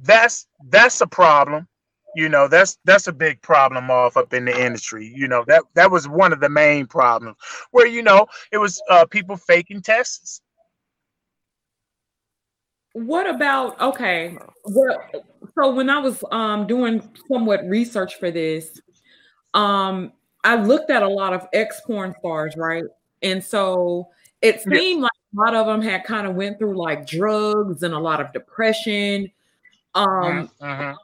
[0.02, 1.68] that's that's a problem.
[2.16, 5.12] You know, that's that's a big problem off up in the industry.
[5.16, 7.38] You know, that that was one of the main problems
[7.72, 10.42] where you know it was uh people faking tests.
[12.94, 14.38] What about okay?
[14.64, 15.12] What
[15.58, 18.80] so when I was um doing somewhat research for this,
[19.54, 20.14] um
[20.44, 22.84] I looked at a lot of ex porn stars, right?
[23.24, 24.10] And so
[24.42, 24.78] it Yeah.
[24.78, 28.00] seemed like a lot of them had kind of went through like drugs and a
[28.00, 29.32] lot of depression.
[29.96, 30.96] Um, Mhm.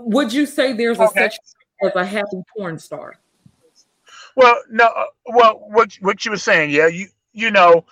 [0.00, 1.24] Would you say there's a Okay.
[1.24, 1.38] such
[1.82, 3.18] as a happy porn star?
[4.36, 7.84] Well, no, uh, well, what what you were saying, yeah, you you know,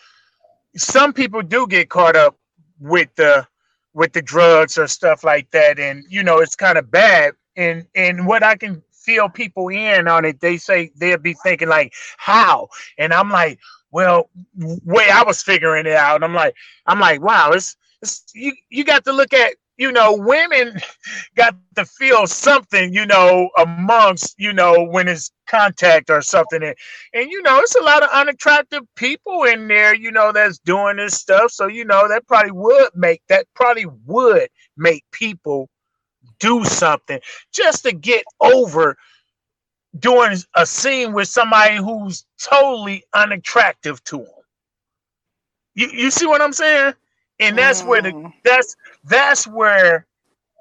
[0.76, 2.36] some people do get caught up
[2.80, 3.46] with the
[3.94, 7.34] with the drugs or stuff like that, and you know, it's kind of bad.
[7.56, 11.68] And and what I can feel people in on it, they say they'll be thinking
[11.68, 12.68] like, how?
[12.98, 13.58] And I'm like,
[13.90, 16.54] well, way I was figuring it out, I'm like,
[16.86, 20.76] I'm like, wow, it's it's you you got to look at you know, women
[21.36, 26.62] got to feel something, you know, amongst, you know, when it's contact or something.
[26.62, 26.74] And,
[27.14, 30.96] and, you know, it's a lot of unattractive people in there, you know, that's doing
[30.96, 31.52] this stuff.
[31.52, 35.68] So, you know, that probably would make that probably would make people
[36.40, 37.20] do something
[37.52, 38.96] just to get over
[39.98, 44.26] doing a scene with somebody who's totally unattractive to them.
[45.74, 46.94] You, you see what I'm saying?
[47.40, 48.32] And that's where the Mm.
[48.44, 50.06] that's that's where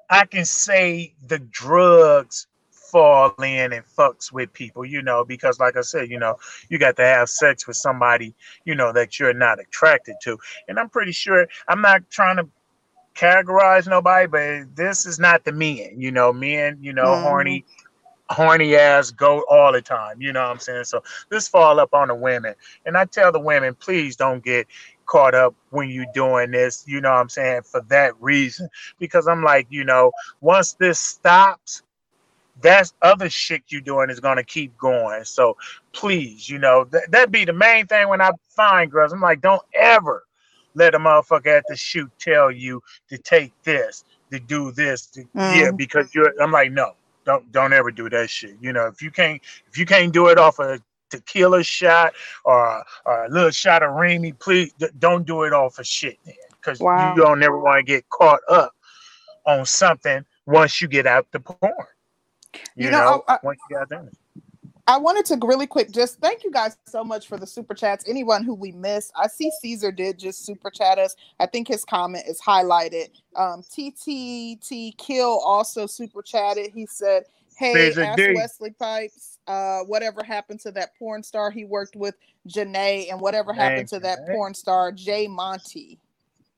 [0.10, 5.76] I can say the drugs fall in and fucks with people, you know, because like
[5.76, 6.36] I said, you know,
[6.70, 8.36] you got to have sex with somebody,
[8.66, 10.38] you know, that you're not attracted to.
[10.68, 12.48] And I'm pretty sure I'm not trying to
[13.16, 17.18] categorize nobody, but this is not the men, you know, men, you know, Mhm.
[17.18, 17.66] horny,
[18.30, 20.86] horny ass go all the time, you know what I'm saying?
[20.86, 22.56] So this fall up on the women.
[22.86, 24.68] And I tell the women, please don't get
[25.08, 28.70] caught up when you're doing this, you know what I'm saying, for that reason.
[29.00, 30.12] Because I'm like, you know,
[30.42, 31.82] once this stops,
[32.62, 35.24] that's other shit you're doing is gonna keep going.
[35.24, 35.58] So
[35.94, 39.14] please, you know, that'd be the main thing when I find girls.
[39.14, 40.24] I'm like, don't ever
[40.74, 45.22] let a motherfucker at the shoot tell you to take this, to do this, to,
[45.36, 45.78] yeah, Mm.
[45.78, 46.34] because you're.
[46.42, 46.94] I'm like, no,
[47.26, 48.56] don't don't ever do that shit.
[48.62, 50.80] You know, if you can't if you can't do it off a
[51.10, 52.14] tequila shot
[52.46, 56.36] or, or a little shot of Remy, please don't do it all for shit then,
[56.52, 57.16] because Wow.
[57.16, 58.74] you don't never want to get caught up
[59.46, 61.72] on something once you get out the porn.
[62.76, 64.12] You, You know, know, I- I- once you got done.
[64.90, 68.06] I wanted to really quick just thank you guys so much for the super chats.
[68.08, 71.14] Anyone who we missed, I see Caesar did just super chat us.
[71.42, 73.10] I think his comment is highlighted.
[73.36, 76.72] Um, TTT Kill also super chatted.
[76.74, 77.26] He said,
[77.58, 78.34] "Hey, Caesar ask D.
[78.34, 82.16] Wesley Pipes, uh, whatever happened to that porn star he worked with,
[82.48, 86.00] Janae, and whatever happened to that porn star, Jay Monty."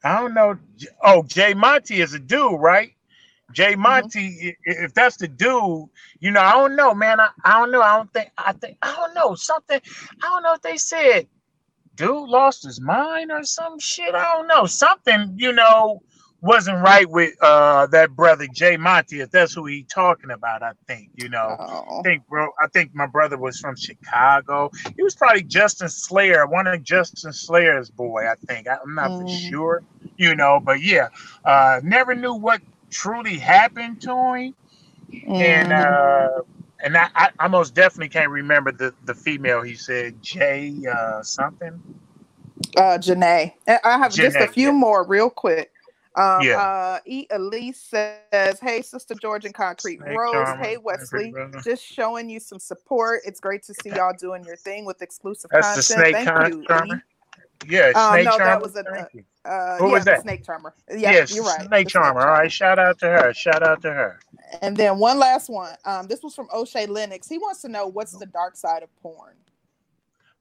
[0.03, 0.57] I don't know.
[1.03, 2.93] Oh, Jay Monty is a dude, right?
[3.51, 3.81] Jay Mm-hmm.
[3.81, 5.89] Monty, if that's the dude,
[6.19, 7.19] you know, I don't know, man.
[7.19, 7.81] I, I don't know.
[7.81, 9.35] I don't think, I think, I don't know.
[9.35, 9.81] Something,
[10.23, 11.27] I don't know if they said
[11.99, 14.15] dude lost his mind or some shit.
[14.15, 14.65] I don't know.
[14.65, 16.01] Something, you know,
[16.41, 20.73] wasn't right with uh that brother Jay Monty, if that's who he talking about, I
[20.87, 21.59] think, you know.
[21.59, 22.05] Oh.
[22.05, 24.71] I think, bro, I think my brother was from Chicago.
[24.97, 28.67] He was probably Justin Slayer, one of Justin Slayer's boy, I think.
[28.69, 29.27] I, I'm not for Mm.
[29.27, 29.83] sure,
[30.17, 31.09] you know, but yeah,
[31.45, 32.61] uh, never knew what
[32.91, 34.55] truly happened to him,
[35.39, 35.73] and Mhm.
[35.73, 36.41] uh,
[36.83, 39.61] and I, I, I most definitely can't remember the the female.
[39.63, 41.81] He said Jay uh, something.
[42.77, 43.53] Uh, Janae.
[43.83, 44.73] I have just a few yeah.
[44.73, 45.71] more real quick.
[46.19, 46.57] Um, Yeah.
[46.61, 47.27] uh, E.
[47.31, 50.33] Elise says, Hey, Sister George and Concrete Snake Rose.
[50.33, 51.31] charmer, Hey, Wesley.
[51.31, 51.59] brother.
[51.63, 53.21] Just showing you some support.
[53.25, 56.15] It's great to see y'all doing your thing with exclusive That's the content.
[56.15, 56.65] snake Thank con- you, E.
[56.67, 57.03] charmer.
[57.67, 58.61] Yeah, Um, snake no, that charmer.
[58.61, 59.07] was a-
[59.45, 60.21] Uh, Who yeah, was that?
[60.21, 60.73] snake charmer.
[60.89, 61.65] Yeah, yes, you're right.
[61.67, 62.21] snake charmer.
[62.21, 63.33] All right, shout out to her.
[63.33, 64.19] Shout out to her.
[64.61, 65.75] And then one last one.
[65.85, 67.27] Um, this was from O'Shea Lennox.
[67.27, 69.35] He wants to know what's the dark side of porn.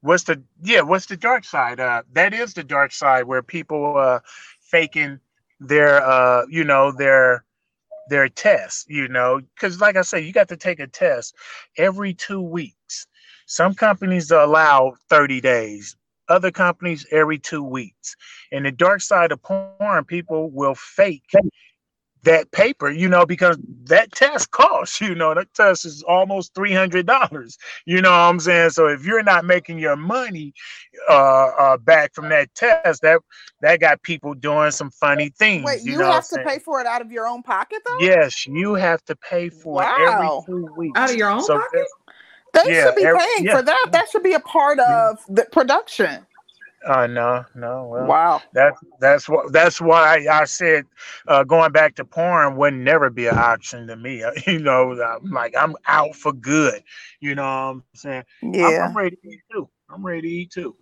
[0.00, 3.96] what's the yeah what's the dark side uh that is the dark side where people
[3.98, 4.20] uh
[4.60, 5.18] faking
[5.60, 7.44] their uh you know their
[8.08, 11.34] their tests you know because like i say you got to take a test
[11.76, 13.06] every two weeks.
[13.46, 15.96] Some companies allow 30 days
[16.28, 18.14] other companies every two weeks.
[18.52, 21.24] And the dark side of porn people will fake
[22.28, 26.72] that paper, you know, because that test costs, you know, that test is almost three
[26.72, 27.56] hundred dollars.
[27.86, 28.70] You know what I'm saying?
[28.70, 30.52] So if you're not making your money
[31.08, 33.20] uh, uh back from that test, that
[33.62, 35.64] that got people doing some funny things.
[35.64, 36.46] Wait, you, know have to saying?
[36.46, 38.06] pay for it out of your own pocket, though?
[38.06, 40.44] Yes, you have to pay for it Wow.
[40.46, 41.00] every two weeks.
[41.00, 41.86] Out of your own So pocket?
[42.52, 43.56] They Yeah, should be every- paying yeah.
[43.56, 43.86] for that.
[43.92, 46.26] That should be a part of the production.
[46.86, 47.86] Uh no, no.
[47.90, 48.42] Well, Wow.
[48.52, 50.84] That that's what that's why I said
[51.26, 54.22] uh, going back to porn would never be an option to me.
[54.46, 56.82] You know, I'm like I'm out for good.
[57.20, 58.24] You know what I'm saying?
[58.62, 58.82] I'm, Yeah.
[58.82, 59.68] I'm ready to eat too.
[59.90, 60.76] I'm ready to eat too.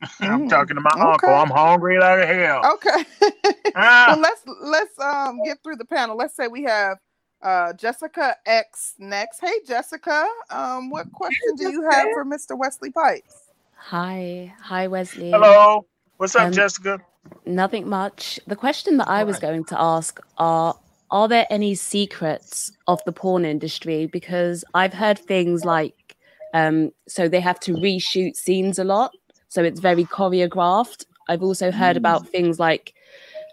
[0.22, 1.12] I'm Mm, talking to my okay.
[1.12, 1.34] uncle.
[1.34, 2.70] I'm hungry like hell.
[2.74, 3.04] Okay.
[3.74, 6.16] Ah, well, let's let's um get through the panel.
[6.16, 6.98] Let's say we have
[7.42, 9.40] uh Jessica X next.
[9.40, 12.56] Hey Jessica, um what question do you have for Mr.
[12.56, 13.41] Wesley Pipes?
[13.90, 15.32] Hi, hi Wesley.
[15.32, 15.86] Hello.
[16.16, 16.98] What's up, Um, Jessica?
[17.46, 18.38] Nothing much.
[18.46, 19.42] The question that I was Right.
[19.42, 20.74] going to ask are
[21.10, 26.16] are there any secrets of the porn industry because I've heard things like
[26.54, 29.12] um so they have to reshoot scenes a lot,
[29.48, 31.04] so it's very choreographed.
[31.28, 32.94] I've also heard about things like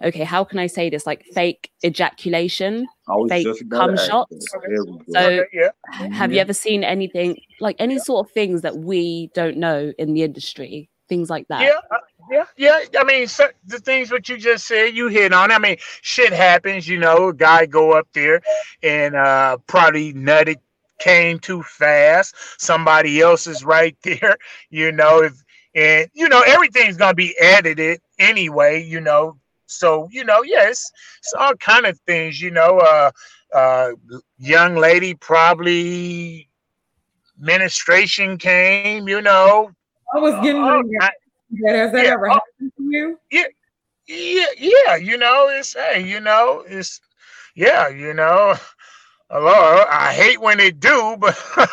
[0.04, 2.88] okay, how can I say this like fake ejaculation,
[3.28, 4.30] fake cum shots.
[4.30, 4.62] that.
[4.68, 5.04] There we go.
[5.10, 5.70] So Okay, yeah.
[6.02, 9.94] h- have you ever seen anything like any sort of things that we don't know
[9.98, 10.90] in the industry?
[11.08, 11.62] Things like that.
[11.62, 11.98] Yeah, uh,
[12.30, 13.00] yeah, yeah.
[13.00, 15.52] I mean, so, the things what you just said, you hit on.
[15.52, 16.88] I mean, shit happens.
[16.88, 18.42] You know, a guy go up there
[18.84, 20.58] and uh probably nutted,
[21.00, 22.36] came too fast.
[22.62, 24.38] Somebody else is right there.
[24.70, 25.34] You know, if
[25.76, 28.84] and you know everything's gonna be edited anyway.
[28.84, 29.38] You know,
[29.70, 32.42] so you know, yes, it's all kind of things.
[32.42, 33.12] You know, uh,
[33.54, 33.92] uh,
[34.38, 36.50] young lady probably
[37.38, 39.08] ministration came.
[39.08, 39.72] You know,
[40.16, 41.14] I was getting Oh, that.
[41.68, 42.34] Has that yeah, ever oh.
[42.34, 43.20] happened to you?
[43.32, 47.00] yeah, yeah, you know, it's hey, you know, it's
[47.56, 48.56] yeah, you know.
[49.32, 51.40] Hello, I hate when they do, but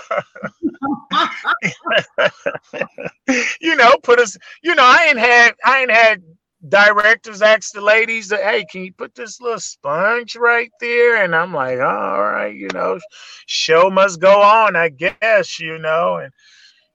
[3.61, 4.37] you know, put us.
[4.63, 6.23] You know, I ain't had, I ain't had
[6.69, 11.53] directors ask the ladies, "Hey, can you put this little sponge right there?" And I'm
[11.53, 12.99] like, oh, "All right, you know,
[13.47, 16.33] show must go on, I guess." You know, and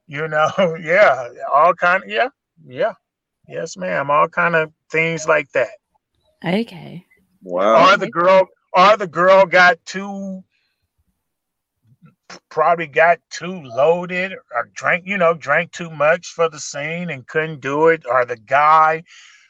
[0.07, 0.49] you know,
[0.81, 2.30] yeah, all kind of, yeah,
[2.65, 2.93] yeah,
[3.48, 5.72] yes, ma'am, all kind of things like that.
[6.45, 7.06] Okay.
[7.43, 7.93] Wow.
[7.93, 10.43] or the girl or the girl got too
[12.49, 17.27] probably got too loaded or drank, you know, drank too much for the scene and
[17.27, 19.03] couldn't do it, or the guy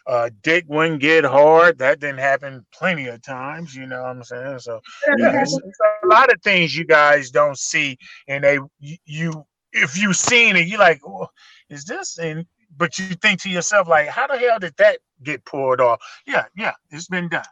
[0.07, 1.77] uh dick wouldn't get hard.
[1.79, 4.59] That didn't happen plenty of times, you know what I'm saying?
[4.59, 4.81] So
[5.17, 7.97] yeah, it's, it's a lot of things you guys don't see,
[8.27, 11.27] and they you, you if you've seen it, you're like, oh,
[11.69, 12.45] is this and
[12.77, 16.01] but you think to yourself, like, how the hell did that get pulled off?
[16.25, 17.43] Yeah, yeah, it's been done.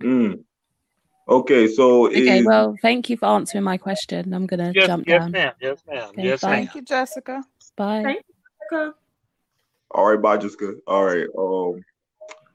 [0.00, 0.44] Mm.
[1.28, 4.34] Okay, so Okay, is, well, thank you for answering my question.
[4.34, 5.30] I'm gonna Yes, jump yes, down.
[5.32, 5.52] ma'am.
[5.60, 6.08] Yes, ma'am.
[6.10, 6.48] Okay, Yes, bye.
[6.48, 6.58] ma'am.
[6.58, 7.44] Thank you, Jessica.
[7.76, 8.02] Bye.
[8.04, 8.24] Thank
[8.72, 8.94] you.
[9.94, 10.74] All right, bye, Jessica.
[10.86, 11.26] All right.
[11.38, 11.84] Um,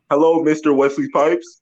[0.09, 0.76] hello, Mr.
[0.76, 1.61] Wesley Pipes.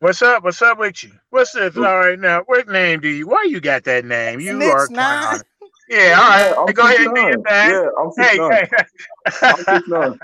[0.00, 0.44] What's up?
[0.44, 1.12] What's up with you?
[1.30, 1.76] What's this?
[1.76, 3.26] All right, now, what name do you?
[3.26, 4.40] Why you got that name?
[4.40, 5.18] You Snitch are nine.
[5.20, 5.42] clown.
[5.88, 6.50] Yeah, all right.
[6.50, 7.70] Yeah, I'm Go ahead, six do your thing.
[7.70, 8.68] Yeah, I'm Hey, hey.
[9.42, 10.14] I'm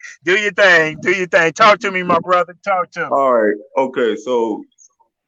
[0.24, 0.96] do your thing.
[1.00, 1.52] Do your thing.
[1.52, 2.56] Talk to me, my brother.
[2.64, 3.06] Talk to me.
[3.10, 3.54] All right.
[3.76, 4.16] Okay.
[4.16, 4.64] So,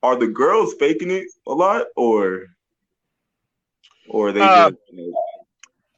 [0.03, 2.47] are the girls faking it a lot, or,
[4.09, 4.83] or are they Uh, just?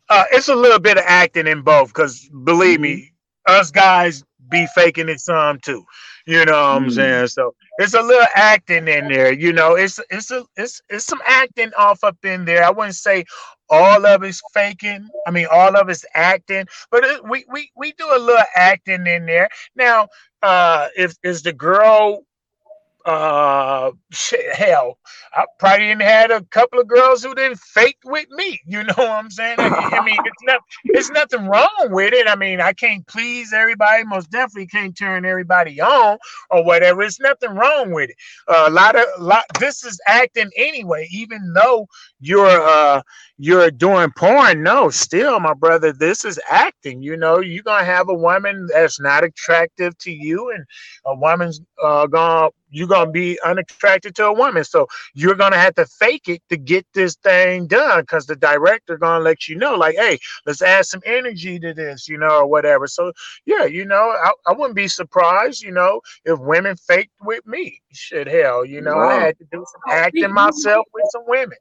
[0.09, 3.13] Uh, it's a little bit of acting in both, because believe me,
[3.47, 5.85] us guys be faking it some too.
[6.27, 6.91] You know what I'm Mm.
[6.91, 7.29] saying?
[7.29, 9.33] So it's a little acting in there.
[9.33, 12.65] You know, it's it's a it's it's some acting off up in there.
[12.65, 13.25] I wouldn't say
[13.71, 15.13] all of it's faking.
[15.27, 19.07] I mean, all of it's acting, but it, we we we do a little acting
[19.07, 19.49] in there.
[19.75, 20.09] Now,
[20.43, 22.23] uh, if is the girl
[23.07, 23.93] uh
[24.55, 24.99] hell
[25.35, 28.95] i probably didn't had a couple of girls who didn't fake with me you know
[28.97, 29.57] what i'm saying?
[29.61, 33.53] I, I mean it's not it's nothing wrong with it i mean i can't please
[33.55, 36.19] everybody most definitely can't turn everybody on
[36.51, 38.17] or whatever it's nothing wrong with it.
[38.49, 41.87] Uh, a lot of lot this is acting anyway even though
[42.21, 43.03] you're uh
[43.39, 48.09] you're doing porn no still my brother this is acting you know you're gonna have
[48.09, 50.65] a woman that's not attractive to you and
[51.07, 55.75] a woman's uh gonna you're gonna be unattracted to a woman so you're gonna have
[55.75, 59.75] to fake it to get this thing done because the director gonna let you know
[59.75, 63.13] like hey let's add some energy to this you know or whatever so
[63.47, 67.81] yeah you know i, I wouldn't be surprised you know if women faked with me
[67.93, 71.57] shit hell you know i had to do some acting myself with some women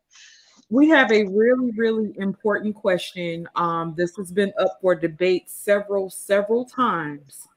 [0.72, 3.48] We have a really, really important question.
[3.56, 7.48] Um, this has been up for debate several, several times.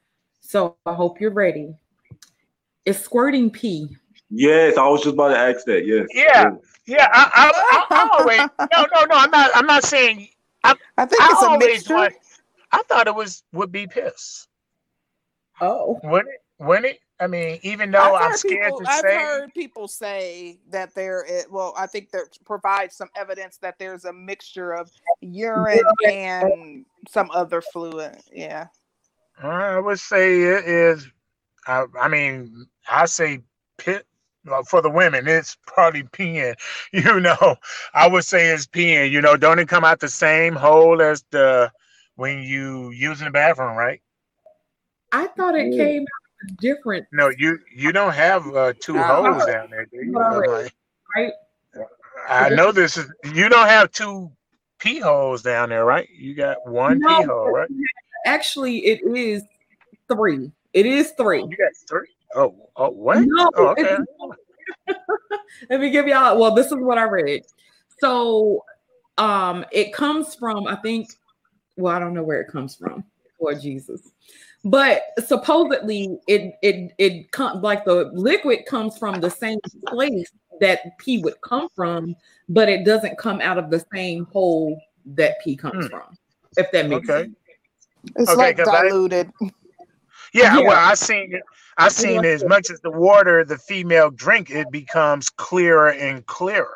[0.41, 1.75] So I hope you're ready.
[2.85, 3.87] Is squirting pee?
[4.29, 5.85] Yes, I was just about to ask that.
[5.85, 6.07] Yes.
[6.13, 6.51] Yeah.
[6.85, 8.39] yeah i i, I, I always
[8.73, 10.27] no no no i'm not i'm not saying
[10.63, 11.93] i, I think I it's a mixture.
[11.93, 12.13] want,
[12.71, 14.47] i thought it was would be piss
[15.61, 18.79] Oh, wouldn't it wouldn't it i mean even though I've i'm heard scared people.
[18.79, 21.23] to I've say heard people say that there.
[21.23, 24.89] Is, well, I think there provides some evidence that there's a mixture of
[25.21, 28.17] urine and some other fluid.
[28.31, 28.67] Yeah.
[29.43, 31.07] I would say it is.
[31.67, 33.41] I, I mean, I say
[33.77, 34.05] pit
[34.45, 35.27] well, for the women.
[35.27, 36.55] It's probably peeing.
[36.91, 37.55] You know,
[37.93, 39.11] I would say it's peeing.
[39.11, 41.71] You know, don't it come out the same hole as the
[42.15, 44.01] when you using the bathroom, right?
[45.11, 45.85] I thought it Yeah.
[45.85, 49.03] came out different, No, you you don't have uh, two No.
[49.03, 50.19] holes down there, do you?
[50.21, 50.43] I'm
[51.15, 51.33] right?
[52.29, 53.11] I know this is.
[53.33, 54.31] You don't have two
[54.79, 56.07] pee holes down there, right?
[56.09, 57.69] You got one No, pee hole, right?
[58.25, 59.43] Actually, it is
[60.11, 60.51] three.
[60.73, 61.39] It is three.
[61.41, 62.07] You got three.
[62.35, 63.19] Oh, oh, what?
[63.25, 63.97] No, Oh, okay.
[65.69, 66.39] let me give y'all.
[66.39, 67.41] Well, this is what I read.
[67.99, 68.63] So,
[69.17, 71.09] um, it comes from I think.
[71.75, 73.03] Well, I don't know where it comes from.
[73.41, 74.11] Lord Jesus,
[74.65, 80.29] but supposedly it it it comes like the liquid comes from the same place
[80.59, 82.15] that pee would come from,
[82.49, 85.91] but it doesn't come out of the same hole that pee comes Hmm.
[85.91, 86.17] from.
[86.57, 87.23] If that makes Okay.
[87.23, 87.35] sense.
[88.17, 89.31] It's Okay, like 'cause I- diluted.
[90.33, 90.67] Yeah, Yeah.
[90.67, 91.43] well, I seen it.
[91.77, 96.75] I seen as much as the water the female drink, it becomes clearer and clearer.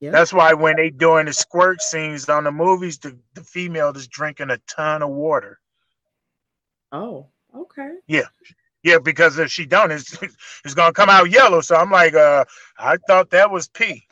[0.00, 0.10] Yeah.
[0.10, 4.08] That's why when they doing the squirt scenes on the movies, the, the female is
[4.08, 5.60] drinking a ton of water.
[6.92, 7.94] Oh, okay.
[8.06, 8.26] Yeah.
[8.82, 10.16] Yeah, because if she don't, it's
[10.64, 11.60] it's gonna come out yellow.
[11.60, 12.44] So I'm like, uh,
[12.78, 14.04] I thought that was pee.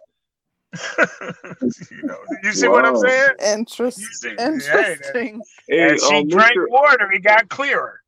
[1.91, 3.35] you know, you see what I'm saying?
[3.45, 5.43] Interest, You see, hey, interesting.
[5.69, 6.69] Hey, and she um, drank Mr.
[6.71, 8.01] water, it got clearer.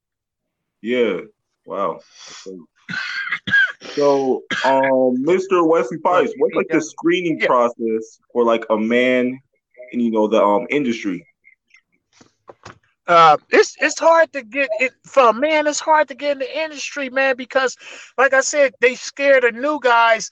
[0.82, 1.20] Yeah.
[1.66, 2.00] Wow.
[3.96, 5.66] So, um, Mr.
[5.66, 7.46] Wesley Pipes, what's like the screening Yeah.
[7.46, 9.38] process for like a man
[9.92, 11.26] in you know the um industry?
[13.06, 16.38] uh it's it's hard to get it for a man it's hard to get in
[16.38, 17.76] the industry man because
[18.16, 20.30] like i said they scare the new guys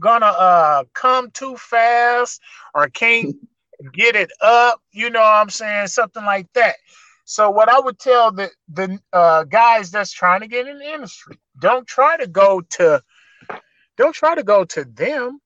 [0.00, 2.40] gonna uh come too fast
[2.74, 3.34] or can't
[3.92, 6.76] get it up you know what i'm saying something like that
[7.24, 10.94] so what i would tell the the uh guys that's trying to get in the
[10.94, 13.00] industry don't try to go to
[13.96, 15.40] don't try to go to them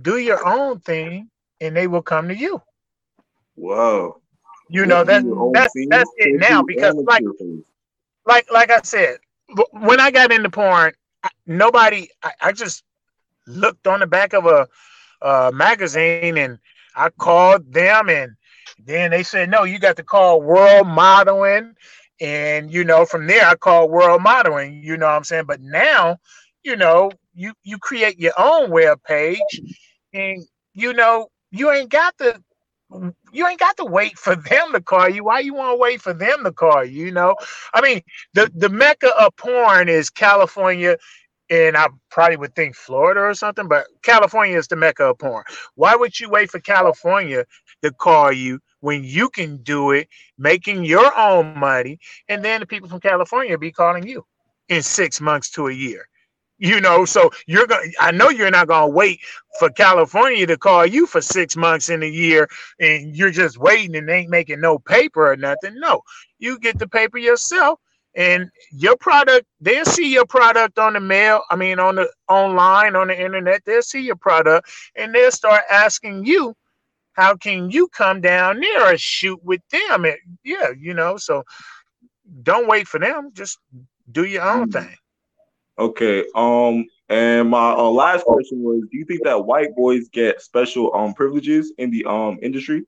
[0.00, 1.30] do your own thing,
[1.60, 2.60] and they will come to you.
[3.54, 4.20] Whoa.
[4.68, 7.24] You know that that's that's it now because like
[8.26, 9.18] like like I said,
[9.72, 10.94] when I got into porn,
[11.46, 12.82] nobody I, I just
[13.46, 14.66] looked on the back of a,
[15.22, 18.32] a magazine and I called them and
[18.78, 21.74] then they said no, you got to call World Modeling
[22.20, 24.82] and you know from there I called World Modeling.
[24.82, 26.18] You know what I'm saying, but now
[26.62, 29.62] you know you you create your own web page
[30.12, 30.42] and
[30.74, 32.40] you know you ain't got to
[33.32, 35.24] you ain't got to wait for them to call you.
[35.24, 37.06] Why you want to wait for them to call you?
[37.06, 37.36] You know,
[37.72, 38.00] I mean,
[38.34, 40.96] the the mecca of porn is California,
[41.54, 45.44] and I probably would think Florida or something, but California is the mecca of porn.
[45.76, 47.44] Why would you wait for California
[47.82, 51.98] to call you when you can do it, making your own money,
[52.28, 54.24] and then the people from California be calling you
[54.68, 56.08] in six months to a year?
[56.58, 59.18] you know so you're going i know you're not going to wait
[59.58, 62.48] for california to call you for six months in a year
[62.78, 66.00] and you're just waiting and ain't making no paper or nothing no
[66.38, 67.80] you get the paper yourself
[68.16, 72.94] and your product they'll see your product on the mail i mean on the online
[72.96, 76.54] on the internet they'll see your product and they'll start asking you
[77.12, 81.42] how can you come down there and shoot with them and, yeah you know so
[82.42, 83.58] don't wait for them just
[84.10, 84.72] do your own Mm.
[84.72, 84.96] thing
[85.78, 86.24] Okay.
[86.34, 90.94] Um, and my uh, last question was: Do you think that white boys get special
[90.94, 92.84] um privileges in the um industry?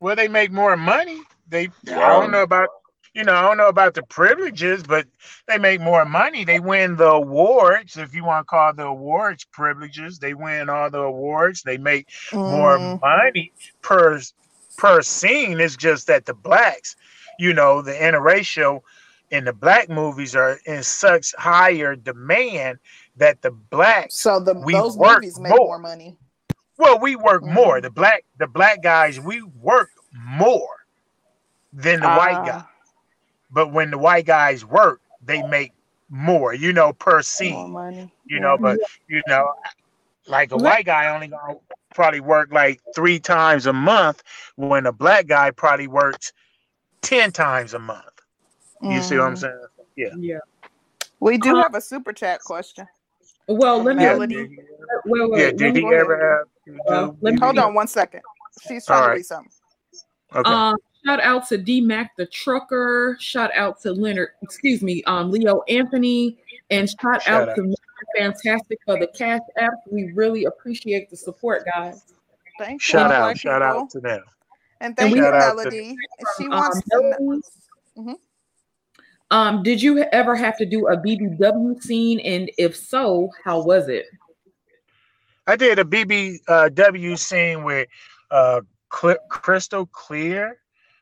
[0.00, 1.22] Well, they make more money.
[1.48, 2.68] They I don't know about
[3.18, 5.04] you know, I don't know about the privileges, but
[5.48, 6.44] they make more money.
[6.44, 10.20] They win the awards, if you want to call the awards privileges.
[10.20, 11.64] They win all the awards.
[11.64, 13.00] They make more Mm.
[13.00, 14.20] money per
[14.76, 15.58] per scene.
[15.58, 16.94] It's just that the blacks,
[17.40, 18.82] you know, the interracial
[19.32, 22.78] in the black movies are in such higher demand
[23.16, 25.66] that the blacks So the those movies make more.
[25.66, 26.16] more money.
[26.76, 27.80] Well, we work more.
[27.80, 27.82] Mm.
[27.82, 30.86] The black the black guys, we work more
[31.72, 32.62] than the white guys.
[33.50, 35.72] But when the white guys work, they make
[36.10, 37.70] more, you know, per more scene.
[37.70, 38.12] money.
[38.26, 38.42] You Yeah.
[38.42, 39.54] know, but you know,
[40.26, 41.56] like a Let- white guy only gonna
[41.94, 44.22] probably work like three times a month,
[44.56, 46.32] when a black guy probably works
[47.02, 48.04] ten times a month.
[48.82, 49.38] You see what I'm Mm.
[49.38, 49.66] saying?
[49.96, 50.14] Yeah.
[50.18, 50.38] yeah.
[51.20, 52.86] We do Uh, have a super chat question
[53.48, 54.12] Well, let me Yeah.
[54.12, 54.34] Melody.
[54.34, 54.58] Did he,
[55.06, 55.50] wait, wait, yeah.
[55.50, 56.46] Did he ever have
[56.86, 58.20] uh, let me Hold on one second.
[58.66, 59.16] She's All trying to right.
[59.16, 59.52] read something.
[60.34, 60.52] Okay.
[60.52, 63.16] Um, shout out to D Mac the trucker.
[63.20, 66.38] Shout out to Leonard, excuse me, um, Leo Anthony,
[66.70, 67.54] and shout Shout out out.
[67.56, 67.74] to Mr.
[68.16, 69.72] Fantastic for the cash app.
[69.90, 72.04] We really appreciate the support, guys.
[72.58, 73.36] Thank you, Shout out.
[73.38, 73.82] Shout people.
[73.82, 74.22] out to them.
[74.80, 75.96] And and thank we you, Shout Melody.
[76.36, 77.02] She um, wants to know.
[77.18, 77.42] Melody.
[77.98, 78.14] Mhm.
[79.30, 83.88] Um, did you ever have to do a BBW scene, and if so, how was
[83.88, 84.06] it?
[85.46, 87.88] I did a BBW scene with
[88.30, 90.58] uh Crystal Clear.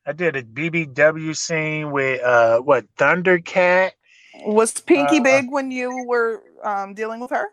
[0.07, 3.93] I did a BBW scene with uh what Thundercat.
[4.47, 7.49] Was Pinky Uh, big when you were um, dealing with her?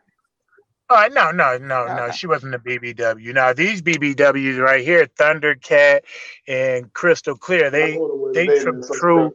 [0.89, 3.33] oh no no no no, she wasn't a BBW.
[3.33, 6.01] Now these BBWs right here, Thundercat
[6.47, 8.01] and Crystal Clear, they
[8.33, 9.33] they dating true.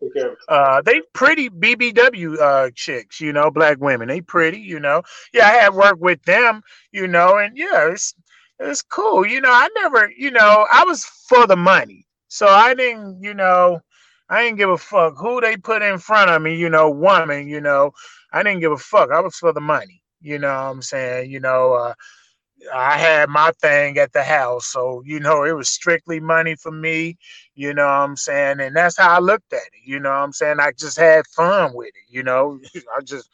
[0.49, 4.09] Uh, they pretty BBW uh chicks, you know, black women.
[4.09, 5.03] They pretty, you know.
[5.35, 6.63] Yeah, I had worked with them,
[6.93, 8.15] you know, and yeah, it's
[8.61, 9.27] it's cool.
[9.27, 13.35] You know, I never, you know, I was for the money, so I didn't, you
[13.35, 13.81] know,
[14.29, 17.49] I didn't give a fuck who they put in front of me, you know, woman,
[17.49, 17.93] you know,
[18.33, 19.11] I didn't give a fuck.
[19.11, 20.49] I was for the money, you know.
[20.49, 21.95] what I'm saying, you know, uh,
[22.75, 26.73] I had my thing at the house, so you know, it was strictly money for
[26.73, 27.17] me.
[27.55, 28.61] You know what I'm saying?
[28.61, 29.87] And that's how I looked at it.
[29.87, 30.59] You know I'm saying?
[30.61, 32.61] I just had fun with it, you know.
[32.97, 33.31] I just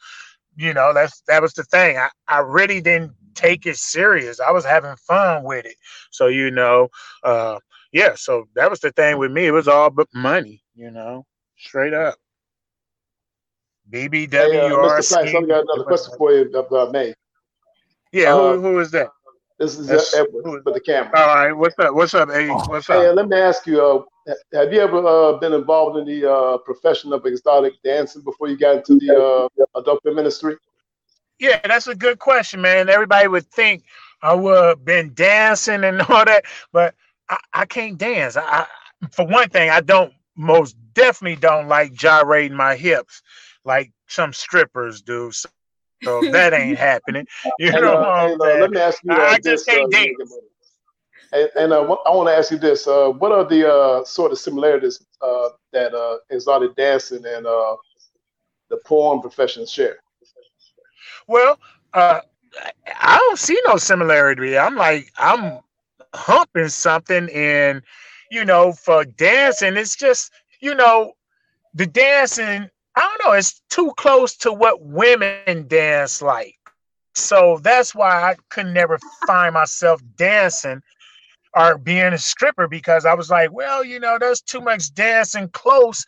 [0.55, 1.97] you know, that's that was the thing.
[1.97, 4.39] I, I really didn't take it serious.
[4.39, 5.75] I was having fun with it.
[6.11, 6.89] So, you know,
[7.23, 7.59] uh
[7.95, 9.45] yeah, so that was the thing with me.
[9.47, 11.25] It was all but money, you know,
[11.57, 12.15] straight up.
[13.89, 15.07] Hey, uh, BBW Mr.
[15.07, 15.37] Price, RC.
[15.37, 17.13] I've got another question for you, if I may.
[18.11, 19.07] Yeah, Uh, who who is that?
[19.59, 21.11] This is uh, That's Edward who is for the camera.
[21.15, 21.93] all right, what's up?
[21.93, 22.51] What's up, Eddie?
[22.67, 23.15] What's Hey, uh, up?
[23.15, 27.13] let me ask you, uh, have you ever uh, been involved in the uh, profession
[27.13, 30.57] of exotic dancing before you got into the uh, adult film ministry?
[31.39, 32.89] Yeah, that's a good question, man.
[32.89, 33.83] Everybody would think
[34.21, 36.43] I would have been dancing and all that,
[36.73, 36.93] but
[37.29, 38.37] I, I can't dance.
[38.37, 38.65] I, I,
[39.11, 43.21] for one thing, I don't most definitely don't like gyrating my hips
[43.63, 45.31] like some strippers do.
[45.31, 45.49] So,
[46.03, 47.25] so that ain't happening.
[47.57, 49.43] You And, know uh, I'm and uh, let me ask you I, uh, I this.
[49.43, 50.39] just can't Uh, dance.
[51.31, 54.31] and and uh, I want to ask you this: uh, What are the uh, sort
[54.31, 57.75] of similarities uh, that uh, exotic dancing and uh,
[58.69, 59.97] the porn profession share?
[61.27, 61.59] Well,
[61.93, 62.21] uh,
[62.99, 64.57] I don't see no similarity.
[64.57, 65.59] I'm like I'm
[66.15, 67.81] humping something, and
[68.31, 71.13] you know, for dancing, it's just you know,
[71.73, 72.69] the dancing.
[72.97, 73.37] I don't know.
[73.37, 76.55] It's too close to what women dance like.
[77.13, 78.97] So that's why I could never
[79.27, 80.81] find myself dancing
[81.55, 85.49] or being a stripper because I was like, well, you know, there's too much dancing
[85.49, 86.05] close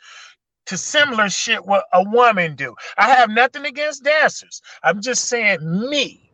[0.65, 2.75] to similar shit what a woman do.
[2.97, 4.61] I have nothing against dancers.
[4.83, 5.59] I'm just saying
[5.89, 6.29] me,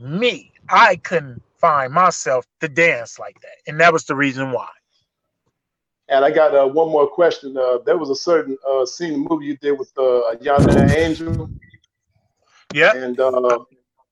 [0.00, 3.56] me, I couldn't find myself to dance like that.
[3.66, 4.68] And that was the reason why.
[6.10, 7.56] And I got uh, one more question.
[7.56, 11.48] Uh, there was a certain uh, scene movie you did with uh, Yonder Angel.
[12.74, 12.94] Yeah.
[12.94, 13.30] And uh,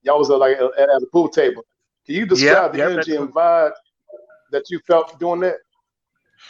[0.03, 1.63] y'all was uh, like at, at a pool table.
[2.07, 3.73] Can you describe Yeah, the yeah, energy and vibe
[4.51, 5.57] that you felt doing that?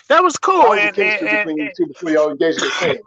[0.08, 0.68] That was cool.
[0.70, 2.98] Was the And, and- between you and- two before y'all engaged the scene?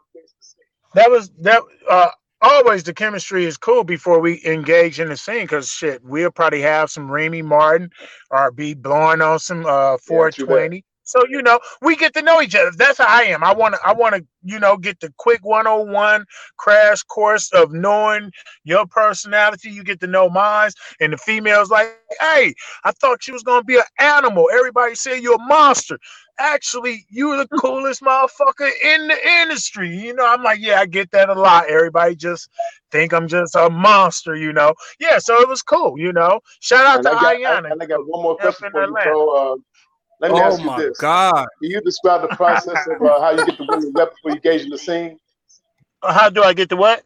[0.95, 2.09] that was that uh
[2.41, 6.61] always the chemistry is cool before we engage in the scene because shit we'll probably
[6.61, 7.91] have some Remy Martin
[8.31, 12.55] or be blowing on some uh 420 so you know we get to know each
[12.55, 15.13] other that's how I am I want to I want to you know get the
[15.17, 16.25] quick 101
[16.57, 18.31] crash course of knowing
[18.65, 20.71] your personality you get to know mine
[21.01, 21.87] and the females like
[22.19, 22.53] hey
[22.83, 25.97] I thought you was gonna be an animal everybody said you're a monster
[26.39, 29.89] actually you're the coolest motherfucker in the industry.
[29.95, 31.69] You know, I'm like, yeah, I get that a lot.
[31.69, 32.49] Everybody just
[32.91, 34.73] think I'm just a monster, you know.
[34.99, 36.39] Yeah, so it was cool, you know.
[36.61, 37.71] Shout out And to I got, Ayana.
[37.71, 38.93] and I got one more question for you.
[38.97, 39.55] Uh,
[40.19, 41.47] let me Oh ask you my this: God.
[41.61, 44.35] Can you describe the process of uh, how you get the women rep before you
[44.37, 45.19] engage in the scene?
[46.03, 47.03] How do I get the what?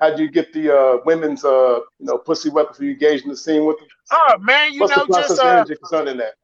[0.00, 3.22] How do you get the uh, women's, uh, you know, pussy wet before you engage
[3.22, 3.88] in the scene with them?
[4.10, 6.34] Oh man, you What's know, the process just of uh, energy concerning that?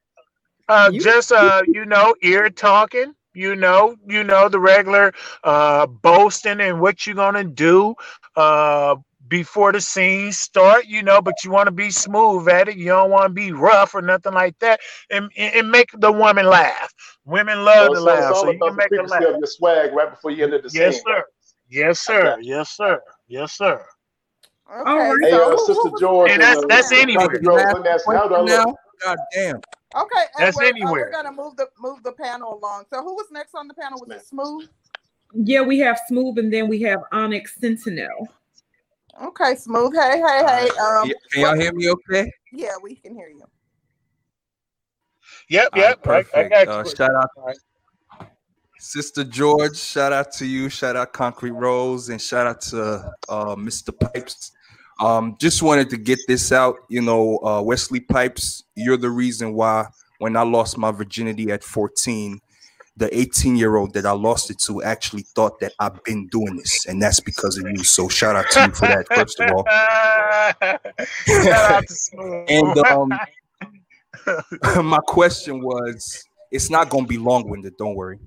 [0.69, 5.13] uh just uh you know ear talking you know you know the regular
[5.45, 7.95] uh boasting and what you're gonna do
[8.37, 8.95] uh
[9.29, 12.87] before the scenes start you know but you want to be smooth at it you
[12.87, 14.81] don't want to be rough or nothing like that
[15.11, 16.93] and, and and make the woman laugh
[17.25, 20.11] women love So, to laugh so you can make them laugh of your swag right
[20.11, 21.03] before you enter the yes scene.
[21.07, 21.25] sir
[21.69, 23.85] yes sir yes sir yes sir
[24.71, 27.83] Okay, Hey, so uh, who, Sister George and and that's uh, that's anywhere Rose, let
[27.83, 28.65] me ask you, how do I now?
[28.67, 28.77] look?
[29.03, 29.57] God damn.
[29.57, 31.05] Okay, That's Edward, uh, anywhere.
[31.07, 32.85] we're gonna move the move the panel along.
[32.91, 34.01] So who was next on the panel?
[34.01, 34.69] Was it Smooth?
[35.35, 38.29] Yeah, we have Smooth and then we have Onyx Sentinel.
[39.23, 39.95] Okay, Smooth.
[39.95, 40.69] Hey, hey, hey.
[40.71, 42.31] Um, Yeah, Can y'all hear me okay?
[42.53, 43.45] yeah, we can hear you.
[45.49, 46.51] yep All right, yep I, I perfect.
[46.51, 47.57] got Uh, shout out
[48.79, 53.57] Sister George, shout out to you, shout out Concrete Rose, and shout out to uh,
[53.57, 53.99] Mr.
[53.99, 54.53] Pipes.
[55.01, 56.77] Um, just wanted to get this out.
[56.89, 59.87] You know, uh, Wesley Pipes, you're the reason why
[60.19, 62.41] when I lost my virginity at 14,
[62.97, 66.57] the 18 year old that I lost it to actually thought that I've been doing
[66.57, 67.83] this, and that's because of you.
[67.83, 69.65] So shout out to you for that, first of all.
[71.45, 72.47] Shout out to Smooth.
[72.49, 73.13] And um,
[74.85, 77.77] my question was, it's not going to be long winded.
[77.77, 78.19] Don't worry.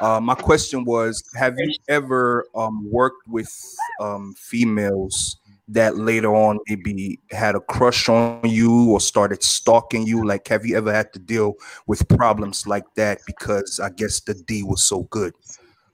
[0.00, 3.52] Uh, my question was, have you ever um, worked with
[4.00, 10.26] um, females that later on maybe had a crush on you or started stalking you?
[10.26, 11.54] Like, have you ever had to deal
[11.86, 15.34] with problems like that because I guess the D was so good?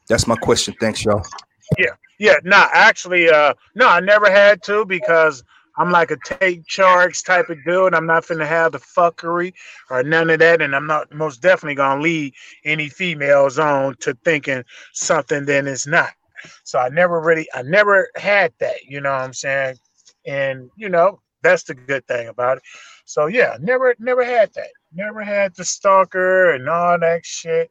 [0.08, 0.74] That's my question.
[0.80, 1.22] Thanks, y'all.
[1.78, 2.36] Yeah, yeah.
[2.44, 5.42] No, actually, uh, no, I never had to because
[5.76, 7.94] I'm like a take charge type of dude.
[7.94, 9.54] I'm not finna have the fuckery
[9.90, 12.34] or none of that, and I'm not most definitely gonna lead
[12.64, 16.12] any females on to thinking something then it's not.
[16.64, 18.84] So I never really, I never had that.
[18.84, 19.76] You know what I'm saying?
[20.26, 22.62] And you know that's the good thing about it.
[23.04, 24.70] So yeah, never, never had that.
[24.92, 27.70] Never had the stalker and all that shit.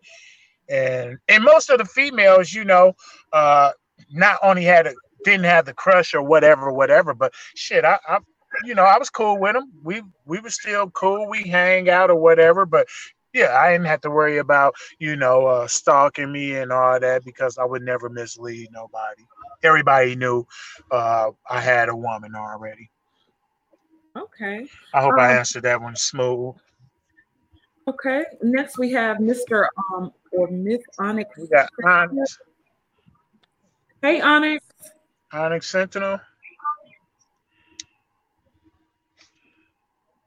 [0.69, 2.93] And and most of the females, you know,
[3.33, 3.71] uh,
[4.11, 4.93] not only had a
[5.23, 8.19] didn't have the crush or whatever, whatever, but shit, I, I
[8.65, 9.71] you know, I was cool with them.
[9.83, 11.27] We we were still cool.
[11.27, 12.87] We hang out or whatever, but
[13.33, 17.25] yeah, I didn't have to worry about you know uh, stalking me and all that
[17.25, 19.23] because I would never mislead nobody.
[19.63, 20.45] Everybody knew
[20.91, 22.89] uh, I had a woman already.
[24.15, 24.67] Okay.
[24.93, 26.55] I hope I Um, answered that one smooth.
[27.87, 28.23] Okay.
[28.41, 29.65] Next we have Mr.
[29.95, 31.29] Um or Miss Onyx.
[31.37, 32.37] We got Onyx,
[34.01, 34.63] Hey Onyx.
[35.31, 36.19] Onyx Sentinel.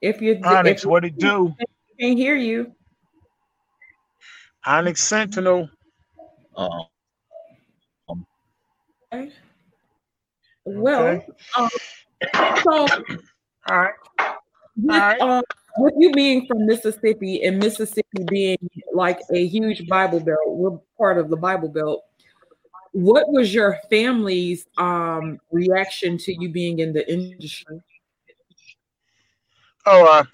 [0.01, 1.55] If you Onyx, if what it do?
[1.99, 2.73] can't hear you.
[4.67, 5.71] Onyx Sentinel.
[6.57, 6.87] Um,
[9.13, 9.33] Okay.
[10.65, 11.27] Well, Okay.
[11.57, 11.69] um,
[12.63, 12.87] so
[13.71, 13.95] All right.
[14.77, 15.21] with, Alright.
[15.21, 15.43] um,
[15.79, 18.59] with you being from Mississippi and Mississippi being
[18.93, 22.03] like a huge Bible Belt, we're part of the Bible Belt.
[22.93, 27.81] What was your family's um, reaction to you being in the industry?
[29.85, 30.25] Oh, uh,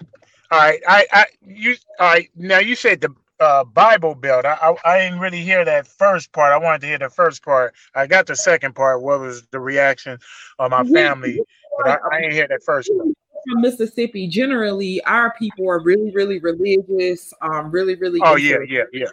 [0.50, 0.80] all right.
[0.88, 2.30] I, I, you, all right.
[2.36, 4.44] Now you said the uh, Bible Belt.
[4.44, 6.52] I, I, I didn't really hear that first part.
[6.52, 7.74] I wanted to hear the first part.
[7.94, 9.02] I got the second part.
[9.02, 10.18] What was the reaction
[10.58, 11.40] of my family?
[11.78, 13.08] But I, I didn't hear that first part.
[13.50, 17.32] from Mississippi, generally our people are really, really religious.
[17.42, 18.20] Um, really, really.
[18.22, 19.06] Oh yeah, yeah, yeah.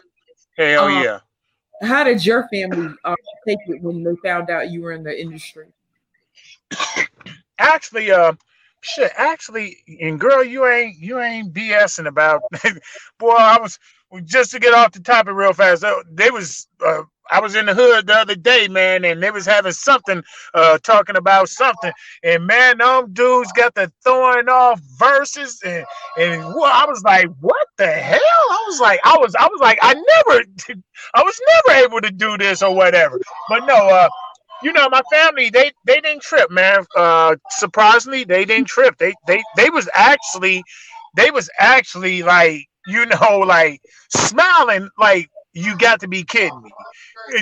[0.58, 1.20] Hell Um, yeah.
[1.82, 3.16] How did your family um,
[3.48, 5.68] take it when they found out you were in the industry?
[7.58, 8.34] Actually, uh,
[8.82, 9.12] shit.
[9.16, 12.42] Actually, and girl, you ain't you ain't BSing about.
[13.18, 13.80] Boy, I was
[14.26, 15.84] just to get off the topic real fast.
[15.84, 19.32] uh, They was uh, I was in the hood the other day, man, and they
[19.32, 20.24] was having something
[20.54, 21.92] uh talking about something,
[22.24, 27.68] and man, them dudes got the throwing off verses, and and I was like, what
[27.78, 28.20] the hell?
[28.20, 30.44] I was like, I was I was like, I never,
[31.14, 33.20] I was never able to do this or whatever.
[33.48, 34.10] But no, uh,
[34.62, 36.86] you know, my family they they didn't trip, man.
[36.96, 38.98] Uh, surprisingly, they didn't trip.
[38.98, 40.64] They they they was actually
[41.16, 46.72] they was actually like you know like smiling like you got to be kidding me.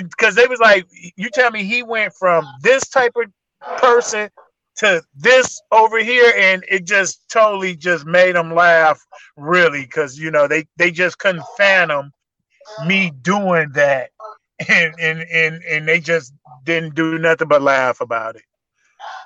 [0.02, 3.30] Because they was like you tell me he went from this type of
[3.78, 4.30] person
[4.76, 9.04] to this over here and it just totally just made them laugh
[9.36, 12.12] really because you know they they just couldn't fathom
[12.86, 14.10] me doing that.
[14.68, 16.34] And and and, and they just
[16.64, 18.42] didn't do nothing but laugh about it.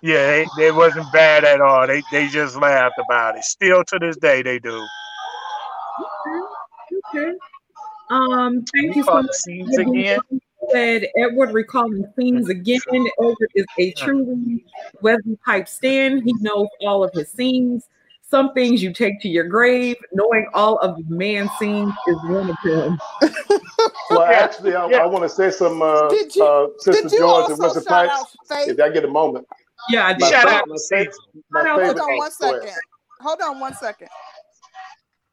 [0.03, 1.87] Yeah they, wasn't bad at all.
[1.87, 3.45] They they just laughed about it.
[3.45, 4.87] Still to this day they do
[7.15, 7.33] Okay.
[8.11, 9.33] Um, thank you so Recall much.
[9.33, 10.19] scenes again
[10.71, 12.79] Said Edward recalling scenes again.
[12.89, 14.65] Edward is a truly
[15.01, 16.23] Wesley Pipe stan.
[16.23, 17.89] He knows all of his scenes.
[18.23, 19.97] Some things you take to your grave.
[20.13, 22.99] Knowing all of the man scenes is one of them.
[24.11, 27.19] Well, actually, I, I want to say some, uh, Did you- uh, Sister did you
[27.19, 28.37] George and also Wesley shout Pipes.
[28.53, 29.47] out If I get a moment.
[29.91, 30.29] Yeah, I My did.
[30.43, 31.13] fa- my fa-
[31.51, 32.63] my Shout out- favorite- Hold on one Go ahead.
[32.63, 32.79] second.
[33.21, 34.09] Hold on one second.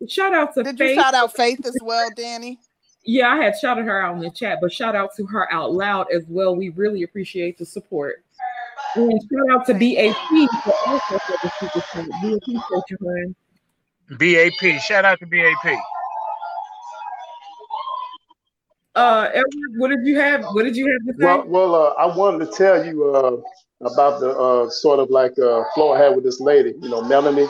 [0.08, 0.90] Shout out to Did Faith.
[0.90, 2.60] you shout out Faith as well, Danny?
[3.04, 5.74] Yeah, I had shouted her out in the chat, but shout out to her out
[5.74, 6.56] loud as well.
[6.56, 8.24] We really appreciate the support.
[8.96, 12.08] And shout out to BAP for also for the super chat.
[12.24, 13.36] We appreciate you, man.
[14.18, 15.80] bap shout out to bap
[18.96, 20.44] Uh, Edward, what did you have?
[20.52, 21.26] What did you have to say?
[21.26, 23.38] Well, well, uh, I wanted to tell you uh,
[23.86, 26.74] about the uh, sort of like uh, flow I had with this lady.
[26.82, 27.48] You know, Melanie.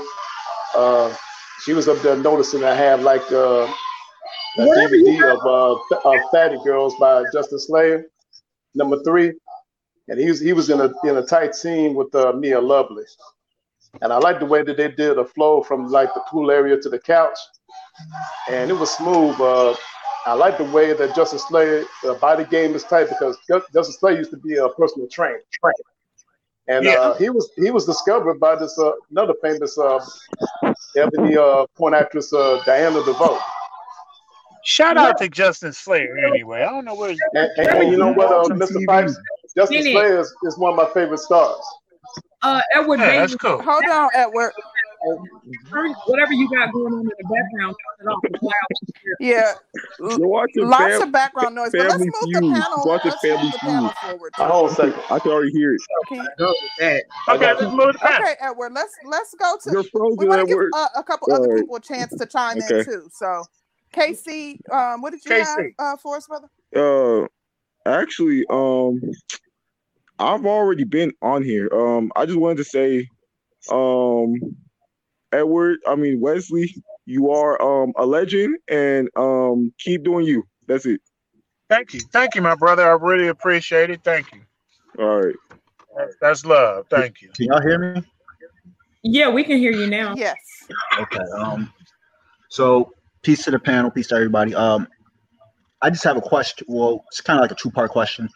[0.75, 1.13] Uh,
[1.63, 3.71] she was up there noticing I have like uh,
[4.57, 8.05] a you DVD of, uh, of Fatty Girls by Justin Slayer,
[8.75, 9.33] number three,
[10.07, 13.03] and he was he was in a in a tight scene with uh, Mia Lovely,
[14.01, 16.77] and I like the way that they did a flow from like the pool area
[16.79, 17.37] to the couch,
[18.49, 19.39] and it was smooth.
[19.39, 19.75] Uh,
[20.25, 24.17] I like the way that Justin Slayer uh, body game is tight because Justin Slayer
[24.17, 25.39] used to be a personal trainer,
[26.69, 26.93] and Yeah.
[26.99, 29.99] uh, he was he was discovered by this uh, another famous uh,
[30.97, 33.37] ebony uh, porn actress uh, Diana DeVoe.
[34.63, 38.13] shout out to justin slayer anyway i don't know where And, and, and you know
[38.13, 38.85] what, uh, Mr.
[38.85, 39.15] Pipes,
[39.57, 41.59] Justin Slayer is, is one of my favorite stars.
[42.43, 43.61] Uh, Edward, Yeah, Bailey, that's cool.
[43.61, 44.51] Hold on, Edward.
[45.69, 48.19] Turn- whatever you got going on in the background, turn it off.
[48.23, 49.15] It's loud.
[49.19, 49.53] Yeah,
[49.99, 51.69] You're lots fam- of background noise.
[51.71, 52.83] But let's Family move the panel.
[52.85, 54.33] Watching Let's move the panel forward.
[54.35, 55.03] Hold on a second.
[55.09, 55.81] I can already hear it.
[56.11, 56.21] Okay.
[56.37, 57.03] Go with that.
[57.29, 58.73] okay let's move the panel Okay, Edward.
[58.73, 59.71] Let's let's go to.
[59.71, 60.71] You're We want to give work.
[60.75, 61.61] uh, a couple other Alright.
[61.61, 63.07] people a chance to chime in too.
[63.11, 63.43] So,
[63.91, 65.45] Casey, um, what did you KC.
[65.45, 66.47] have uh, for us, brother?
[66.75, 67.27] Uh,
[67.89, 68.99] actually, um,
[70.19, 71.69] I've already been on here.
[71.73, 73.07] Um, I just wanted to say,
[73.71, 74.35] um,
[75.31, 76.73] Edward, I mean Wesley,
[77.05, 80.43] you are um a legend, and um, keep doing you.
[80.67, 81.01] That's it.
[81.69, 84.41] thank you thank you my brother i really appreciate it thank you
[84.99, 85.35] All right.
[85.97, 88.03] that's, that's love thank you Can y'all hear me?
[89.03, 90.13] Yeah, we can hear you now.
[90.15, 90.35] Yes.
[90.99, 91.23] Okay.
[91.37, 91.73] Um.
[92.49, 92.91] So,
[93.21, 93.89] peace to the panel.
[93.91, 94.53] Peace to everybody.
[94.53, 94.87] Um,
[95.81, 96.67] I just have a question.
[96.69, 98.27] Well, it's kind of like a two-part question.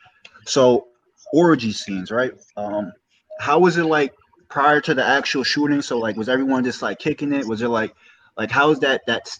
[0.45, 0.87] So,
[1.33, 2.31] orgy scenes, right?
[2.55, 2.93] Um,
[3.39, 4.13] how was it like
[4.53, 5.81] prior to the actual shooting?
[5.81, 7.47] So, like, was everyone just like kicking it?
[7.47, 7.95] Was it like,
[8.37, 9.35] like, how is that that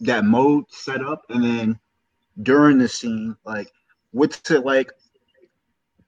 [0.00, 1.24] that mode set up?
[1.30, 1.80] And then
[2.42, 3.68] during the scene, like,
[4.10, 4.92] what's it like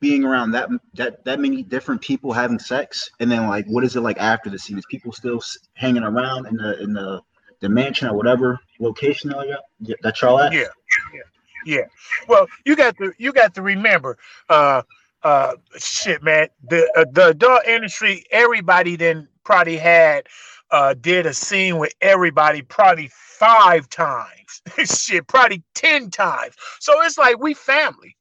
[0.00, 3.10] being around that that that many different people having sex?
[3.20, 4.76] And then, like, what is it like after the scene?
[4.76, 5.40] Is people still
[5.72, 7.22] hanging around in the in the
[7.60, 10.52] the mansion or whatever location that y'all, at?
[10.52, 10.66] yeah
[11.14, 11.20] yeah
[11.64, 11.84] yeah
[12.28, 14.18] well you got to you got to remember
[14.48, 14.82] uh
[15.24, 20.26] uh shit man the uh, the adult industry everybody then probably had
[20.70, 23.10] uh did a scene with everybody probably
[23.42, 24.62] five times.
[24.84, 26.54] Shit probably 10 times.
[26.80, 28.16] So it's like we family.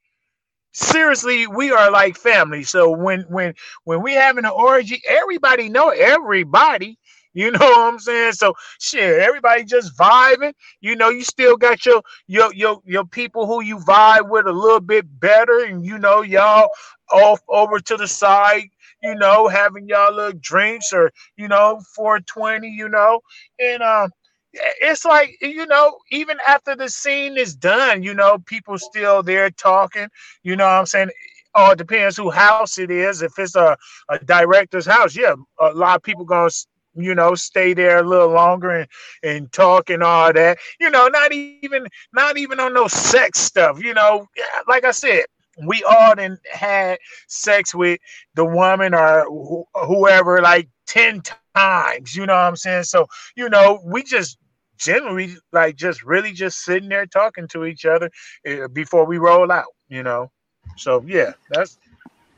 [0.74, 2.64] Seriously we are like family.
[2.64, 3.54] So when when
[3.84, 6.98] when we having an orgy everybody know everybody
[7.34, 8.34] You know what I'm saying?
[8.34, 10.54] So shit, everybody just vibing.
[10.82, 14.52] You know, you still got your your your your people who you vibe with a
[14.52, 16.70] little bit better, and you know, y'all
[17.12, 18.64] off over to the side,
[19.04, 23.22] you know, having y'all little drinks or you know, 420, you know,
[23.60, 24.10] and um
[24.54, 29.50] it's like you know even after the scene is done you know people still there
[29.52, 30.08] talking.
[30.44, 31.10] You know what i'm saying?
[31.56, 33.22] Oh it depends who house it is.
[33.22, 33.78] If it's a,
[34.10, 36.50] a director's house yeah a lot of people gonna
[36.96, 38.88] you know stay there a little longer and
[39.24, 40.58] and talk and all that.
[40.80, 44.28] You know not even not even on no sex stuff you know.
[44.68, 45.24] Like i said
[45.68, 46.98] we all done had
[47.28, 48.00] sex with
[48.36, 52.84] the woman or wh- whoever like 10 times you know what i'm saying?
[52.84, 54.38] So you know we just
[54.78, 58.10] generally like just really just sitting there talking to each other
[58.48, 60.32] uh, before we roll out you know?
[60.78, 61.78] So yeah that's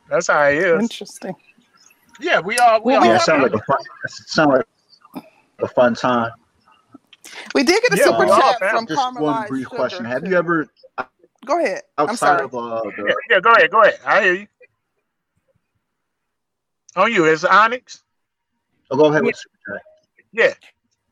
[0.09, 0.81] that's how it is.
[0.81, 1.35] Interesting.
[2.23, 3.77] Yeah we all we Well, all Yeah, have- it sounds like a fun.
[4.07, 5.25] Sound like
[5.59, 6.31] a fun time.
[7.53, 10.35] We did get a Yeah, super chat from Just one brief Sugar, question: Have you
[10.37, 10.67] ever,
[11.45, 11.83] Go ahead.
[11.97, 12.43] I'm sorry.
[12.45, 14.47] of uh, yeah, the yeah go ahead go ahead i hear you
[16.95, 18.03] on you is onyx
[18.91, 19.81] oh, go ahead with super chat.
[20.31, 20.53] yeah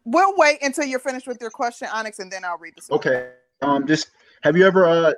[0.03, 2.95] We'll wait until you're finished with your question, Onyx, and then I'll read the super
[2.95, 3.29] Okay.
[3.61, 4.09] Um, just
[4.41, 5.13] have you ever uh,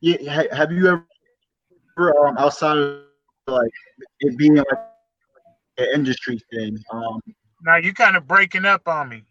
[0.00, 0.86] yeah, have you
[1.98, 3.03] ever um outside of
[3.46, 3.70] like
[4.20, 4.66] it being like
[5.78, 7.20] an industry thing, um,
[7.62, 9.24] now you kind of breaking up on me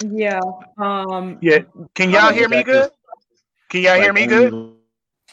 [0.00, 0.40] Yeah.
[0.78, 1.38] Um.
[1.40, 1.60] yeah
[1.94, 2.90] can y'all hear me good
[3.70, 4.52] can y'all hear me good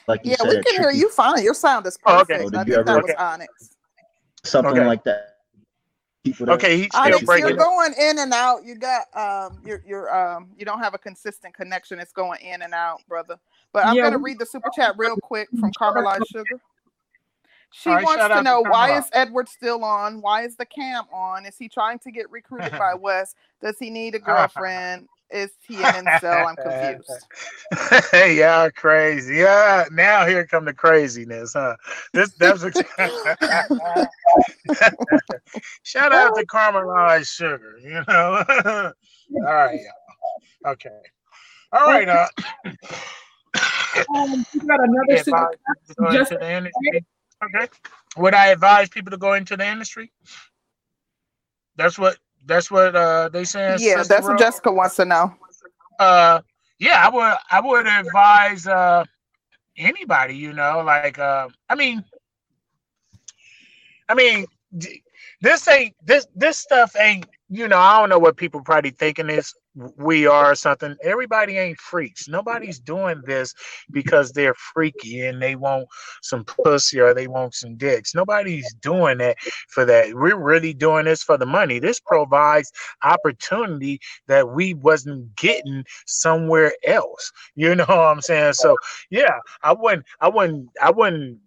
[0.08, 1.44] like you Yeah, we can hear you fine.
[1.44, 2.36] Your sound is Oh, okay.
[2.36, 2.52] perfect.
[2.52, 3.16] So I did you that ever- was Okay.
[3.24, 3.70] Onyx.
[4.44, 4.86] something Okay.
[4.86, 5.28] like that?
[6.48, 8.64] Okay he's still Onyx, you're going in and out.
[8.64, 11.99] You got um, you're you're um, you don't have a consistent connection.
[11.99, 13.40] It's going in and out, brother.
[13.73, 16.60] But I'm Yeah, gonna read the super chat real quick from Caramelized Sugar.
[17.73, 20.22] She right, wants to out to know why is Edward still on?
[20.22, 21.45] Why is the cam on?
[21.45, 23.34] Is he trying to get recruited by Wes?
[23.61, 25.07] Does he need a girlfriend?
[25.31, 26.49] Is he an incel?
[26.49, 27.10] I'm confused.
[28.11, 29.35] hey, y'all crazy.
[29.38, 31.77] Yeah, now here come the craziness, huh?
[32.14, 32.61] This that's
[35.84, 38.93] shout out to caramelized sugar, you know.
[39.48, 40.73] All right, y'all.
[40.73, 40.99] Okay.
[41.72, 42.27] All right, uh
[44.16, 47.06] Um, we got another super advise people to go Just- the industry.
[47.44, 47.68] Okay.
[48.18, 50.12] Would I advise people to go into the industry?
[51.76, 53.80] That's what that's what uh they saying.
[53.80, 55.34] yeah, Sister that's what Jessica wants to know.
[56.00, 56.42] uh
[56.80, 59.04] yeah i would i would advise uh
[59.78, 62.04] anybody you know like uh i mean
[64.10, 64.46] i mean
[65.42, 69.30] this ain't this this stuff ain't you know i don't know what people probably thinking
[69.30, 70.95] is we are something.
[71.03, 72.27] Everybody ain't freaks.
[72.27, 73.53] Nobody's doing this
[73.91, 75.88] because they're freaky and they want
[76.22, 78.14] some pussy or they want some dicks.
[78.14, 79.38] Nobody's doing that
[79.69, 80.14] for that.
[80.14, 81.80] We're really doing this for the money.
[81.80, 82.72] This provides
[83.03, 87.31] opportunity that we wasn't getting somewhere else.
[87.56, 88.53] You know what i'm saying?
[88.53, 88.77] So
[89.10, 91.39] yeah i wouldn't i wouldn't i wouldn't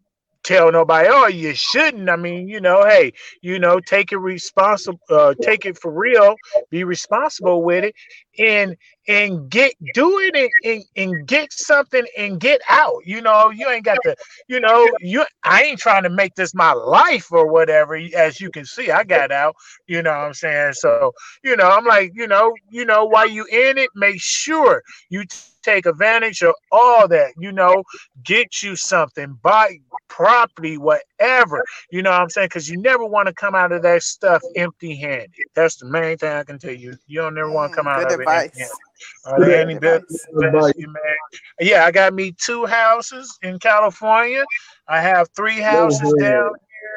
[0.45, 2.09] tell nobody oh you shouldn't.
[2.11, 3.13] I mean you know hey
[3.43, 6.37] you know take it responsible uh, take it for real
[6.71, 7.95] be responsible with it
[8.39, 8.77] and
[9.09, 13.51] and get do it and, and, and get something and get out you know?
[13.51, 14.15] You ain't got to
[14.49, 18.51] you know you i ain't trying to make this my life or whatever as you
[18.51, 19.55] can see i got out
[19.87, 20.75] you know what i'm saying?
[20.75, 21.13] So
[21.43, 25.25] you know i'm like you know you know while you in it make sure you
[25.25, 27.83] t- take advantage of all that you know?
[28.23, 29.79] Get you something buy
[30.09, 32.47] property whatever you know what i'm saying?
[32.47, 36.17] Because you never want to come out of that stuff empty handed that's the main
[36.19, 36.97] thing i can tell you.
[37.07, 38.79] You don't never want to mm, come out of it advice.
[39.27, 40.29] Are there any Good advice.
[40.53, 41.69] best you made?
[41.69, 44.45] Yeah, I got me two houses in California.
[44.89, 46.51] I have three houses down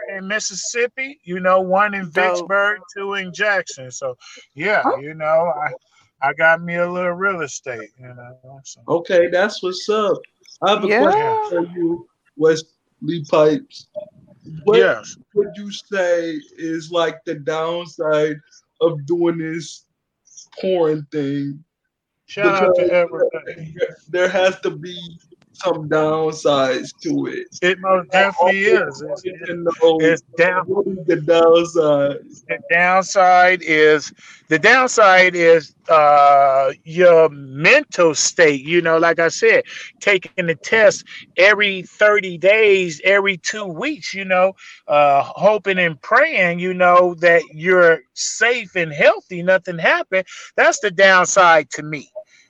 [0.10, 1.20] here in Mississippi.
[1.24, 3.92] You know, one in Vicksburg, two in Jackson.
[3.92, 4.16] So,
[4.56, 4.98] yeah, oh.
[4.98, 5.72] you know, I
[6.22, 7.92] I got me a little real estate.
[8.00, 8.82] You know, so.
[8.88, 10.18] Okay, that's what's up.
[10.62, 11.00] I have a Yeah.
[11.02, 13.88] question for you, Wesley Pipes.
[14.64, 15.18] What Yes.
[15.34, 18.38] would you say is like the downside
[18.82, 19.87] of doing this
[20.60, 21.64] porn thing?
[22.26, 23.28] Shout out to Edward.
[24.10, 25.18] there has to be
[25.64, 27.48] some downsides to it.
[27.62, 29.02] It most definitely is.
[29.02, 29.24] It's,
[30.00, 30.66] it's down.
[31.08, 32.18] the downside.
[32.48, 34.14] the downside is
[34.50, 39.64] the downside is uh your mental state you know like i said
[40.00, 41.06] taking the test
[41.38, 44.54] every 30 days every two weeks you know
[44.88, 50.26] uh hoping and praying you know that you're safe and healthy nothing happened
[50.56, 52.10] that's the downside to me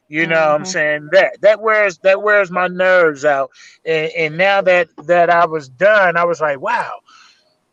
[0.10, 0.68] You know what I'm Mhm.
[0.68, 1.10] saying?
[1.12, 3.52] That that wears that wears my nerves out.
[3.86, 7.00] And and now that that I was done, I was like, wow,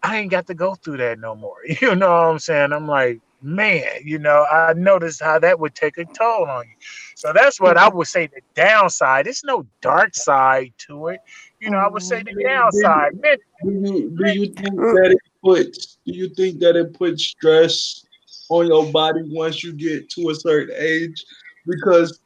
[0.03, 1.59] I ain't got to go through that no more.
[1.81, 2.73] You know what I'm saying?
[2.73, 6.75] I'm like, man, you know, I noticed how that would take a toll on you.
[7.15, 7.99] So that's what I mm-hmm.
[7.99, 9.27] would say the downside.
[9.27, 11.21] It's no dark side to it.
[11.61, 12.49] You know, I would say the mm-hmm.
[12.49, 13.21] downside.
[13.21, 14.95] Man, Do you do you think mm.
[14.95, 18.05] that it puts do you think that it puts stress
[18.49, 21.25] on your body once you get to a certain age?
[21.67, 22.21] Because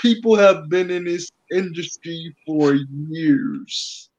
[0.00, 2.74] people have been in this industry for
[3.08, 4.10] years.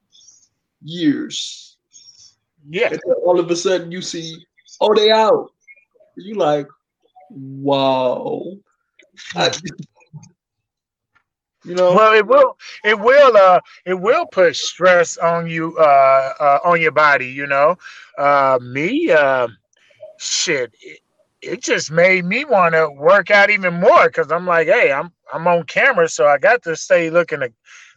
[0.82, 1.76] Years.
[2.68, 2.96] Yeah.
[3.24, 4.44] All of a sudden you see,
[4.80, 5.50] oh they out.
[6.16, 6.68] You like,
[7.30, 8.44] wow.
[9.34, 9.52] I-
[11.64, 16.32] you know, well, it will, it will, uh, it will put stress on you, uh,
[16.40, 17.28] uh on your body.
[17.28, 17.78] You know,
[18.18, 19.46] uh, me, uh,
[20.18, 20.98] shit, it,
[21.40, 25.12] it just made me want to work out even more because I'm like, hey, I'm
[25.32, 27.52] I'm on camera, so I got to stay looking at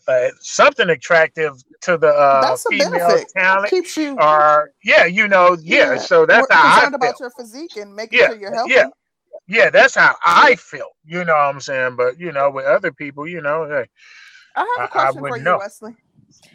[0.07, 1.53] uh, something attractive
[1.83, 3.29] to the uh, That's a female benefit.
[3.37, 3.69] talent.
[3.69, 5.97] Keeps you Or yeah, you know, yeah.
[5.97, 6.95] So that's more how I feel.
[6.95, 8.73] about your physique and making Yeah, sure you're healthy.
[8.75, 8.85] yeah,
[9.47, 9.69] yeah.
[9.71, 10.89] That's how I feel.
[11.05, 11.95] You know what I'm saying?
[11.97, 13.87] But you know, with other people, you know, hey,
[14.55, 15.57] I have a question for you, know.
[15.57, 15.95] Wesley.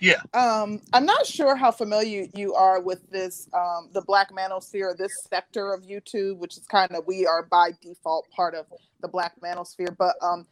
[0.00, 0.22] Yeah.
[0.34, 5.12] Um, I'm not sure how familiar you are with this, um, the Black Manosphere, this
[5.28, 8.66] sector of YouTube, which is kind of we are by default part of
[9.02, 9.96] the Black Manosphere.
[9.98, 10.46] But um,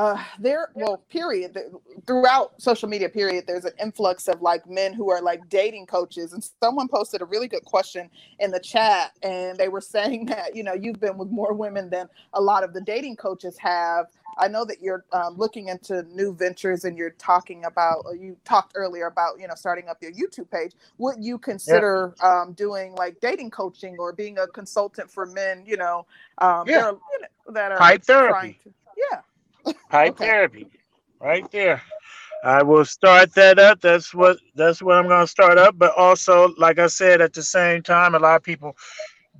[0.00, 1.58] uh, there, well, period.
[2.06, 6.32] Throughout social media, period, there's an influx of like men who are like dating coaches.
[6.32, 8.10] And someone posted a really good question
[8.40, 11.90] in the chat, and they were saying that you know you've been with more women
[11.90, 14.06] than a lot of the dating coaches have.
[14.38, 18.72] I know that you're um, looking into new ventures and you're talking about, you talked
[18.74, 20.72] earlier about, you know, starting up your YouTube page.
[20.98, 25.76] Would you consider um, doing like dating coaching or being a consultant for men, you
[25.76, 26.06] know,
[26.38, 26.80] um, Yeah.
[26.80, 28.58] that are, you know, that are trying therapy.
[28.64, 29.20] to, yeah.
[29.90, 30.68] Pipe therapy,
[31.20, 31.82] right there.
[32.44, 33.80] I will start that up.
[33.80, 35.76] That's what that's what I'm going to start up.
[35.78, 38.76] But also, like I said, at the same time, a lot of people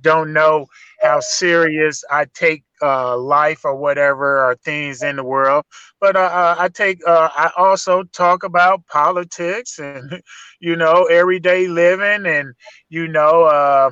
[0.01, 0.67] don't know
[1.01, 5.65] how serious I take uh, life or whatever or things in the world.
[5.99, 10.21] But uh, uh, I take uh, I also talk about politics and
[10.59, 12.53] you know everyday living and
[12.89, 13.91] you know uh,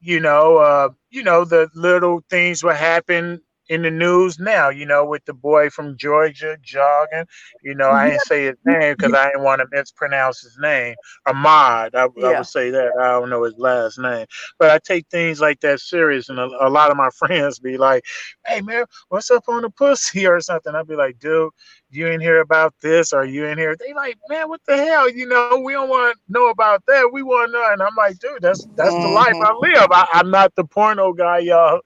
[0.00, 4.86] you know uh, you know the little things what happen in the news now, you
[4.86, 7.26] know, with the boy from Georgia jogging.
[7.62, 10.94] You know, I didn't say his name because I didn't want to mispronounce his name.
[11.26, 12.92] Ahmaud, I, I would say that.
[13.00, 14.26] I don't know his last name.
[14.58, 16.28] But I take things like that serious.
[16.28, 18.04] And a, a lot of my friends be like,
[18.46, 20.74] hey, man, what's up on the pussy or something?
[20.74, 21.50] I'd be like, dude,
[21.90, 23.76] you in here about this or you in here?
[23.76, 25.10] They like, man, what the hell?
[25.10, 27.10] You know, we don't want to know about that.
[27.12, 27.72] We want to know.
[27.72, 29.66] And I'm like, dude, that's that's the life mm-hmm.
[29.66, 29.88] I live.
[29.90, 31.80] I, I'm not the porno guy y'all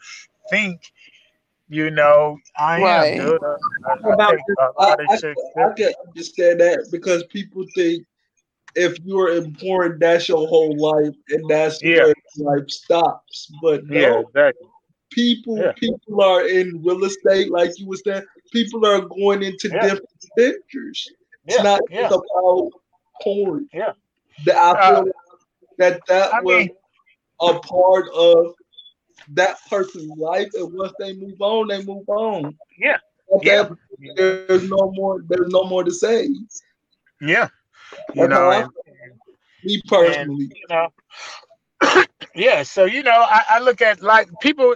[0.50, 0.92] think.
[1.72, 3.20] You know, I Right.
[3.20, 3.40] am, dude.
[3.44, 5.40] I, I, I About take a I, lot of I, chicks.
[5.56, 8.04] I can understand that because people think
[8.74, 12.06] if you're in porn, that's your whole life and that's Yeah.
[12.06, 12.14] where
[12.58, 13.52] life stops.
[13.62, 14.68] But no, Yeah, exactly.
[15.10, 15.72] people Yeah.
[15.78, 18.24] people are in real estate, like you were saying.
[18.52, 19.80] People are going into Yeah.
[19.82, 21.08] different ventures.
[21.46, 22.08] It's not yeah.
[22.08, 22.70] just about
[23.22, 23.68] porn.
[23.72, 23.92] Yeah.
[24.44, 25.12] That I Uh, feel
[25.78, 26.76] that that I was mean-
[27.40, 28.54] a part of
[29.28, 32.56] that person's life, and once they move on, they move on.
[32.78, 32.98] Yeah.
[33.42, 33.68] Yeah.
[34.16, 35.22] there's no more.
[35.28, 36.28] There's no more to say.
[37.20, 37.48] Yeah.
[38.14, 38.70] You That's know, and,
[39.64, 40.44] me personally.
[40.44, 42.62] and you know, yeah.
[42.62, 44.74] So you know, I, I look at like people.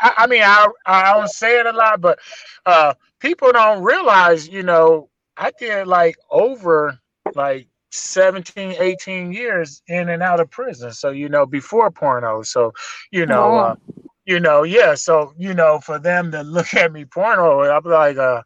[0.00, 2.18] I, I mean, I I don't say it a lot, but
[2.66, 4.48] uh, people don't realize.
[4.48, 6.98] You know, I did like over
[7.34, 10.92] like 17, 18 years in and out of prison.
[10.92, 12.42] So you know, before porno.
[12.42, 12.72] So
[13.10, 13.58] you know, Wow.
[13.58, 13.74] uh,
[14.24, 14.94] you know, yeah.
[14.94, 18.42] So you know, for them to look at me porno, I'm like, uh,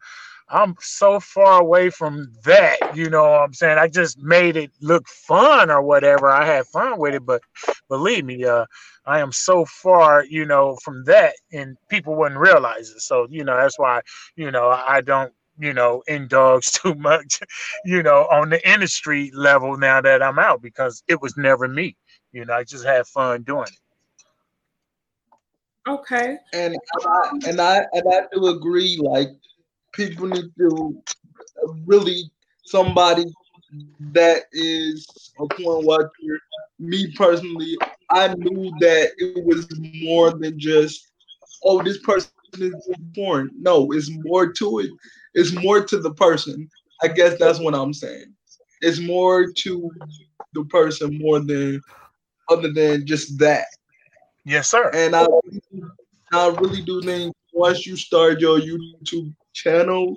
[0.49, 2.77] I'm so far away from that.
[2.95, 3.79] You know what I'm saying?
[3.79, 6.31] I just made it look fun or whatever.
[6.31, 7.43] I had fun with it, but
[7.89, 8.67] believe me, uh,
[9.07, 13.01] I am so far, you know, from that, and people wouldn't realize it.
[13.01, 14.01] So you know, that's why,
[14.37, 15.33] you know, I don't.
[15.59, 17.41] You know, indulge too much,
[17.85, 21.97] you know, on the industry level now that I'm out because it was never me.
[22.33, 23.79] You know, I just had fun doing it.
[25.89, 26.37] Okay.
[26.53, 26.77] and
[27.07, 28.99] I, and I and I do agree.
[29.03, 29.29] Like
[29.93, 31.03] people need to
[31.87, 32.31] really
[32.65, 33.27] somebody
[34.13, 35.07] that is
[35.39, 36.41] a porn watcher.
[36.79, 37.77] Me personally,
[38.11, 39.69] I knew that it was
[40.03, 41.11] more than just
[41.65, 43.51] oh this person is doing porn.
[43.59, 44.91] No, it's more to it.
[45.35, 46.69] It's more to the person.
[47.03, 48.35] I guess that's what I'm saying.
[48.81, 49.91] It's more to
[50.55, 51.81] the person more than
[52.51, 53.67] other than just that.
[54.45, 54.91] Yes, sir.
[54.93, 55.27] And I,
[56.33, 60.17] I really do think once you start your YouTube channel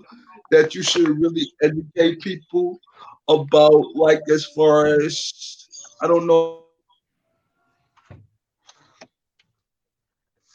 [0.52, 2.80] that you should really educate people
[3.28, 5.68] about like as far as
[6.02, 6.66] I don't know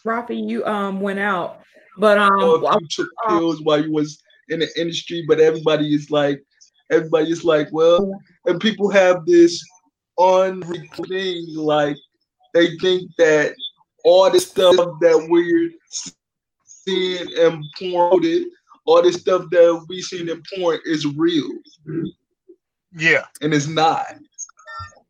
[0.04, 1.60] Rafi, you um went out,
[1.98, 6.10] but um, if you took pills while you was in the industry, but everybody is
[6.10, 6.42] like,
[6.90, 8.12] everybody is like, well,
[8.46, 9.62] and people have this
[10.18, 11.96] unreal thing, like
[12.54, 13.54] they think that
[14.04, 15.70] all the stuff that we're
[16.64, 18.44] seeing and promoted,
[18.86, 21.50] all the stuff that we seen in porn is real,
[22.96, 23.24] Yeah.
[23.40, 24.06] and it's not.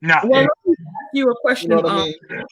[0.02, 0.26] Not.
[0.28, 1.70] well, let me ask you a question.
[1.70, 2.44] You know what I um, mean?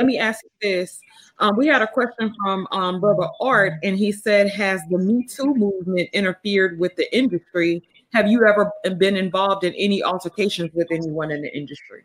[0.00, 0.98] Let me ask you this.
[1.40, 5.26] Um, we had a question from um, Brother Art, and he said, "Has the Me
[5.26, 7.82] Too movement interfered with the industry?
[8.14, 12.04] Have you ever been involved in any altercations with anyone in the industry?"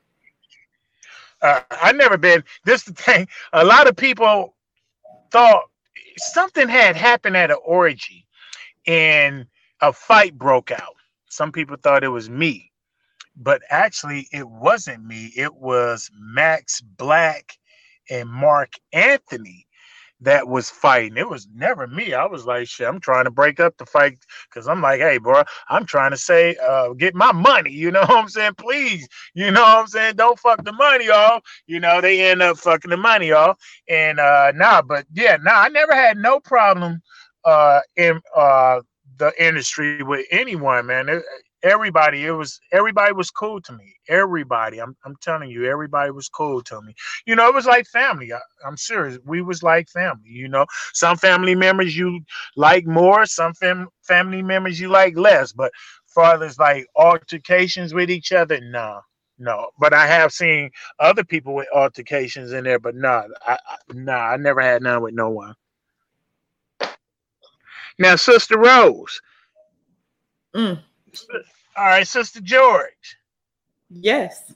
[1.41, 2.43] Uh, I never been.
[2.65, 3.30] This the thing.
[3.53, 4.55] A lot of people
[5.31, 5.63] thought
[6.17, 8.27] something had happened at an orgy,
[8.88, 9.45] and
[9.80, 10.95] a fight broke out.
[11.30, 12.73] Some people thought it was me,
[13.38, 15.31] but actually it wasn't me.
[15.38, 17.57] It was Max Black
[18.10, 19.65] and Mark Anthony
[20.22, 21.18] that was fighting.
[21.18, 22.14] It was never me.
[22.14, 24.18] I was like, shit, I'm trying to break up the fight
[24.49, 27.72] because I'm like, hey, bro, I'm trying to say, uh, get my money.
[27.86, 28.56] You know what I'm saying?
[28.57, 30.15] Please, you know what I'm saying?
[30.15, 31.44] Don't fuck the money off.
[31.68, 33.57] You know, they end up fucking the money off.
[33.88, 37.02] And uh nah, but yeah, nah, I never had no problem
[37.44, 38.82] uh in uh
[39.18, 41.10] the industry with anyone, man.
[41.10, 41.23] It-
[41.66, 43.96] everybody, it was everybody was cool to me.
[44.10, 46.96] Everybody, I'm I'm telling you, everybody was cool to me.
[47.28, 48.34] You know, it was like family.
[48.34, 49.20] I, I'm serious.
[49.26, 50.30] We was like family.
[50.30, 52.22] You know, some family members you
[52.56, 55.54] like more, some fam- family members you like less.
[55.54, 55.74] But
[56.08, 59.02] far as like altercations with each other, no,
[59.40, 59.72] no.
[59.80, 64.32] But I have seen other people with altercations in there, but no, I, I nah,
[64.32, 65.56] I never had none with no one.
[68.00, 69.22] Now, Sister Rose.
[70.56, 70.80] Mm.
[71.77, 73.18] All right, Sister George.
[73.89, 74.53] Yes.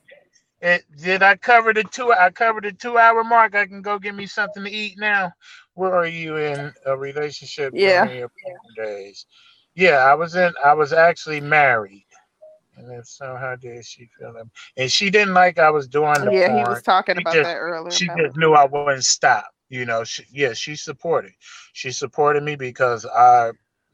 [0.61, 2.11] It, did I cover the two?
[2.11, 3.55] I covered the two hour mark.
[3.55, 5.31] I can go get me something to eat now.
[5.75, 8.05] Where are you in a relationship Yeah.
[8.05, 9.25] during your porn days?
[9.75, 10.51] Yeah, I was in.
[10.65, 12.05] I was actually married,
[12.75, 14.33] and if so, how did she feel?
[14.33, 14.45] That?
[14.75, 16.57] And she didn't like I was doing the Yeah, porn.
[16.65, 17.91] he was talking She about just- that earlier.
[17.91, 19.45] She just knew I wouldn't stop.
[19.69, 21.31] You know, she, yeah, she supported.
[21.73, 23.51] She supported me because I,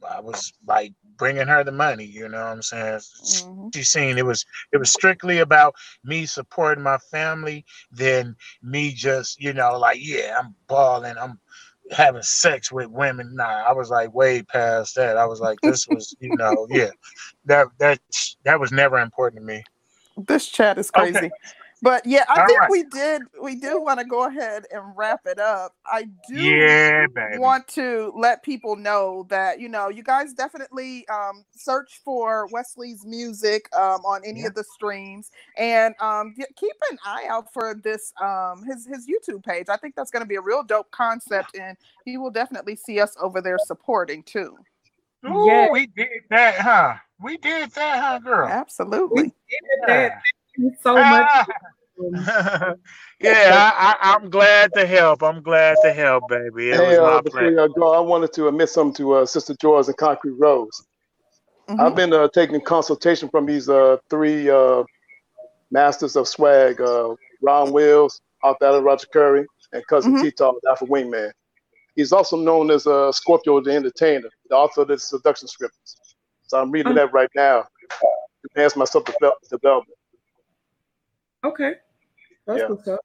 [0.10, 2.06] I was like bringing her the money.
[2.06, 3.00] You know what I'm saying?
[3.24, 3.76] Mhm.
[3.76, 9.40] She seen it was it was strictly about me supporting my family than me just
[9.40, 11.40] you know like yeah I'm balling I'm
[11.92, 13.36] having sex with women.
[13.36, 15.18] Nah, I was like way past that.
[15.18, 16.92] I was like this was you know yeah
[17.46, 18.00] that that
[18.44, 19.64] that was never important to me.
[20.18, 21.32] This chat is Okay.
[21.82, 21.82] Crazy.
[21.82, 22.70] But yeah, I All think right.
[22.70, 25.74] we did we do want to go ahead and wrap it up.
[25.86, 31.46] I do Yeah, want to let people know that you know you guys definitely um,
[31.56, 37.26] search for Wesley's music um, on any of the streams and um, keep an eye
[37.30, 39.68] out for this um, his his YouTube page.
[39.70, 43.00] I think that's going to be a real dope concept, and he will definitely see
[43.00, 44.58] us over there supporting too.
[45.28, 45.68] Ooh, Yeah.
[45.72, 46.96] we did that, huh?
[47.22, 48.50] We did that, huh, girl?
[48.50, 49.34] Absolutely.
[49.88, 51.28] That- thank you so much.
[53.22, 55.24] yeah, I, I, I'm glad to help.
[55.24, 56.72] I'm glad to help, baby.
[56.72, 57.52] It Hey, was my uh, before pleasure.
[57.52, 60.86] y'all go, I wanted to admit something to uh, Sister George and Concrete Rose.
[61.70, 61.80] Mhm.
[61.80, 64.84] I've been uh, taking consultation from these uh, three uh,
[65.72, 70.22] masters of swag: uh, Ron Wills, author Alan Roger Currie, and cousin Mhm.
[70.22, 71.32] T-Talk, the Alpha Wingman.
[71.96, 75.98] He's also known as uh, Scorpio the Entertainer, the author of the seduction scripts.
[76.48, 76.96] So I'm reading Oh.
[76.96, 79.06] that right now to enhance my self
[79.50, 79.98] development.
[81.46, 81.76] Okay.
[82.48, 82.68] That's Yeah.
[82.70, 83.00] what's up.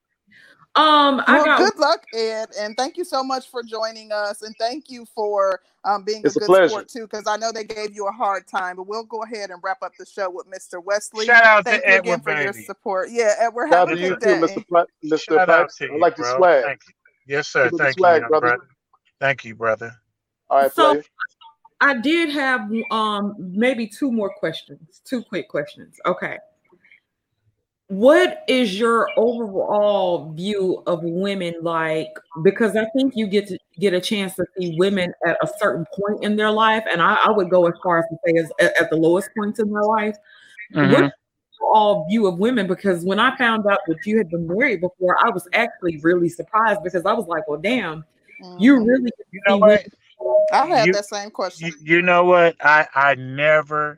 [0.76, 4.42] Um, I Well, got good luck, Ed, and thank you so much for joining us,
[4.42, 6.68] and thank you for um, being It's a a good pleasure.
[6.68, 8.76] sport too, because I know they gave you a hard time.
[8.76, 10.82] But we'll go ahead and wrap up the show with Mr.
[10.84, 11.24] Wesley.
[11.26, 13.08] Shout out thank to you again Edward, for your support.
[13.10, 14.54] Yeah, Edward, Shout have out a to you good too, day.
[14.54, 14.68] Mr.
[14.68, 15.20] Pla- Mr.
[15.20, 15.76] Shout out Pipes.
[15.78, 16.36] to I you, like the bro.
[16.36, 16.64] swag.
[16.64, 16.94] Thank you.
[17.26, 17.68] Yes, sir.
[17.70, 18.46] Keep Thank swag, you, brother.
[18.48, 18.68] brother.
[19.20, 19.92] Thank you, brother.
[20.50, 21.04] All right, So- player.
[21.80, 25.98] I did have um maybe two more questions, two quick questions.
[26.06, 26.38] Okay.
[27.90, 32.08] What is your overall view of women like?
[32.44, 35.84] Because I think you get to get a chance to see women at a certain
[35.98, 38.52] point in their life, and I, I would go as far as to say as
[38.60, 40.16] at, at the lowest points in their life.
[40.72, 40.92] Mhm.
[41.02, 41.12] What
[41.72, 42.68] all view of women?
[42.68, 46.28] Because when I found out that you had been married before, I was actually really
[46.28, 48.04] surprised because I was like, well, damn,
[48.60, 48.86] you Mhm.
[48.86, 49.84] really You know what?
[50.52, 51.66] I had You- that same question.
[51.68, 52.54] You, you know what?
[52.60, 53.96] I I never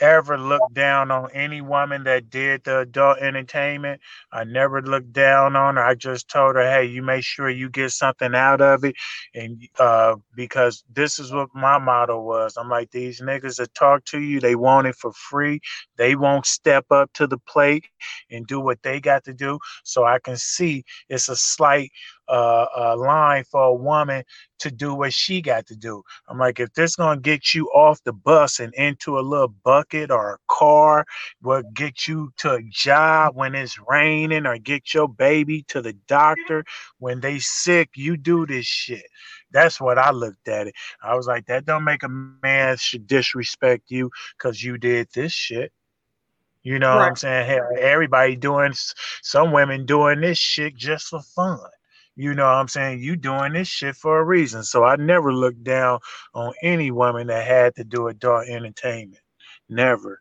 [0.00, 4.00] ever looked down on any woman that did the adult entertainment.
[4.32, 5.84] I never looked down on her.
[5.84, 8.94] I just told her, hey, you make sure you get something out of it.
[9.34, 12.56] And uh, because this is what my motto was.
[12.56, 15.60] I'm like, these niggas that talk to you, they want it for free.
[15.96, 17.86] They won't step up to the plate
[18.30, 19.58] and do what they got to do.
[19.84, 21.90] So I can see it's a slight
[22.28, 24.24] uh, uh, line for a woman
[24.58, 26.02] to do what she got to do.
[26.28, 30.10] I'm like, if this gonna get you off the bus and into a little bucket
[30.10, 31.04] or a car,
[31.42, 35.92] will get you to a job when it's raining, or get your baby to the
[36.08, 36.64] doctor
[36.98, 39.06] when they sick, you do this shit.
[39.50, 40.74] That's what I looked at it.
[41.02, 45.32] I was like, that don't make a man should disrespect you because you did this
[45.32, 45.72] shit.
[46.62, 47.46] You know what I'm saying?
[47.46, 48.72] Hey, everybody doing
[49.22, 51.60] some women doing this shit just for fun.
[52.16, 53.00] You know what I'm saying?
[53.00, 54.64] You doing this shit for a reason.
[54.64, 56.00] So I never looked down
[56.34, 59.22] on any woman that had to do adult entertainment.
[59.68, 60.20] Never.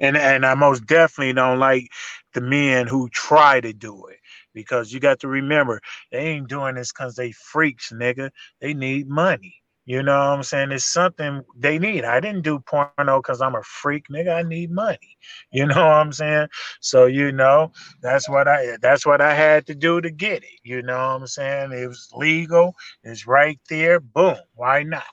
[0.00, 1.88] And and I most definitely don't like
[2.34, 4.18] the men who try to do it.
[4.54, 5.80] Because you got to remember,
[6.10, 8.30] they ain't doing this because they freaks, nigga.
[8.60, 9.61] They need money.
[9.84, 10.70] You know what I'm saying?
[10.70, 12.04] It's something they need.
[12.04, 14.34] I didn't do porno because I'm a freak, nigga.
[14.34, 14.98] I need money.
[15.52, 16.48] You know what I'm saying?
[16.80, 20.60] So you know, that's what I that's what I had to do to get it.
[20.64, 21.72] You know what I'm saying?
[21.72, 24.00] It was legal, it's right there.
[24.00, 24.36] Boom.
[24.54, 25.04] Why not?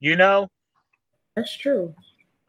[0.00, 0.48] You know?
[1.36, 1.94] That's true.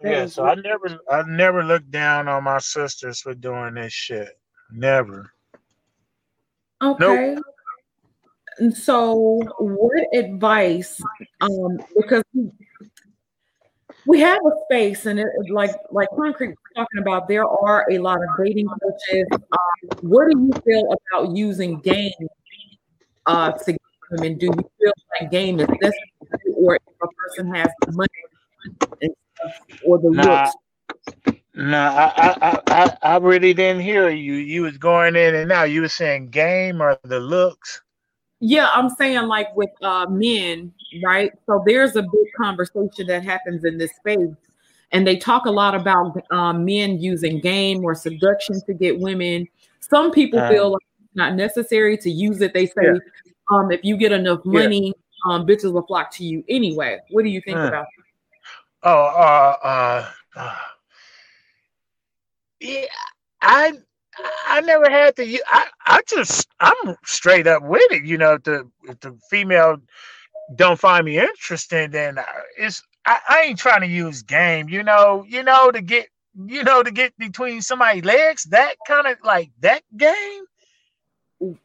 [0.01, 3.93] That Yeah, so I never I never looked down on my sisters for doing this
[3.93, 4.29] shit.
[4.71, 5.31] Never.
[6.81, 7.37] Okay.
[8.59, 9.15] And so,
[9.59, 11.01] what advice?
[11.41, 12.23] Um, because
[14.05, 17.99] we- have a space, and it, like like Concrete was talking about, there are a
[17.99, 19.27] lot of dating coaches.
[19.31, 22.11] Um, what do you feel about using game
[23.25, 23.81] uh, to get
[24.11, 24.37] women?
[24.37, 29.13] Do you feel like game is necessary, or if a person has the money
[29.85, 30.55] or the Nah, looks?
[31.53, 34.33] nah, I, I, I, I I really didn't hear you.
[34.33, 35.69] You was going in and out.
[35.69, 37.81] You were saying game or the looks.
[38.39, 40.71] Yeah, I'm saying like with uh men,
[41.03, 41.31] right?
[41.47, 44.35] So there's a big conversation that happens in this space,
[44.91, 49.47] and they talk a lot about um, men using game or seduction to get women.
[49.79, 52.53] Some people Uh, feel like it's not necessary to use it.
[52.53, 52.97] They say, Yeah.
[53.51, 54.61] um, if you get enough Yeah.
[54.63, 54.93] money,
[55.25, 56.99] um, bitches will flock to you anyway.
[57.09, 57.67] What do you think Uh.
[57.67, 57.87] about
[58.83, 60.55] Oh, uh, uh, uh,
[62.59, 62.85] yeah,
[63.41, 63.73] I,
[64.47, 65.39] I never had to.
[65.47, 68.05] I, I just, I'm straight up with it.
[68.05, 69.77] You know, if the if the female
[70.55, 72.19] don't find me interesting, then
[72.57, 74.69] it's I, I ain't trying to use game.
[74.69, 76.07] You know, you know to get,
[76.45, 78.43] you know to get between somebody's legs.
[78.45, 80.43] That kind of like that game.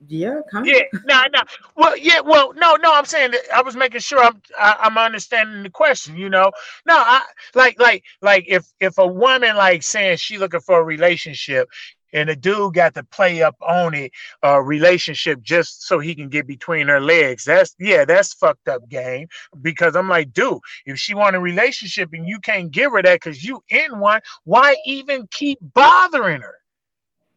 [0.07, 1.41] Yeah, kind Yeah, no, no.
[1.77, 2.93] Well, yeah, well, no, no.
[2.93, 6.17] I'm saying that I was making sure I'm I, I'm understanding the question.
[6.17, 6.53] You know,
[6.87, 7.23] no, I
[7.55, 11.69] like like like if if a woman like saying she looking for a relationship.
[12.13, 14.13] And the dude got to play up on it,
[14.45, 17.45] uh, relationship just so he can get between her legs.
[17.45, 19.29] That's yeah, that's fucked up game.
[19.61, 23.21] Because I'm like, dude, if she want a relationship and you can't give her that
[23.21, 26.57] because you in one, why even keep bothering her?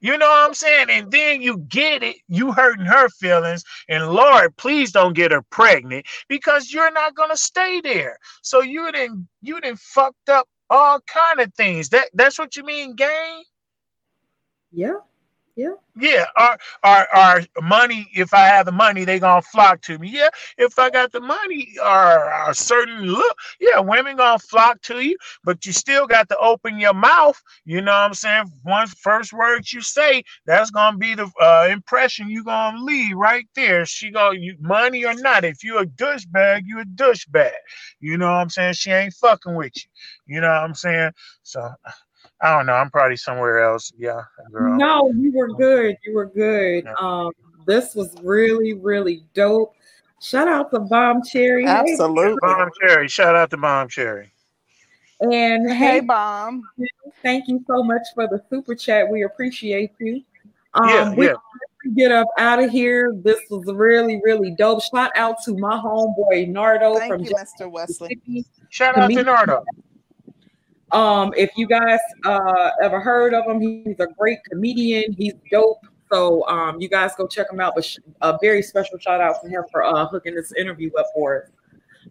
[0.01, 0.87] You know what I'm saying?
[0.91, 3.63] And then you get it, you hurting her feelings.
[3.89, 8.19] And Lord, please don't get her pregnant because you're not gonna stay there.
[8.43, 11.89] So you didn't you didn't fucked up all kind of things.
[11.89, 13.43] That that's what you mean, gang?
[14.75, 14.99] Yeah,
[15.55, 15.75] yeah.
[15.99, 20.09] Yeah, our our our money, if I have the money, they gonna flock to me.
[20.09, 25.01] Yeah, if I got the money or a certain look, yeah, women gonna flock to
[25.01, 27.39] you, but you still got to open your mouth.
[27.65, 28.45] You know what I'm saying?
[28.63, 33.47] One first words you say, that's gonna be the uh, impression you gonna leave right
[33.55, 33.85] there.
[33.85, 35.45] She gonna you money or not.
[35.45, 37.51] If you a douchebag, you a douchebag.
[38.01, 38.73] You know what I'm saying?
[38.75, 40.35] She ain't fucking with you.
[40.35, 41.11] You know what I'm saying?
[41.43, 41.69] So
[42.41, 42.73] I don't know.
[42.73, 43.91] I'm probably somewhere else.
[43.97, 44.21] Yeah,
[44.51, 44.75] girl.
[44.77, 45.97] No, you were good.
[46.05, 46.83] You were good.
[46.85, 46.93] Yeah.
[46.99, 47.31] Um,
[47.65, 49.73] this was really, really dope.
[50.21, 51.63] Shout out to Bomb Cherry.
[51.65, 52.37] Hey, Absolutely.
[52.41, 53.07] Bomb Cherry.
[53.07, 54.31] Shout out to Bomb Cherry.
[55.21, 56.61] And Hey, hey, bomb.
[57.23, 59.09] thank you so much for the super chat.
[59.09, 60.21] We appreciate you.
[60.73, 61.33] Um, Yeah, we yeah.
[61.95, 63.13] get up out of here.
[63.23, 64.81] This was really, really dope.
[64.83, 67.71] Shout out to my homeboy Nardo Thank from you, Jackson, Mr.
[67.71, 68.19] Wesley.
[68.69, 69.25] Shout out to Comedian.
[69.27, 69.63] Nardo.
[70.91, 75.13] Um, if you guys uh ever heard of him, he's a great comedian.
[75.13, 75.79] He's dope.
[76.11, 77.73] So um, you guys go check him out.
[77.75, 81.07] But sh- a very special shout out to him for uh hooking this interview up
[81.13, 81.49] for us.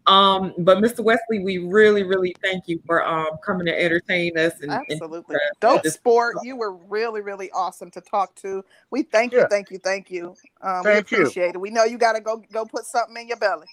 [0.08, 1.04] Um, but Mr.
[1.04, 5.36] Wesley, we really, really thank you for um coming to entertain us and, and Absolutely.
[5.36, 6.36] uh, Dope this- sport.
[6.42, 8.64] You were really, really awesome to talk to.
[8.90, 10.34] We thank you, thank you, thank you.
[10.62, 11.22] Um, Thank we you.
[11.22, 11.60] appreciate it.
[11.60, 13.68] We know you gotta go go put something in your belly.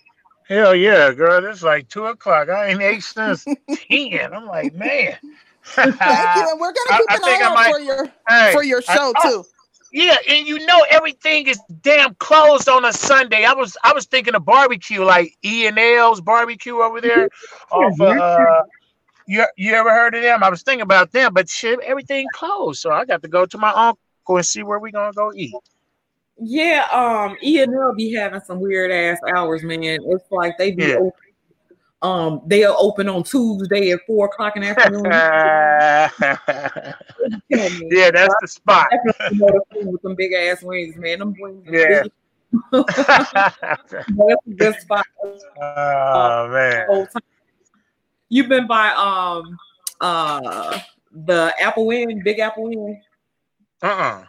[0.47, 1.45] Hell yeah, girl.
[1.45, 2.49] It's like two o'clock.
[2.49, 3.45] I ain't ate since
[3.89, 4.33] ten.
[4.33, 5.15] I'm like, man,
[5.63, 8.51] Thank you, and we're gonna keep I an think eye out might- for your Hey,
[8.53, 9.47] for your I- show oh, too.
[9.93, 13.43] Yeah, and you know everything is damn closed on a Sunday.
[13.43, 17.29] I was I was thinking of barbecue, like E and L's barbecue over there.
[17.71, 18.63] off of, uh,
[19.27, 20.43] you you ever heard of them?
[20.43, 22.79] I was thinking about them, but shit, everything closed.
[22.79, 25.53] So I got to go to my uncle and see where we gonna go eat.
[26.43, 29.83] Yeah, um, E and L be having some weird ass hours, man.
[29.83, 30.95] It's like they be Yeah.
[30.95, 31.11] open.
[32.01, 35.05] Um, they'll open on Tuesday at four o'clock in the afternoon.
[37.91, 38.87] yeah, that's the spot.
[39.05, 41.19] Definitely know the food with some big ass wings, man.
[41.19, 41.63] Them wings.
[41.69, 42.03] Yeah.
[42.71, 45.05] That's a good spot.
[45.61, 47.07] Oh man.
[48.29, 49.57] You've been by um
[50.01, 50.79] uh
[51.11, 52.99] the Apple Inn, Big Apple Inn.
[53.83, 54.25] Uh-uh.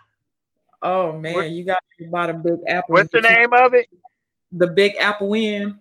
[0.83, 2.95] Oh man, you got to buy the Big Apple.
[2.95, 3.89] What's the name of it?
[4.51, 5.79] The Big Apple Inn.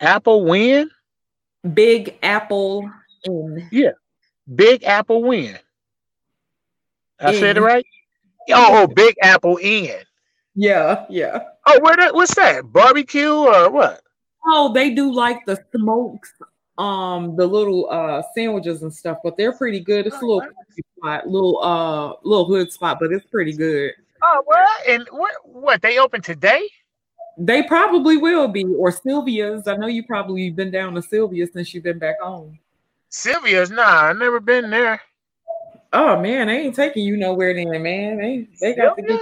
[0.00, 0.90] Apple Win?
[1.74, 2.90] Big Apple
[3.24, 3.68] Inn.
[3.72, 3.92] Yeah.
[4.54, 5.58] Big Apple Win.
[7.18, 7.62] I said it Inn.
[7.62, 7.86] right?
[8.50, 10.02] Oh, oh, Big Apple Inn.
[10.54, 11.40] Yeah, yeah.
[11.66, 12.72] Oh, where that, what's that?
[12.72, 14.00] Barbecue or what?
[14.46, 16.32] Oh, they do like the smokes,
[16.78, 20.06] um, the little uh sandwiches and stuff, but they're pretty good.
[20.06, 20.42] It's a little
[20.98, 23.92] spot, little uh little hood spot, but it's pretty good.
[24.22, 24.88] Oh, what?
[24.88, 26.68] And what what they open today?
[27.38, 29.66] They probably will be, or Sylvia's.
[29.66, 32.58] I know you probably been down to Sylvia since you've been back home.
[33.10, 35.00] Sylvia's nah, I never been there.
[35.92, 38.18] Oh man, they ain't taking you nowhere then, man.
[38.18, 39.20] They they got to get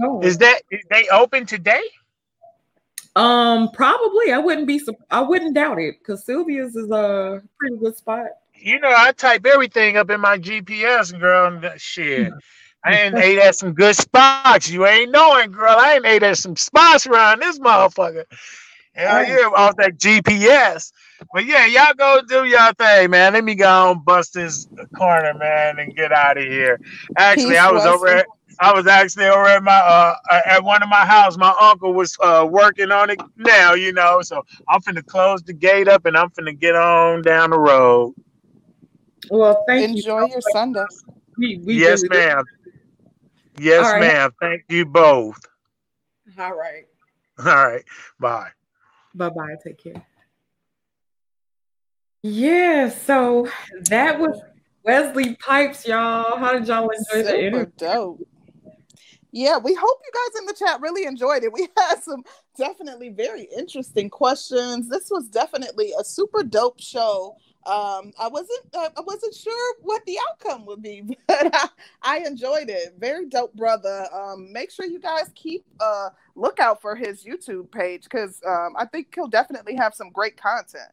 [0.00, 0.22] going.
[0.22, 1.82] Is that is they open today?
[3.14, 4.32] Um, probably.
[4.32, 4.78] I wouldn't be.
[4.78, 8.26] sup- I wouldn't doubt it because Sylvia's is a pretty good spot.
[8.54, 11.52] You know, I type everything up in my GPS, girl.
[11.52, 12.32] And that shit.
[12.84, 14.68] I ain't ate at some good spots.
[14.68, 15.76] You ain't knowing, girl.
[15.78, 18.24] I ain't ate at some spots around this motherfucker.
[18.94, 19.28] Hell Right.
[19.28, 20.92] yeah, off that GPS.
[21.32, 23.32] But yeah, y'all go do y'all thing, man.
[23.32, 26.78] Let me go on bust this corner, man, and get out of here.
[27.16, 28.26] Actually, Peace, I was over at
[28.60, 30.14] I was actually over at my uh
[30.46, 31.36] at one of my house.
[31.36, 34.22] My uncle was uh working on it now, you know.
[34.22, 38.14] So I'm finna close the gate up and I'm finna get on down the road.
[39.30, 39.96] Well, thank you.
[39.96, 40.84] Enjoy your Sunday.
[41.38, 42.44] We, we yes, really- ma'am.
[43.58, 44.00] Yes, All right.
[44.00, 44.30] ma'am.
[44.40, 45.38] Thank you both.
[46.38, 46.84] All right.
[47.38, 47.84] All right.
[48.18, 48.48] Bye.
[49.14, 49.56] Bye bye.
[49.62, 50.06] Take care.
[52.22, 53.48] Yeah, so
[53.90, 54.40] that was
[54.84, 56.36] Wesley Pipes, y'all.
[56.38, 57.66] How did y'all enjoy the Super interview?
[57.76, 58.20] dope.
[59.32, 61.52] Yeah, we hope you guys in the chat really enjoyed it.
[61.52, 62.22] We had some
[62.56, 64.88] definitely very interesting questions.
[64.88, 67.36] This was definitely a super dope show.
[67.64, 71.68] Um, I wasn't uh, I wasn't sure what the outcome would be, but I,
[72.02, 72.94] I enjoyed it.
[72.98, 74.06] Very dope, brother.
[74.12, 78.86] Um, make sure you guys keep uh lookout for his YouTube page because um, I
[78.86, 80.90] think he'll definitely have some great content.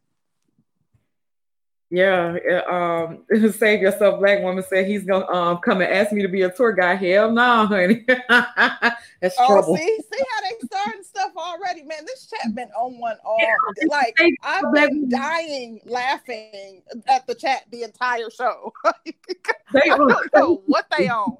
[1.91, 2.37] Yeah,
[2.69, 4.19] um, save yourself.
[4.19, 6.99] Black woman said he's gonna um come and ask me to be a tour guide.
[6.99, 8.05] Hell no, honey.
[8.29, 9.75] That's Oh, trouble.
[9.75, 12.05] see, see how they starting stuff already, man.
[12.05, 13.39] This chat been on one all
[13.87, 18.71] like I've been dying laughing at the chat the entire show.
[18.85, 21.37] I don't know what they on.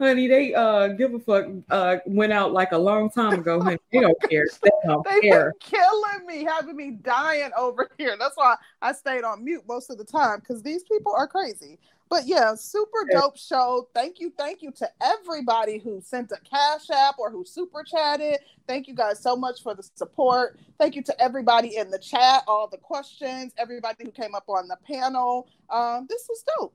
[0.00, 3.78] Honey, they uh give a fuck uh went out like a long time ago, honey.
[3.92, 4.46] They don't care.
[4.62, 5.54] They don't They've care.
[5.60, 8.16] killing me, having me dying over here.
[8.18, 11.78] That's why I stayed on mute most of the time because these people are crazy.
[12.08, 13.88] But yeah, super dope show.
[13.94, 18.40] Thank you, thank you to everybody who sent a cash app or who super chatted.
[18.66, 20.58] Thank you guys so much for the support.
[20.76, 24.66] Thank you to everybody in the chat, all the questions, everybody who came up on
[24.66, 25.46] the panel.
[25.70, 26.74] Um, this was dope.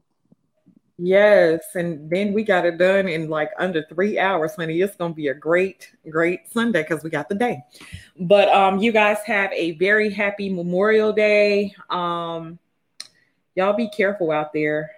[0.97, 4.79] Yes, and then we got it done in like under three hours, honey.
[4.79, 7.63] It's gonna be a great, great Sunday because we got the day.
[8.17, 11.75] But um, you guys have a very happy Memorial Day.
[11.89, 12.59] Um,
[13.55, 14.91] y'all be careful out there.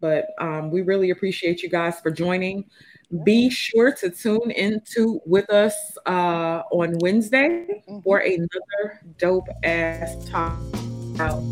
[0.00, 2.64] But um, we really appreciate you guys for joining.
[3.24, 5.74] Be sure to tune into with us
[6.06, 10.58] uh, on Wednesday for another dope ass talk.
[11.20, 11.42] Out.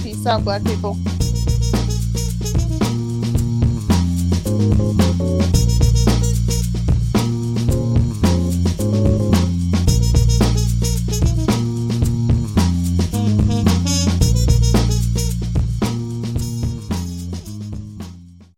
[0.00, 0.96] Peace out, black people.
[4.58, 5.05] Thank you.